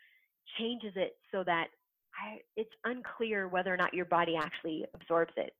changes 0.58 0.92
it 0.96 1.16
so 1.32 1.44
that 1.44 1.68
I, 2.14 2.38
it's 2.56 2.70
unclear 2.84 3.48
whether 3.48 3.72
or 3.72 3.76
not 3.76 3.94
your 3.94 4.06
body 4.06 4.36
actually 4.36 4.84
absorbs 4.94 5.32
it. 5.36 5.52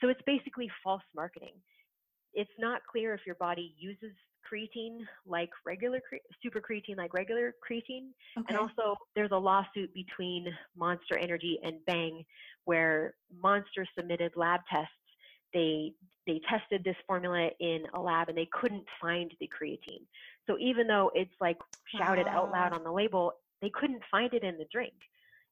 So 0.00 0.08
it's 0.08 0.20
basically 0.26 0.70
false 0.82 1.02
marketing. 1.14 1.54
It's 2.34 2.50
not 2.58 2.80
clear 2.90 3.14
if 3.14 3.20
your 3.26 3.36
body 3.36 3.74
uses 3.78 4.12
creatine 4.52 4.98
like 5.26 5.50
regular 5.64 6.00
cre- 6.06 6.16
super 6.42 6.60
creatine 6.60 6.96
like 6.96 7.14
regular 7.14 7.54
creatine 7.66 8.08
Okay. 8.36 8.46
and 8.48 8.58
also, 8.58 8.96
there's 9.14 9.30
a 9.32 9.36
lawsuit 9.38 9.92
between 9.94 10.46
Monster 10.76 11.16
Energy 11.16 11.58
and 11.62 11.84
Bang, 11.86 12.24
where 12.64 13.14
Monster 13.40 13.86
submitted 13.96 14.32
lab 14.36 14.60
tests. 14.70 14.92
They 15.54 15.92
they 16.26 16.40
tested 16.48 16.82
this 16.84 16.96
formula 17.06 17.50
in 17.60 17.82
a 17.94 18.00
lab 18.00 18.28
and 18.28 18.38
they 18.38 18.48
couldn't 18.52 18.84
find 19.00 19.32
the 19.40 19.48
creatine. 19.48 20.06
So 20.46 20.56
even 20.58 20.86
though 20.86 21.10
it's 21.14 21.34
like 21.40 21.58
shouted 21.98 22.26
out 22.26 22.50
loud 22.50 22.72
on 22.72 22.84
the 22.84 22.92
label, 22.92 23.32
they 23.62 23.70
couldn't 23.70 24.02
find 24.10 24.34
it 24.34 24.42
in 24.42 24.58
the 24.58 24.66
drink, 24.70 24.94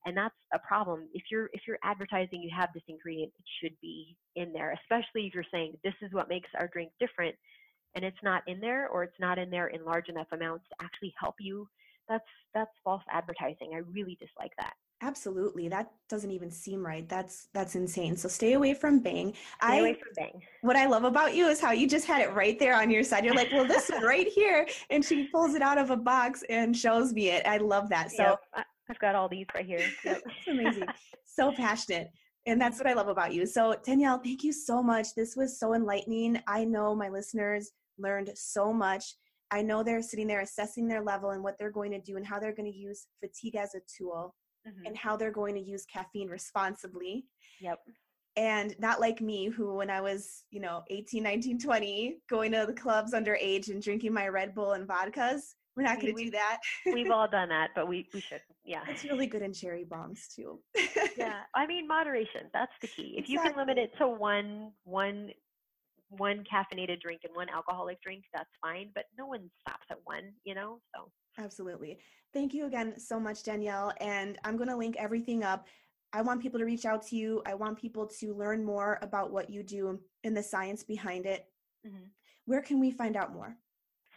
and 0.04 0.16
that's 0.16 0.34
a 0.52 0.58
problem. 0.58 1.08
If 1.14 1.24
you're 1.30 1.48
if 1.52 1.62
you're 1.66 1.78
advertising 1.82 2.42
you 2.42 2.50
have 2.54 2.70
this 2.74 2.82
ingredient, 2.88 3.32
it 3.38 3.44
should 3.62 3.76
be 3.80 4.16
in 4.36 4.52
there. 4.52 4.76
Especially 4.82 5.26
if 5.26 5.34
you're 5.34 5.44
saying 5.50 5.78
this 5.84 5.94
is 6.02 6.12
what 6.12 6.28
makes 6.28 6.50
our 6.58 6.68
drink 6.68 6.90
different, 7.00 7.34
and 7.94 8.04
it's 8.04 8.22
not 8.22 8.42
in 8.46 8.60
there, 8.60 8.88
or 8.88 9.04
it's 9.04 9.20
not 9.20 9.38
in 9.38 9.48
there 9.48 9.68
in 9.68 9.84
large 9.84 10.08
enough 10.08 10.28
amounts 10.32 10.66
to 10.68 10.84
actually 10.84 11.14
help 11.18 11.36
you 11.40 11.66
that's 12.10 12.24
that's 12.52 12.70
false 12.82 13.02
advertising. 13.10 13.70
I 13.74 13.78
really 13.78 14.18
dislike 14.20 14.52
that. 14.58 14.74
Absolutely. 15.02 15.68
That 15.68 15.90
doesn't 16.10 16.30
even 16.30 16.50
seem 16.50 16.84
right. 16.84 17.08
That's 17.08 17.48
that's 17.54 17.74
insane. 17.74 18.16
So 18.16 18.28
stay 18.28 18.52
away 18.52 18.74
from 18.74 19.00
Bang. 19.00 19.32
Stay 19.32 19.42
I 19.62 19.76
away 19.76 19.94
from 19.94 20.08
Bang. 20.14 20.42
what 20.60 20.76
I 20.76 20.86
love 20.86 21.04
about 21.04 21.34
you 21.34 21.46
is 21.48 21.58
how 21.58 21.72
you 21.72 21.88
just 21.88 22.06
had 22.06 22.20
it 22.20 22.34
right 22.34 22.58
there 22.58 22.74
on 22.74 22.90
your 22.90 23.02
side. 23.02 23.24
You're 23.24 23.34
like, 23.34 23.50
well, 23.50 23.64
this 23.64 23.88
one 23.88 24.02
right 24.04 24.28
here. 24.28 24.66
And 24.90 25.02
she 25.02 25.28
pulls 25.28 25.54
it 25.54 25.62
out 25.62 25.78
of 25.78 25.90
a 25.90 25.96
box 25.96 26.44
and 26.50 26.76
shows 26.76 27.14
me 27.14 27.28
it. 27.28 27.46
I 27.46 27.56
love 27.56 27.88
that. 27.88 28.10
So 28.10 28.36
Yep, 28.56 28.66
I've 28.90 28.98
got 28.98 29.14
all 29.14 29.28
these 29.28 29.46
right 29.54 29.64
here. 29.64 29.86
Yep. 30.04 30.22
it's 30.26 30.48
amazing. 30.48 30.88
So 31.24 31.52
passionate. 31.52 32.10
And 32.46 32.60
that's 32.60 32.78
what 32.78 32.86
I 32.86 32.92
love 32.92 33.08
about 33.08 33.32
you. 33.32 33.46
So 33.46 33.76
Danielle, 33.84 34.18
thank 34.18 34.44
you 34.44 34.52
so 34.52 34.82
much. 34.82 35.14
This 35.16 35.34
was 35.34 35.58
so 35.58 35.72
enlightening. 35.72 36.40
I 36.46 36.64
know 36.64 36.94
my 36.94 37.08
listeners 37.08 37.70
learned 37.98 38.30
so 38.34 38.70
much. 38.70 39.14
I 39.50 39.62
know 39.62 39.82
they're 39.82 40.02
sitting 40.02 40.26
there 40.26 40.40
assessing 40.40 40.88
their 40.88 41.02
level 41.02 41.30
and 41.30 41.42
what 41.42 41.56
they're 41.58 41.70
going 41.70 41.90
to 41.92 42.00
do 42.00 42.16
and 42.16 42.26
how 42.26 42.38
they're 42.38 42.54
going 42.54 42.70
to 42.70 42.78
use 42.78 43.06
fatigue 43.20 43.56
as 43.56 43.74
a 43.74 43.80
tool 43.96 44.34
Mhm. 44.66 44.86
and 44.86 44.96
how 44.96 45.16
they're 45.16 45.30
going 45.30 45.54
to 45.54 45.60
use 45.60 45.84
caffeine 45.86 46.28
responsibly. 46.28 47.26
Yep. 47.60 47.78
and 48.36 48.74
not 48.78 49.00
like 49.00 49.20
me 49.20 49.48
who 49.48 49.74
when 49.74 49.90
i 49.90 50.00
was 50.00 50.44
you 50.50 50.60
know 50.60 50.82
18 50.88 51.22
19 51.22 51.58
20 51.58 52.18
going 52.30 52.52
to 52.52 52.64
the 52.66 52.72
clubs 52.72 53.12
underage 53.12 53.68
and 53.70 53.82
drinking 53.82 54.12
my 54.14 54.28
red 54.28 54.54
bull 54.54 54.72
and 54.72 54.86
vodkas 54.88 55.54
we're 55.76 55.82
not 55.82 56.00
going 56.00 56.14
to 56.16 56.24
do 56.24 56.30
that 56.30 56.58
We've 56.86 57.10
all 57.10 57.28
done 57.28 57.48
that, 57.50 57.70
but 57.74 57.88
we 57.88 58.08
we 58.14 58.20
should. 58.28 58.40
Yeah. 58.64 58.82
it's 58.88 59.04
really 59.04 59.26
good 59.26 59.42
in 59.42 59.52
cherry 59.52 59.84
bombs 59.84 60.28
too 60.34 60.60
Yeah. 61.16 61.40
I 61.54 61.66
mean 61.66 61.86
moderation. 61.88 62.48
That's 62.52 62.72
the 62.80 62.86
key. 62.88 63.14
If 63.18 63.28
you 63.28 63.40
can 63.40 63.56
limit 63.56 63.78
it 63.78 63.90
to 63.98 64.06
one 64.08 64.72
one 64.84 65.30
one 66.08 66.44
caffeinated 66.52 67.00
drink 67.00 67.20
and 67.24 67.34
one 67.34 67.48
alcoholic 67.48 68.00
drink, 68.02 68.24
that's 68.34 68.50
fine. 68.60 68.90
But 68.94 69.04
no 69.16 69.26
one 69.26 69.48
stops 69.60 69.86
at 69.90 69.98
one, 70.04 70.32
you 70.44 70.54
know. 70.56 70.80
So 70.94 71.10
Absolutely. 71.38 71.98
Thank 72.32 72.54
you 72.54 72.66
again 72.66 72.96
so 72.98 73.18
much, 73.18 73.42
Danielle. 73.42 73.92
And 74.00 74.38
I'm 74.44 74.56
going 74.56 74.68
to 74.68 74.76
link 74.76 74.94
everything 74.98 75.42
up. 75.42 75.66
I 76.12 76.22
want 76.22 76.42
people 76.42 76.58
to 76.58 76.64
reach 76.64 76.86
out 76.86 77.06
to 77.08 77.16
you. 77.16 77.42
I 77.46 77.54
want 77.54 77.80
people 77.80 78.04
to 78.06 78.34
learn 78.34 78.64
more 78.64 78.98
about 79.02 79.30
what 79.30 79.48
you 79.48 79.62
do 79.62 80.00
and 80.24 80.36
the 80.36 80.42
science 80.42 80.82
behind 80.82 81.24
it. 81.26 81.46
Mm-hmm. 81.86 82.06
Where 82.46 82.62
can 82.62 82.80
we 82.80 82.90
find 82.90 83.16
out 83.16 83.32
more? 83.32 83.56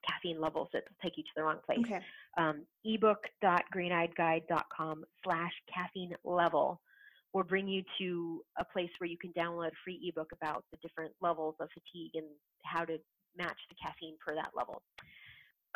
caffeine 0.08 0.40
levels, 0.40 0.70
it'll 0.74 0.86
take 1.02 1.18
you 1.18 1.24
to 1.24 1.30
the 1.36 1.44
wrong 1.44 1.58
place. 1.66 1.80
Okay. 1.80 2.00
Um, 2.38 2.62
ebook.greeneyedguide.com 2.86 5.04
slash 5.24 5.54
caffeine 5.74 6.14
level 6.24 6.80
will 7.34 7.44
bring 7.44 7.68
you 7.68 7.84
to 8.00 8.42
a 8.58 8.66
place 8.66 8.90
where 9.00 9.10
you 9.10 9.18
can 9.18 9.34
download 9.34 9.68
a 9.68 9.72
free 9.84 10.00
ebook 10.08 10.32
about 10.32 10.64
the 10.72 10.78
different 10.78 11.12
levels 11.22 11.56
of 11.60 11.68
fatigue 11.74 12.12
and 12.16 12.26
how 12.64 12.86
to 12.86 12.98
match 13.38 13.58
the 13.70 13.76
caffeine 13.82 14.16
per 14.26 14.34
that 14.34 14.52
level. 14.56 14.82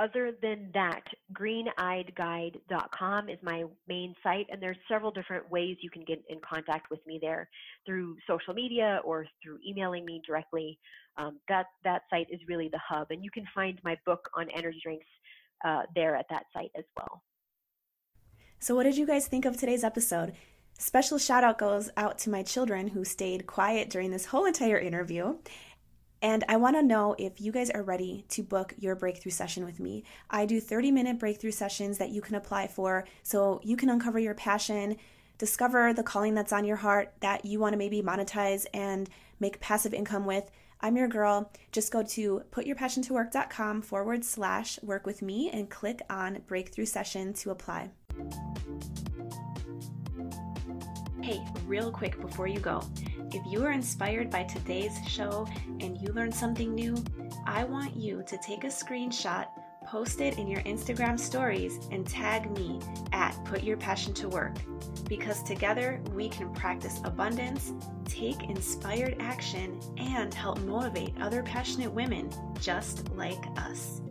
Other 0.01 0.31
than 0.41 0.71
that, 0.73 1.03
greeneyedguide.com 1.31 3.29
is 3.29 3.37
my 3.43 3.65
main 3.87 4.15
site, 4.23 4.47
and 4.51 4.59
there's 4.59 4.77
several 4.89 5.11
different 5.11 5.47
ways 5.51 5.77
you 5.81 5.91
can 5.91 6.03
get 6.03 6.23
in 6.27 6.39
contact 6.39 6.89
with 6.89 7.05
me 7.05 7.19
there 7.21 7.47
through 7.85 8.17
social 8.27 8.55
media 8.55 8.99
or 9.05 9.27
through 9.43 9.59
emailing 9.67 10.03
me 10.03 10.19
directly. 10.25 10.79
Um, 11.17 11.37
that 11.49 11.67
that 11.83 12.01
site 12.09 12.25
is 12.31 12.39
really 12.47 12.67
the 12.67 12.79
hub, 12.83 13.11
and 13.11 13.23
you 13.23 13.29
can 13.29 13.45
find 13.53 13.79
my 13.83 13.95
book 14.03 14.27
on 14.35 14.49
energy 14.55 14.79
drinks 14.81 15.05
uh, 15.63 15.83
there 15.93 16.15
at 16.15 16.25
that 16.31 16.45
site 16.51 16.71
as 16.75 16.85
well. 16.97 17.21
So, 18.57 18.73
what 18.73 18.83
did 18.83 18.97
you 18.97 19.05
guys 19.05 19.27
think 19.27 19.45
of 19.45 19.55
today's 19.55 19.83
episode? 19.83 20.33
Special 20.79 21.19
shout 21.19 21.43
out 21.43 21.59
goes 21.59 21.91
out 21.95 22.17
to 22.19 22.31
my 22.31 22.41
children 22.41 22.87
who 22.87 23.05
stayed 23.05 23.45
quiet 23.45 23.91
during 23.91 24.09
this 24.09 24.25
whole 24.25 24.45
entire 24.45 24.79
interview. 24.79 25.35
And 26.21 26.43
I 26.47 26.57
want 26.57 26.75
to 26.75 26.83
know 26.83 27.15
if 27.17 27.41
you 27.41 27.51
guys 27.51 27.69
are 27.71 27.81
ready 27.81 28.25
to 28.29 28.43
book 28.43 28.75
your 28.77 28.95
breakthrough 28.95 29.31
session 29.31 29.65
with 29.65 29.79
me. 29.79 30.03
I 30.29 30.45
do 30.45 30.59
30 30.59 30.91
minute 30.91 31.19
breakthrough 31.19 31.51
sessions 31.51 31.97
that 31.97 32.09
you 32.09 32.21
can 32.21 32.35
apply 32.35 32.67
for 32.67 33.05
so 33.23 33.59
you 33.63 33.75
can 33.75 33.89
uncover 33.89 34.19
your 34.19 34.35
passion, 34.35 34.97
discover 35.37 35.93
the 35.93 36.03
calling 36.03 36.35
that's 36.35 36.53
on 36.53 36.65
your 36.65 36.77
heart 36.77 37.13
that 37.21 37.45
you 37.45 37.59
want 37.59 37.73
to 37.73 37.77
maybe 37.77 38.01
monetize 38.01 38.65
and 38.73 39.09
make 39.39 39.59
passive 39.59 39.93
income 39.93 40.25
with. 40.25 40.51
I'm 40.81 40.97
your 40.97 41.07
girl. 41.07 41.51
Just 41.71 41.91
go 41.91 42.03
to 42.03 42.43
putyourpassiontowork.com 42.51 43.81
forward 43.81 44.23
slash 44.23 44.81
work 44.81 45.05
with 45.05 45.21
me 45.21 45.49
and 45.51 45.69
click 45.69 46.01
on 46.09 46.41
breakthrough 46.47 46.85
session 46.85 47.33
to 47.33 47.51
apply. 47.51 47.89
Hey, 51.21 51.45
real 51.67 51.91
quick 51.91 52.19
before 52.19 52.47
you 52.47 52.59
go. 52.59 52.81
If 53.31 53.45
you 53.45 53.63
are 53.63 53.71
inspired 53.71 54.31
by 54.31 54.43
today's 54.43 54.97
show 55.07 55.47
and 55.79 55.95
you 56.01 56.11
learned 56.13 56.33
something 56.33 56.73
new, 56.73 57.01
I 57.45 57.63
want 57.63 57.95
you 57.95 58.23
to 58.25 58.37
take 58.39 58.63
a 58.63 58.67
screenshot, 58.67 59.45
post 59.85 60.19
it 60.19 60.39
in 60.39 60.47
your 60.47 60.61
Instagram 60.61 61.19
stories, 61.19 61.87
and 61.91 62.07
tag 62.07 62.49
me 62.57 62.79
at 63.13 63.37
Put 63.45 63.63
Your 63.63 63.77
Passion 63.77 64.15
to 64.15 64.29
Work. 64.29 64.55
Because 65.07 65.43
together 65.43 66.01
we 66.15 66.27
can 66.27 66.51
practice 66.55 66.99
abundance, 67.03 67.71
take 68.05 68.49
inspired 68.49 69.15
action, 69.19 69.79
and 69.97 70.33
help 70.33 70.59
motivate 70.61 71.13
other 71.21 71.43
passionate 71.43 71.91
women 71.91 72.31
just 72.59 73.11
like 73.11 73.43
us. 73.57 74.01